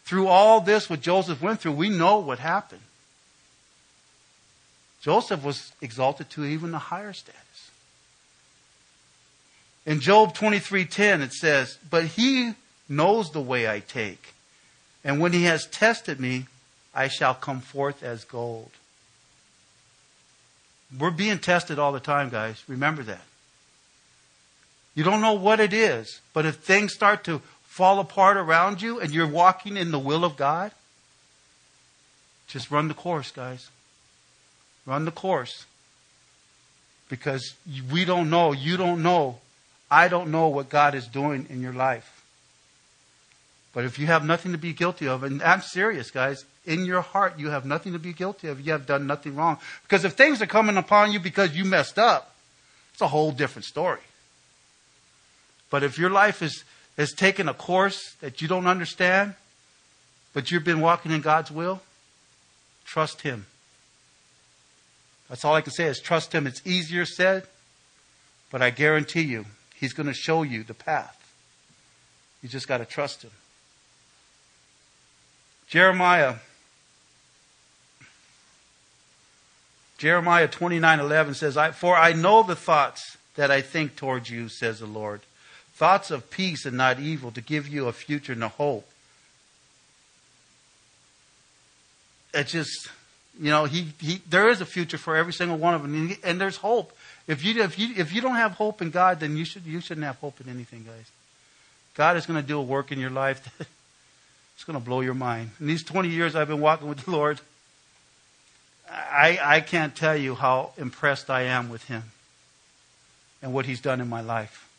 Through 0.05 0.27
all 0.27 0.61
this, 0.61 0.89
what 0.89 1.01
Joseph 1.01 1.41
went 1.41 1.61
through, 1.61 1.73
we 1.73 1.89
know 1.89 2.19
what 2.19 2.39
happened. 2.39 2.81
Joseph 5.01 5.43
was 5.43 5.71
exalted 5.81 6.29
to 6.31 6.45
even 6.45 6.73
a 6.73 6.79
higher 6.79 7.13
status. 7.13 7.41
In 9.85 9.99
Job 9.99 10.35
23:10 10.35 11.21
it 11.21 11.33
says, 11.33 11.77
"But 11.89 12.05
he 12.05 12.53
knows 12.87 13.31
the 13.31 13.41
way 13.41 13.67
I 13.67 13.79
take, 13.79 14.33
and 15.03 15.19
when 15.19 15.33
he 15.33 15.43
has 15.43 15.65
tested 15.65 16.19
me, 16.19 16.45
I 16.93 17.07
shall 17.07 17.33
come 17.33 17.61
forth 17.61 18.03
as 18.03 18.23
gold." 18.23 18.71
We're 20.95 21.09
being 21.09 21.39
tested 21.39 21.79
all 21.79 21.93
the 21.93 21.99
time, 21.99 22.29
guys. 22.29 22.61
Remember 22.67 23.01
that. 23.03 23.25
You 24.93 25.03
don't 25.03 25.21
know 25.21 25.33
what 25.33 25.59
it 25.59 25.73
is, 25.73 26.19
but 26.33 26.45
if 26.45 26.57
things 26.57 26.93
start 26.93 27.23
to 27.23 27.41
fall 27.71 28.01
apart 28.01 28.35
around 28.35 28.81
you 28.81 28.99
and 28.99 29.13
you're 29.13 29.25
walking 29.25 29.77
in 29.77 29.91
the 29.91 29.97
will 29.97 30.25
of 30.25 30.35
God, 30.35 30.71
just 32.47 32.69
run 32.69 32.89
the 32.89 32.93
course, 32.93 33.31
guys. 33.31 33.69
Run 34.85 35.05
the 35.05 35.11
course. 35.11 35.65
Because 37.07 37.55
we 37.89 38.03
don't 38.03 38.29
know, 38.29 38.51
you 38.51 38.75
don't 38.75 39.01
know, 39.01 39.39
I 39.89 40.09
don't 40.09 40.31
know 40.31 40.49
what 40.49 40.67
God 40.67 40.95
is 40.95 41.07
doing 41.07 41.47
in 41.49 41.61
your 41.61 41.71
life. 41.71 42.25
But 43.73 43.85
if 43.85 43.97
you 43.97 44.05
have 44.07 44.25
nothing 44.25 44.51
to 44.51 44.57
be 44.57 44.73
guilty 44.73 45.07
of, 45.07 45.23
and 45.23 45.41
I'm 45.41 45.61
serious, 45.61 46.11
guys, 46.11 46.43
in 46.65 46.83
your 46.83 46.99
heart, 46.99 47.39
you 47.39 47.51
have 47.51 47.63
nothing 47.65 47.93
to 47.93 47.99
be 47.99 48.11
guilty 48.11 48.49
of. 48.49 48.59
You 48.59 48.73
have 48.73 48.85
done 48.85 49.07
nothing 49.07 49.37
wrong. 49.37 49.59
Because 49.83 50.03
if 50.03 50.13
things 50.13 50.41
are 50.41 50.45
coming 50.45 50.75
upon 50.75 51.13
you 51.13 51.21
because 51.21 51.55
you 51.55 51.63
messed 51.63 51.97
up, 51.97 52.35
it's 52.91 53.01
a 53.01 53.07
whole 53.07 53.31
different 53.31 53.63
story. 53.63 54.01
But 55.69 55.83
if 55.83 55.97
your 55.97 56.09
life 56.09 56.41
is, 56.41 56.65
has 56.97 57.13
taken 57.13 57.47
a 57.47 57.53
course 57.53 58.15
that 58.21 58.41
you 58.41 58.47
don't 58.47 58.67
understand, 58.67 59.35
but 60.33 60.51
you've 60.51 60.63
been 60.63 60.81
walking 60.81 61.11
in 61.11 61.21
God's 61.21 61.51
will, 61.51 61.81
trust 62.85 63.21
Him. 63.21 63.45
That's 65.29 65.45
all 65.45 65.55
I 65.55 65.61
can 65.61 65.71
say 65.71 65.85
is 65.85 65.99
trust 65.99 66.33
Him. 66.33 66.45
It's 66.45 66.61
easier 66.65 67.05
said, 67.05 67.47
but 68.51 68.61
I 68.61 68.69
guarantee 68.69 69.21
you, 69.21 69.45
He's 69.75 69.93
going 69.93 70.07
to 70.07 70.13
show 70.13 70.43
you 70.43 70.63
the 70.63 70.73
path. 70.73 71.17
You 72.43 72.49
just 72.49 72.67
got 72.67 72.79
to 72.79 72.85
trust 72.85 73.23
Him. 73.23 73.31
Jeremiah. 75.67 76.35
Jeremiah 79.97 80.49
29:11 80.49 81.35
says, 81.35 81.57
"For 81.77 81.95
I 81.95 82.11
know 82.11 82.43
the 82.43 82.55
thoughts 82.55 83.17
that 83.35 83.49
I 83.49 83.61
think 83.61 83.95
towards 83.95 84.29
you," 84.29 84.49
says 84.49 84.79
the 84.79 84.85
Lord, 84.85 85.21
thoughts 85.81 86.11
of 86.11 86.29
peace 86.29 86.67
and 86.67 86.77
not 86.77 86.99
evil, 86.99 87.31
to 87.31 87.41
give 87.41 87.67
you 87.67 87.87
a 87.87 87.91
future 87.91 88.33
and 88.33 88.43
a 88.43 88.49
hope. 88.49 88.87
It 92.35 92.45
just 92.45 92.87
you 93.39 93.49
know, 93.49 93.65
he, 93.65 93.87
he, 93.99 94.21
there 94.29 94.49
is 94.49 94.61
a 94.61 94.65
future 94.65 94.99
for 94.99 95.15
every 95.15 95.33
single 95.33 95.57
one 95.57 95.73
of 95.73 95.81
them, 95.81 96.15
and, 96.23 96.39
there's 96.39 96.57
hope. 96.57 96.95
If 97.27 97.43
you, 97.43 97.63
if, 97.63 97.79
you, 97.79 97.95
if 97.97 98.13
you 98.13 98.21
don't 98.21 98.35
have 98.35 98.51
hope 98.51 98.83
in 98.83 98.91
God, 98.91 99.19
then 99.19 99.35
you, 99.35 99.43
should, 99.43 99.65
you 99.65 99.81
shouldn't 99.81 100.05
have 100.05 100.17
hope 100.17 100.39
in 100.39 100.49
anything, 100.49 100.83
guys. 100.83 101.09
God 101.95 102.15
is 102.15 102.27
going 102.27 102.39
to 102.39 102.47
do 102.47 102.59
a 102.59 102.61
work 102.61 102.91
in 102.91 102.99
your 102.99 103.09
life 103.09 103.41
it's 104.55 104.63
going 104.63 104.77
to 104.77 104.85
blow 104.85 105.01
your 105.01 105.15
mind. 105.15 105.49
In 105.59 105.65
these 105.65 105.81
20 105.81 106.09
years 106.09 106.35
I've 106.35 106.47
been 106.47 106.61
walking 106.61 106.87
with 106.87 106.99
the 106.99 107.09
Lord, 107.09 107.41
I, 108.87 109.39
I 109.41 109.61
can't 109.61 109.95
tell 109.95 110.15
you 110.15 110.35
how 110.35 110.73
impressed 110.77 111.31
I 111.31 111.43
am 111.43 111.69
with 111.69 111.85
Him 111.85 112.03
and 113.41 113.53
what 113.53 113.65
He's 113.65 113.81
done 113.81 113.99
in 113.99 114.07
my 114.07 114.21
life. 114.21 114.70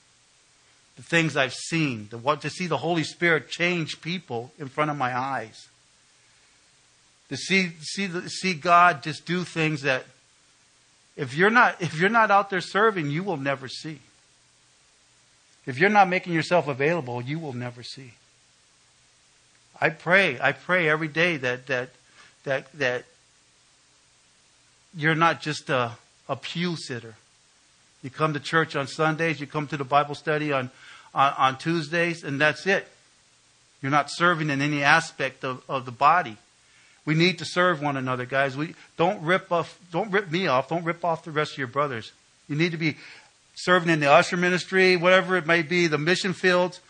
The 0.97 1.03
things 1.03 1.37
I've 1.37 1.55
seen, 1.55 2.09
the, 2.11 2.19
what, 2.19 2.43
to 2.43 2.51
see 2.51 2.67
the 2.67 2.77
Holy 2.77 3.05
Spirit 3.05 3.49
change 3.49 4.03
people 4.03 4.53
in 4.59 4.69
front 4.69 4.91
of 4.91 4.97
my 4.97 5.17
eyes 5.17 5.69
to 7.33 7.39
see 7.39 7.71
see 7.81 8.11
see 8.29 8.53
God 8.53 9.03
just 9.03 9.25
do 9.25 9.43
things 9.43 9.83
that 9.83 10.05
if 11.17 11.35
you're 11.35 11.49
not 11.49 11.81
if 11.81 11.99
you're 11.99 12.11
not 12.11 12.31
out 12.31 12.51
there 12.51 12.61
serving, 12.61 13.11
you 13.11 13.23
will 13.23 13.39
never 13.39 13.69
see. 13.69 14.01
If 15.65 15.79
you're 15.79 15.89
not 15.89 16.11
making 16.11 16.35
yourself 16.35 16.69
available, 16.69 17.23
you 17.23 17.39
will 17.39 17.55
never 17.55 17.83
see. 17.83 18.13
I 19.81 19.89
pray, 19.89 20.39
I 20.39 20.53
pray 20.53 20.91
every 20.91 21.09
day 21.09 21.39
that 21.39 21.69
that 21.69 21.89
that 22.45 22.71
that 22.75 23.05
you're 24.95 25.15
not 25.15 25.41
just 25.41 25.71
a, 25.71 25.93
a 26.29 26.37
pew 26.37 26.77
sitter. 26.77 27.15
You 28.03 28.11
come 28.11 28.35
to 28.35 28.41
church 28.41 28.75
on 28.75 28.87
Sundays, 28.87 29.41
you 29.41 29.47
come 29.47 29.67
to 29.69 29.77
the 29.77 29.85
Bible 29.85 30.15
study 30.15 30.53
on, 30.53 30.71
on, 31.15 31.33
on 31.39 31.59
Tuesdays, 31.59 32.25
and 32.25 32.41
that's 32.41 32.67
it. 32.67 32.89
You're 33.81 33.93
not 33.93 34.11
serving 34.11 34.51
in 34.51 34.61
any 34.61 34.83
aspect 34.83 35.45
of, 35.45 35.63
of 35.69 35.85
the 35.85 35.93
body. 35.93 36.37
We 37.05 37.15
need 37.15 37.39
to 37.39 37.45
serve 37.45 37.83
one 37.83 37.97
another, 37.97 38.25
guys. 38.25 38.57
We 38.57 38.75
don't 38.97 39.23
rip 39.23 39.51
off, 39.51 39.79
don't 39.91 40.11
rip 40.11 40.31
me 40.31 40.47
off, 40.47 40.69
don't 40.69 40.85
rip 40.85 41.05
off 41.05 41.25
the 41.25 41.33
rest 41.33 41.53
of 41.53 41.59
your 41.59 41.67
brothers. 41.67 42.13
You 42.49 42.57
need 42.57 42.73
to 42.73 42.79
be 42.79 42.97
serving 43.55 43.91
in 43.91 44.01
the 44.01 44.11
usher 44.11 44.37
ministry, 44.37 44.97
whatever 44.97 45.37
it 45.37 45.47
may 45.47 45.63
be, 45.63 45.89
the 45.89 45.99
mission 45.99 46.33
fields, 46.33 46.81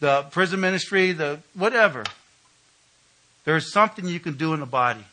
the 0.00 0.22
prison 0.30 0.60
ministry, 0.60 1.12
the 1.12 1.40
whatever. 1.54 2.04
There's 3.44 3.72
something 3.72 4.06
you 4.06 4.20
can 4.20 4.34
do 4.34 4.54
in 4.54 4.60
the 4.60 4.66
body, 4.66 5.04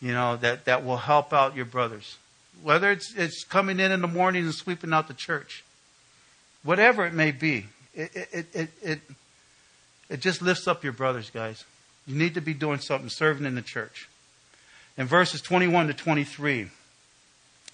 you 0.00 0.12
know, 0.12 0.36
that, 0.36 0.64
that 0.64 0.84
will 0.84 0.96
help 0.96 1.32
out 1.32 1.54
your 1.54 1.64
brothers. 1.64 2.16
Whether 2.62 2.90
it's, 2.90 3.14
it's 3.16 3.44
coming 3.44 3.80
in 3.80 3.92
in 3.92 4.02
the 4.02 4.08
morning 4.08 4.44
and 4.44 4.54
sweeping 4.54 4.92
out 4.92 5.08
the 5.08 5.14
church, 5.14 5.64
whatever 6.62 7.06
it 7.06 7.12
may 7.12 7.30
be, 7.30 7.66
it, 7.94 8.10
it, 8.14 8.46
it, 8.52 8.68
it, 8.82 9.00
it 10.08 10.20
just 10.20 10.42
lifts 10.42 10.68
up 10.68 10.84
your 10.84 10.92
brothers, 10.92 11.30
guys. 11.30 11.64
You 12.06 12.16
need 12.16 12.34
to 12.34 12.40
be 12.40 12.54
doing 12.54 12.78
something, 12.78 13.08
serving 13.08 13.46
in 13.46 13.54
the 13.54 13.62
church. 13.62 14.08
In 14.96 15.06
verses 15.06 15.40
21 15.40 15.86
to 15.88 15.94
23, 15.94 16.68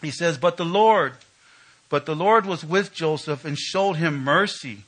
he 0.01 0.11
says, 0.11 0.39
But 0.39 0.57
the 0.57 0.65
Lord, 0.65 1.15
but 1.89 2.07
the 2.07 2.15
Lord 2.15 2.47
was 2.47 2.65
with 2.65 2.95
Joseph 2.95 3.45
and 3.45 3.59
showed 3.59 3.95
him 3.95 4.23
mercy, 4.23 4.85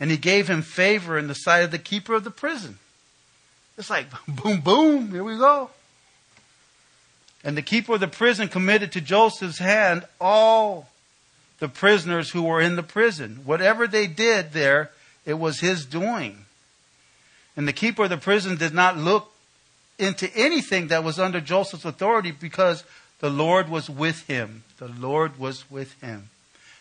and 0.00 0.10
he 0.10 0.16
gave 0.16 0.48
him 0.48 0.62
favor 0.62 1.18
in 1.18 1.28
the 1.28 1.34
sight 1.34 1.60
of 1.60 1.70
the 1.70 1.78
keeper 1.78 2.14
of 2.14 2.24
the 2.24 2.30
prison. 2.30 2.78
It's 3.76 3.90
like 3.90 4.06
boom, 4.28 4.60
boom, 4.60 5.10
here 5.10 5.24
we 5.24 5.36
go. 5.36 5.70
And 7.46 7.56
the 7.56 7.62
keeper 7.62 7.94
of 7.94 8.00
the 8.00 8.08
prison 8.08 8.48
committed 8.48 8.90
to 8.92 9.00
Joseph's 9.00 9.60
hand 9.60 10.04
all 10.20 10.88
the 11.60 11.68
prisoners 11.68 12.30
who 12.30 12.42
were 12.42 12.60
in 12.60 12.74
the 12.74 12.82
prison. 12.82 13.42
Whatever 13.44 13.86
they 13.86 14.08
did 14.08 14.52
there, 14.52 14.90
it 15.24 15.34
was 15.34 15.60
his 15.60 15.86
doing. 15.86 16.44
And 17.56 17.68
the 17.68 17.72
keeper 17.72 18.02
of 18.02 18.10
the 18.10 18.16
prison 18.16 18.56
did 18.56 18.74
not 18.74 18.98
look 18.98 19.32
into 19.96 20.28
anything 20.36 20.88
that 20.88 21.04
was 21.04 21.20
under 21.20 21.40
Joseph's 21.40 21.84
authority 21.84 22.32
because 22.32 22.82
the 23.20 23.30
Lord 23.30 23.68
was 23.68 23.88
with 23.88 24.26
him. 24.26 24.64
The 24.78 24.88
Lord 24.88 25.38
was 25.38 25.70
with 25.70 25.98
him. 26.00 26.30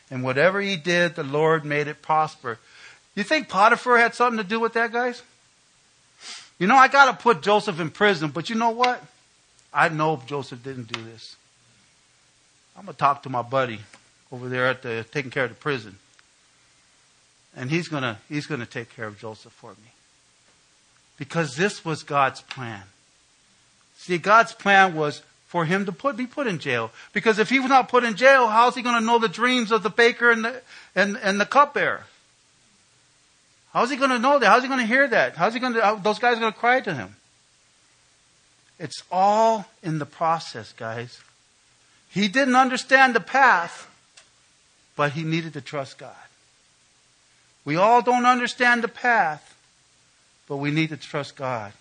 And 0.09 0.23
whatever 0.23 0.59
he 0.59 0.77
did, 0.77 1.13
the 1.13 1.23
Lord 1.23 1.63
made 1.63 1.87
it 1.87 2.01
prosper. 2.01 2.57
You 3.13 3.21
think 3.21 3.49
Potiphar 3.49 3.99
had 3.99 4.15
something 4.15 4.37
to 4.37 4.43
do 4.43 4.59
with 4.59 4.73
that, 4.73 4.91
guys? 4.91 5.21
You 6.57 6.65
know, 6.65 6.75
I 6.75 6.87
got 6.87 7.05
to 7.15 7.23
put 7.23 7.43
Joseph 7.43 7.79
in 7.79 7.91
prison, 7.91 8.31
but 8.31 8.49
you 8.49 8.55
know 8.55 8.71
what? 8.71 8.99
I 9.75 9.89
know 9.89 10.21
Joseph 10.25 10.63
didn't 10.63 10.91
do 10.91 11.03
this. 11.03 11.35
I'm 12.77 12.85
going 12.85 12.93
to 12.93 12.97
talk 12.97 13.23
to 13.23 13.29
my 13.29 13.41
buddy 13.41 13.79
over 14.31 14.47
there 14.47 14.67
at 14.67 14.81
the 14.81 15.05
taking 15.11 15.31
care 15.31 15.43
of 15.43 15.49
the 15.49 15.55
prison. 15.55 15.97
And 17.55 17.69
he's 17.69 17.89
going 17.89 18.03
to 18.03 18.17
he's 18.29 18.47
to 18.47 18.65
take 18.65 18.95
care 18.95 19.05
of 19.05 19.19
Joseph 19.19 19.51
for 19.53 19.71
me 19.71 19.91
because 21.17 21.55
this 21.55 21.83
was 21.83 22.03
God's 22.03 22.41
plan. 22.41 22.83
See, 23.97 24.17
God's 24.17 24.53
plan 24.53 24.95
was 24.95 25.21
for 25.47 25.65
him 25.65 25.85
to 25.85 25.91
put, 25.91 26.17
be 26.17 26.27
put 26.27 26.47
in 26.47 26.59
jail. 26.59 26.91
Because 27.13 27.39
if 27.39 27.49
he 27.49 27.59
was 27.59 27.69
not 27.69 27.87
put 27.87 28.03
in 28.03 28.15
jail, 28.15 28.47
how's 28.47 28.75
he 28.75 28.81
going 28.81 28.99
to 28.99 29.05
know 29.05 29.19
the 29.19 29.29
dreams 29.29 29.71
of 29.71 29.83
the 29.83 29.89
baker 29.89 30.31
and 30.31 30.43
the, 30.43 30.61
and, 30.95 31.17
and 31.21 31.39
the 31.39 31.45
cupbearer? 31.45 32.03
How's 33.71 33.89
he 33.89 33.95
going 33.95 34.09
to 34.09 34.19
know 34.19 34.39
that? 34.39 34.47
How's 34.47 34.63
he 34.63 34.69
going 34.69 34.81
to 34.81 34.85
hear 34.85 35.07
that? 35.07 35.35
How's 35.35 35.53
he 35.53 35.59
going 35.59 35.73
to, 35.73 35.99
those 36.03 36.19
guys 36.19 36.37
are 36.37 36.41
going 36.41 36.53
to 36.53 36.59
cry 36.59 36.81
to 36.81 36.93
him? 36.93 37.15
It's 38.79 39.03
all 39.11 39.65
in 39.81 39.99
the 39.99 40.05
process, 40.05 40.73
guys. 40.73 41.21
He 42.09 42.27
didn't 42.27 42.55
understand 42.55 43.13
the 43.13 43.19
path, 43.19 43.89
but 44.95 45.13
he 45.13 45.23
needed 45.23 45.53
to 45.53 45.61
trust 45.61 45.97
God. 45.97 46.15
We 47.63 47.75
all 47.75 48.01
don't 48.01 48.25
understand 48.25 48.83
the 48.83 48.87
path, 48.87 49.55
but 50.47 50.57
we 50.57 50.71
need 50.71 50.89
to 50.89 50.97
trust 50.97 51.35
God. 51.35 51.73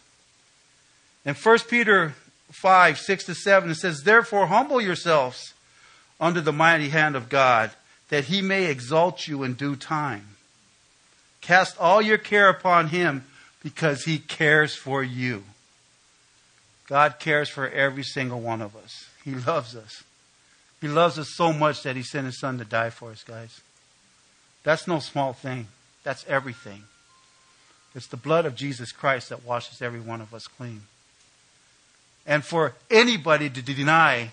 In 1.25 1.35
1 1.35 1.59
Peter 1.69 2.15
5, 2.51 2.99
6 2.99 3.25
to 3.25 3.35
7, 3.35 3.71
it 3.71 3.75
says, 3.77 4.03
Therefore, 4.03 4.47
humble 4.47 4.81
yourselves 4.81 5.55
under 6.21 6.41
the 6.41 6.53
mighty 6.53 6.89
hand 6.89 7.17
of 7.17 7.29
God, 7.29 7.71
that 8.09 8.25
he 8.25 8.41
may 8.41 8.67
exalt 8.67 9.27
you 9.27 9.43
in 9.43 9.55
due 9.55 9.77
time. 9.77 10.29
Cast 11.41 11.79
all 11.79 12.01
your 12.01 12.19
care 12.19 12.49
upon 12.49 12.89
him 12.89 13.27
because 13.63 14.05
he 14.05 14.19
cares 14.19 14.75
for 14.75 15.03
you. 15.03 15.45
God 16.87 17.19
cares 17.19 17.49
for 17.49 17.69
every 17.69 18.03
single 18.03 18.41
one 18.41 18.61
of 18.61 18.77
us. 18.77 19.09
He 19.25 19.35
loves 19.35 19.75
us. 19.75 20.05
He 20.81 20.89
loves 20.89 21.19
us 21.19 21.31
so 21.35 21.53
much 21.53 21.83
that 21.83 21.97
he 21.97 22.03
sent 22.03 22.27
his 22.27 22.39
son 22.39 22.59
to 22.59 22.65
die 22.65 22.91
for 22.91 23.11
us, 23.11 23.23
guys. 23.23 23.61
That's 24.65 24.87
no 24.87 24.99
small 24.99 25.33
thing. 25.33 25.69
That's 26.03 26.27
everything. 26.27 26.85
It's 27.95 28.07
the 28.07 28.17
blood 28.17 28.45
of 28.45 28.55
Jesus 28.55 28.93
Christ 28.93 29.29
that 29.29 29.45
washes 29.45 29.81
every 29.81 30.01
one 30.01 30.21
of 30.21 30.35
us 30.35 30.47
clean. 30.47 30.83
And 32.27 32.45
for 32.45 32.75
anybody 32.91 33.49
to 33.49 33.63
deny 33.63 34.31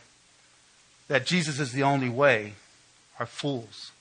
that 1.08 1.26
Jesus 1.26 1.60
is 1.60 1.72
the 1.72 1.84
only 1.84 2.10
way 2.10 2.54
are 3.20 3.26
fools. 3.26 3.92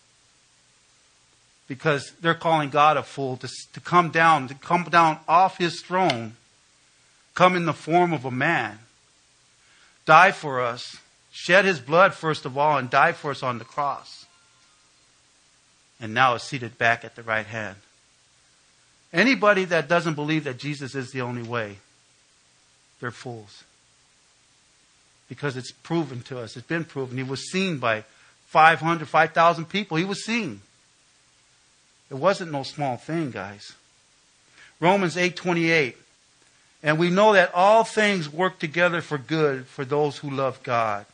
Because 1.69 2.13
they're 2.21 2.35
calling 2.35 2.71
God 2.71 2.97
a 2.97 3.03
fool 3.03 3.37
to, 3.39 3.49
to 3.75 3.81
come 3.81 4.11
down, 4.11 4.49
to 4.49 4.55
come 4.55 4.85
down 4.85 5.19
off 5.29 5.59
his 5.59 5.83
throne, 5.83 6.37
come 7.41 7.57
in 7.57 7.65
the 7.65 7.73
form 7.73 8.13
of 8.13 8.27
a 8.27 8.31
man, 8.31 8.79
die 10.05 10.31
for 10.31 10.61
us, 10.61 10.99
shed 11.33 11.65
his 11.65 11.81
blood 11.81 12.13
first 12.13 12.45
of 12.45 12.59
all, 12.59 12.77
and 12.77 12.91
die 12.91 13.13
for 13.13 13.31
us 13.31 13.43
on 13.43 13.57
the 13.57 13.65
cross. 13.65 14.27
And 16.03 16.13
now 16.13 16.35
is 16.35 16.43
seated 16.43 16.77
back 16.77 17.03
at 17.03 17.17
the 17.17 17.23
right 17.23 17.47
hand. 17.47 17.77
Anybody 19.11 19.65
that 19.65 19.89
doesn't 19.89 20.17
believe 20.17 20.45
that 20.45 20.59
Jesus 20.59 20.95
is 20.95 21.13
the 21.13 21.23
only 21.23 21.43
way, 21.43 21.79
they're 23.01 23.11
fools. 23.11 23.65
Because 25.27 25.57
it's 25.57 25.73
proven 25.73 26.21
to 26.25 26.41
us. 26.41 26.59
It's 26.59 26.67
been 26.67 26.85
proven. 26.85 27.17
He 27.17 27.23
was 27.23 27.51
seen 27.51 27.79
by 27.79 28.05
500, 28.49 29.09
5,000 29.09 29.65
people. 29.65 29.97
He 29.97 30.05
was 30.05 30.27
seen. 30.27 30.61
It 32.11 32.17
wasn't 32.17 32.53
no 32.53 32.65
small 32.65 32.99
thing, 32.99 33.31
guys. 33.31 33.73
Romans 34.79 35.17
8:28. 35.17 35.97
And 36.83 36.99
we 36.99 37.11
know 37.11 37.35
that 37.35 37.55
all 37.55 37.85
things 37.85 38.33
work 38.33 38.59
together 38.59 39.01
for 39.03 39.19
good 39.19 39.67
for 39.67 39.85
those 39.85 40.19
who 40.19 40.31
love 40.31 40.63
God, 40.63 41.05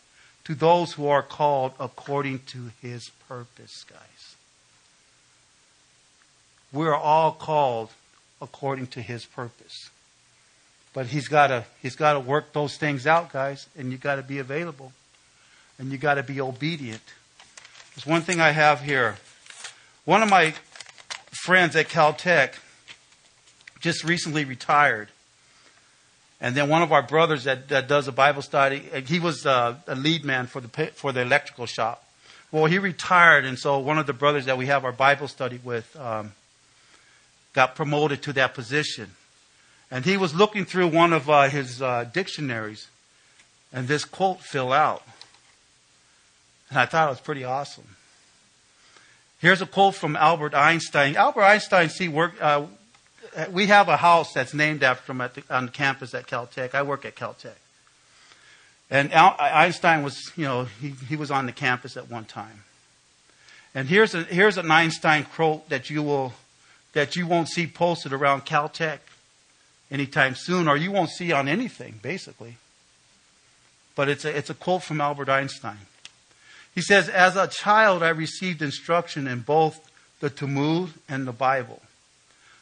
to 0.45 0.55
those 0.55 0.93
who 0.93 1.09
are 1.09 1.23
called 1.23 1.73
according 1.81 2.41
to 2.47 2.71
his 2.81 3.11
purpose, 3.29 3.85
guys. 3.85 4.37
We're 6.73 6.95
all 6.95 7.33
called 7.33 7.91
according 8.41 8.89
to 8.89 9.03
his 9.03 9.25
purpose. 9.25 9.91
But 10.93 11.07
he's 11.07 11.29
got 11.29 11.49
to 11.49 11.65
he's 11.83 11.97
got 11.97 12.15
to 12.15 12.21
work 12.21 12.53
those 12.53 12.77
things 12.77 13.07
out, 13.07 13.33
guys, 13.33 13.69
and 13.77 13.91
you 13.91 13.99
got 13.99 14.17
to 14.17 14.23
be 14.23 14.39
available. 14.39 14.93
And 15.79 15.91
you 15.91 15.99
got 15.99 16.15
to 16.15 16.23
be 16.23 16.41
obedient. 16.41 17.03
There's 17.95 18.07
one 18.07 18.23
thing 18.23 18.41
I 18.41 18.51
have 18.51 18.81
here. 18.81 19.17
One 20.05 20.23
of 20.23 20.31
my 20.31 20.55
friends 21.31 21.77
at 21.77 21.89
Caltech 21.89 22.55
just 23.81 24.05
recently 24.05 24.45
retired. 24.45 25.09
And 26.41 26.55
then 26.55 26.69
one 26.69 26.83
of 26.83 26.93
our 26.93 27.03
brothers 27.03 27.45
that, 27.45 27.69
that 27.69 27.89
does 27.89 28.09
a 28.09 28.13
Bible 28.13 28.43
study, 28.43 28.83
he 29.07 29.19
was 29.19 29.47
uh, 29.47 29.77
a 29.87 29.95
lead 29.95 30.25
man 30.25 30.47
for 30.47 30.61
the 30.61 30.69
for 30.95 31.13
the 31.13 31.23
electrical 31.23 31.67
shop. 31.67 32.05
Well, 32.53 32.67
he 32.67 32.79
retired, 32.79 33.45
and 33.45 33.59
so 33.59 33.79
one 33.79 33.99
of 33.99 34.07
the 34.07 34.13
brothers 34.13 34.45
that 34.47 34.57
we 34.57 34.67
have 34.67 34.85
our 34.85 34.93
Bible 34.93 35.29
study 35.29 35.59
with, 35.65 35.97
um, 35.97 36.33
got 37.53 37.75
promoted 37.75 38.23
to 38.23 38.33
that 38.35 38.55
position. 38.55 39.11
And 39.91 40.05
he 40.05 40.17
was 40.17 40.35
looking 40.35 40.65
through 40.65 40.89
one 40.89 41.13
of 41.13 41.29
uh, 41.29 41.49
his 41.49 41.81
uh, 41.83 42.05
dictionaries, 42.13 42.89
and 43.73 43.89
this 43.89 44.05
quote 44.05 44.41
fell 44.41 44.73
out. 44.73 45.03
And 46.71 46.79
I 46.79 46.87
thought 46.87 47.09
it 47.09 47.11
was 47.11 47.21
pretty 47.21 47.45
awesome. 47.45 47.97
Here's 49.41 49.61
a 49.61 49.67
quote 49.67 49.95
from 49.95 50.17
Albert 50.17 50.55
Einstein. 50.55 51.17
Albert 51.17 51.43
Einstein, 51.43 51.89
see, 51.89 52.09
work, 52.09 52.35
uh, 52.41 52.67
Uh, 53.37 53.45
we 53.51 53.67
have 53.67 53.89
a 53.89 53.99
house 53.99 54.33
that's 54.33 54.55
named 54.55 54.83
after 54.83 55.13
him 55.13 55.19
the, 55.19 55.43
on 55.51 55.69
campus 55.69 56.15
at 56.15 56.27
Caltech. 56.27 56.75
I 56.75 56.83
work 56.83 57.05
at 57.05 57.15
Caltech. 57.15 57.59
And 58.91 59.13
Al, 59.13 59.37
Einstein 59.39 60.03
was, 60.03 60.33
you 60.37 60.45
know, 60.45 60.65
he, 60.65 60.95
he 61.09 61.17
was 61.17 61.31
on 61.31 61.45
the 61.45 61.53
campus 61.53 61.97
at 61.97 62.11
one 62.11 62.25
time. 62.25 62.65
And 63.75 63.89
here's, 63.89 64.15
a, 64.15 64.23
here's 64.23 64.57
an 64.57 64.71
Einstein 64.71 65.25
quote 65.25 65.69
that 65.69 65.91
you 65.91 66.03
will 66.03 66.33
that 66.97 67.15
you 67.15 67.27
won't 67.27 67.49
see 67.49 67.67
posted 67.67 68.15
around 68.15 68.47
Caltech. 68.47 69.01
anytime 69.91 70.35
soon, 70.35 70.67
or 70.67 70.79
you 70.79 70.91
won't 70.91 71.11
see 71.11 71.31
on 71.31 71.47
anything, 71.47 72.01
basically. 72.03 72.57
But 73.95 74.09
it's 74.09 74.25
a, 74.25 74.35
it's 74.35 74.49
a 74.49 74.55
quote 74.55 74.83
from 74.83 75.03
Albert 75.03 75.29
Einstein. 75.29 75.87
He 76.75 76.81
says, 76.81 77.11
As 77.11 77.37
a 77.37 77.49
child, 77.49 78.03
I 78.03 78.09
received 78.09 78.63
instruction 78.63 79.27
in 79.27 79.41
both 79.41 79.91
the 80.21 80.31
Talmud 80.31 80.95
and 81.07 81.27
the 81.27 81.33
Bible. 81.33 81.83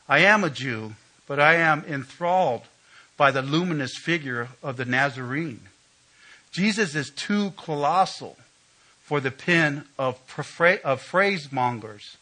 I 0.08 0.20
am 0.20 0.44
a 0.44 0.50
Jew, 0.50 0.94
but 1.26 1.40
I 1.40 1.54
am 1.54 1.84
enthralled 1.88 2.62
by 3.16 3.30
the 3.30 3.42
luminous 3.42 3.96
figure 3.96 4.48
of 4.62 4.76
the 4.76 4.84
Nazarene. 4.84 5.60
Jesus 6.52 6.94
is 6.94 7.10
too 7.10 7.52
colossal 7.56 8.36
for 9.02 9.20
the 9.20 9.30
pen 9.30 9.84
of, 9.98 10.16
of 10.36 11.02
phrasemongers. 11.02 12.16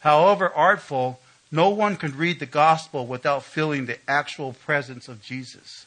However 0.00 0.52
artful, 0.52 1.20
no 1.50 1.68
one 1.70 1.96
can 1.96 2.16
read 2.16 2.40
the 2.40 2.46
gospel 2.46 3.06
without 3.06 3.44
feeling 3.44 3.86
the 3.86 3.98
actual 4.08 4.52
presence 4.52 5.08
of 5.08 5.22
Jesus. 5.22 5.86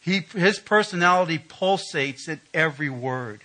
He, 0.00 0.20
his 0.20 0.58
personality 0.58 1.38
pulsates 1.38 2.28
in 2.28 2.40
every 2.54 2.88
word. 2.88 3.40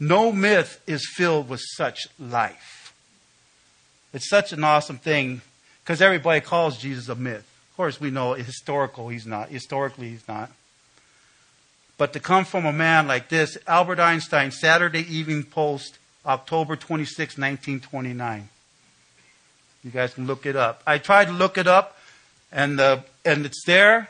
No 0.00 0.32
myth 0.32 0.82
is 0.86 1.08
filled 1.14 1.48
with 1.48 1.60
such 1.76 2.08
life. 2.18 2.92
It's 4.12 4.28
such 4.28 4.52
an 4.52 4.64
awesome 4.64 4.98
thing 4.98 5.42
because 5.84 6.00
everybody 6.00 6.40
calls 6.40 6.78
Jesus 6.78 7.10
a 7.10 7.14
myth. 7.14 7.46
Of 7.70 7.76
course, 7.76 8.00
we 8.00 8.10
know 8.10 8.32
historical 8.32 9.10
he's 9.10 9.26
not. 9.26 9.50
Historically, 9.50 10.08
he's 10.08 10.26
not. 10.26 10.50
But 11.98 12.14
to 12.14 12.20
come 12.20 12.46
from 12.46 12.64
a 12.64 12.72
man 12.72 13.06
like 13.06 13.28
this, 13.28 13.58
Albert 13.66 14.00
Einstein, 14.00 14.50
Saturday 14.50 15.00
Evening 15.00 15.44
Post, 15.44 15.98
October 16.24 16.74
26, 16.74 17.36
1929. 17.36 18.48
You 19.84 19.90
guys 19.90 20.14
can 20.14 20.26
look 20.26 20.46
it 20.46 20.56
up. 20.56 20.82
I 20.86 20.96
tried 20.96 21.26
to 21.26 21.32
look 21.32 21.58
it 21.58 21.66
up, 21.66 21.98
and, 22.50 22.78
the, 22.78 23.04
and 23.24 23.44
it's 23.44 23.62
there, 23.66 24.08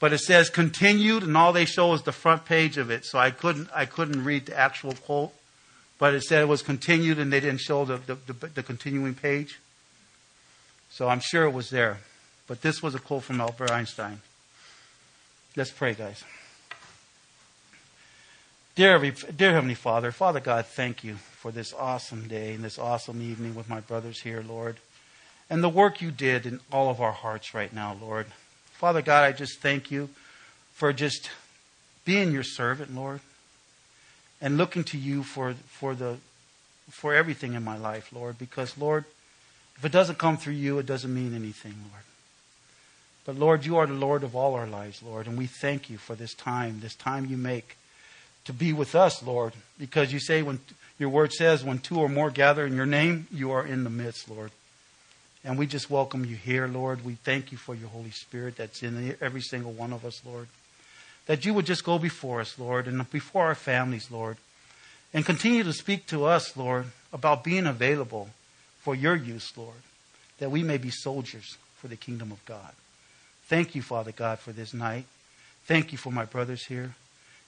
but 0.00 0.14
it 0.14 0.18
says 0.18 0.48
continued, 0.48 1.22
and 1.22 1.36
all 1.36 1.52
they 1.52 1.66
show 1.66 1.92
is 1.92 2.02
the 2.02 2.12
front 2.12 2.46
page 2.46 2.78
of 2.78 2.90
it. 2.90 3.04
So 3.04 3.18
I 3.18 3.30
couldn't, 3.30 3.68
I 3.74 3.84
couldn't 3.84 4.24
read 4.24 4.46
the 4.46 4.58
actual 4.58 4.94
quote, 4.94 5.32
but 5.98 6.14
it 6.14 6.22
said 6.22 6.40
it 6.40 6.48
was 6.48 6.62
continued, 6.62 7.18
and 7.18 7.30
they 7.30 7.40
didn't 7.40 7.60
show 7.60 7.84
the, 7.84 7.98
the, 7.98 8.14
the, 8.32 8.46
the 8.46 8.62
continuing 8.62 9.14
page. 9.14 9.58
So 10.90 11.08
I'm 11.08 11.20
sure 11.20 11.44
it 11.44 11.52
was 11.52 11.70
there. 11.70 11.98
But 12.46 12.62
this 12.62 12.82
was 12.82 12.94
a 12.94 12.98
quote 12.98 13.24
from 13.24 13.40
Albert 13.40 13.70
Einstein. 13.70 14.20
Let's 15.54 15.70
pray, 15.70 15.94
guys. 15.94 16.24
Dear, 18.74 18.98
dear 19.36 19.52
Heavenly 19.52 19.74
Father, 19.74 20.12
Father 20.12 20.38
God, 20.38 20.64
thank 20.64 21.02
you 21.02 21.16
for 21.16 21.50
this 21.50 21.74
awesome 21.74 22.28
day 22.28 22.54
and 22.54 22.62
this 22.62 22.78
awesome 22.78 23.20
evening 23.20 23.56
with 23.56 23.68
my 23.68 23.80
brothers 23.80 24.20
here, 24.20 24.40
Lord, 24.40 24.76
and 25.50 25.64
the 25.64 25.68
work 25.68 26.00
you 26.00 26.12
did 26.12 26.46
in 26.46 26.60
all 26.70 26.88
of 26.88 27.00
our 27.00 27.10
hearts 27.10 27.54
right 27.54 27.72
now, 27.72 27.96
Lord. 28.00 28.26
Father 28.70 29.02
God, 29.02 29.24
I 29.24 29.32
just 29.32 29.58
thank 29.58 29.90
you 29.90 30.10
for 30.74 30.92
just 30.92 31.30
being 32.04 32.30
your 32.30 32.44
servant, 32.44 32.94
Lord, 32.94 33.20
and 34.40 34.56
looking 34.56 34.84
to 34.84 34.96
you 34.96 35.24
for, 35.24 35.54
for, 35.66 35.96
the, 35.96 36.18
for 36.88 37.12
everything 37.12 37.54
in 37.54 37.64
my 37.64 37.76
life, 37.76 38.12
Lord, 38.12 38.38
because, 38.38 38.78
Lord, 38.78 39.04
if 39.78 39.84
it 39.84 39.92
doesn't 39.92 40.18
come 40.18 40.36
through 40.36 40.54
you, 40.54 40.78
it 40.78 40.86
doesn't 40.86 41.14
mean 41.14 41.34
anything, 41.34 41.74
Lord. 41.90 42.04
But 43.24 43.36
Lord, 43.36 43.64
you 43.64 43.76
are 43.76 43.86
the 43.86 43.92
Lord 43.92 44.24
of 44.24 44.34
all 44.34 44.54
our 44.54 44.66
lives, 44.66 45.02
Lord, 45.02 45.26
and 45.26 45.38
we 45.38 45.46
thank 45.46 45.88
you 45.88 45.98
for 45.98 46.14
this 46.14 46.34
time, 46.34 46.80
this 46.80 46.94
time 46.94 47.26
you 47.26 47.36
make 47.36 47.76
to 48.46 48.52
be 48.52 48.72
with 48.72 48.94
us, 48.94 49.22
Lord, 49.22 49.52
because 49.78 50.12
you 50.12 50.18
say 50.18 50.42
when 50.42 50.58
your 50.98 51.10
word 51.10 51.32
says, 51.32 51.62
when 51.62 51.78
two 51.78 52.00
or 52.00 52.08
more 52.08 52.30
gather 52.30 52.66
in 52.66 52.74
your 52.74 52.86
name, 52.86 53.26
you 53.30 53.50
are 53.52 53.64
in 53.64 53.84
the 53.84 53.90
midst, 53.90 54.28
Lord. 54.28 54.50
And 55.44 55.56
we 55.56 55.66
just 55.66 55.90
welcome 55.90 56.24
you 56.24 56.34
here, 56.34 56.66
Lord. 56.66 57.04
We 57.04 57.14
thank 57.14 57.52
you 57.52 57.58
for 57.58 57.74
your 57.74 57.88
Holy 57.90 58.10
Spirit 58.10 58.56
that's 58.56 58.82
in 58.82 59.14
every 59.20 59.42
single 59.42 59.72
one 59.72 59.92
of 59.92 60.04
us, 60.04 60.22
Lord. 60.24 60.48
That 61.26 61.44
you 61.44 61.54
would 61.54 61.66
just 61.66 61.84
go 61.84 61.98
before 61.98 62.40
us, 62.40 62.58
Lord, 62.58 62.88
and 62.88 63.08
before 63.10 63.44
our 63.44 63.54
families, 63.54 64.10
Lord, 64.10 64.38
and 65.14 65.24
continue 65.24 65.62
to 65.62 65.72
speak 65.72 66.06
to 66.06 66.24
us, 66.24 66.56
Lord, 66.56 66.86
about 67.12 67.44
being 67.44 67.66
available 67.66 68.30
for 68.88 68.94
your 68.94 69.16
use, 69.16 69.52
Lord, 69.54 69.82
that 70.38 70.50
we 70.50 70.62
may 70.62 70.78
be 70.78 70.88
soldiers 70.88 71.58
for 71.76 71.88
the 71.88 71.96
kingdom 71.96 72.32
of 72.32 72.42
God. 72.46 72.72
Thank 73.44 73.74
you, 73.74 73.82
Father 73.82 74.12
God, 74.12 74.38
for 74.38 74.50
this 74.50 74.72
night. 74.72 75.04
Thank 75.66 75.92
you 75.92 75.98
for 75.98 76.10
my 76.10 76.24
brothers 76.24 76.64
here. 76.64 76.94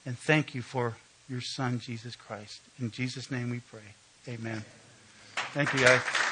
And 0.05 0.15
thank 0.15 0.53
you 0.53 0.61
for 0.61 0.97
your 1.27 1.41
son, 1.41 1.79
Jesus 1.79 2.15
Christ. 2.15 2.61
In 2.79 2.91
Jesus' 2.91 3.31
name 3.31 3.49
we 3.49 3.59
pray. 3.59 3.79
Amen. 4.27 4.63
Thank 5.55 5.73
you, 5.73 5.79
guys. 5.79 6.30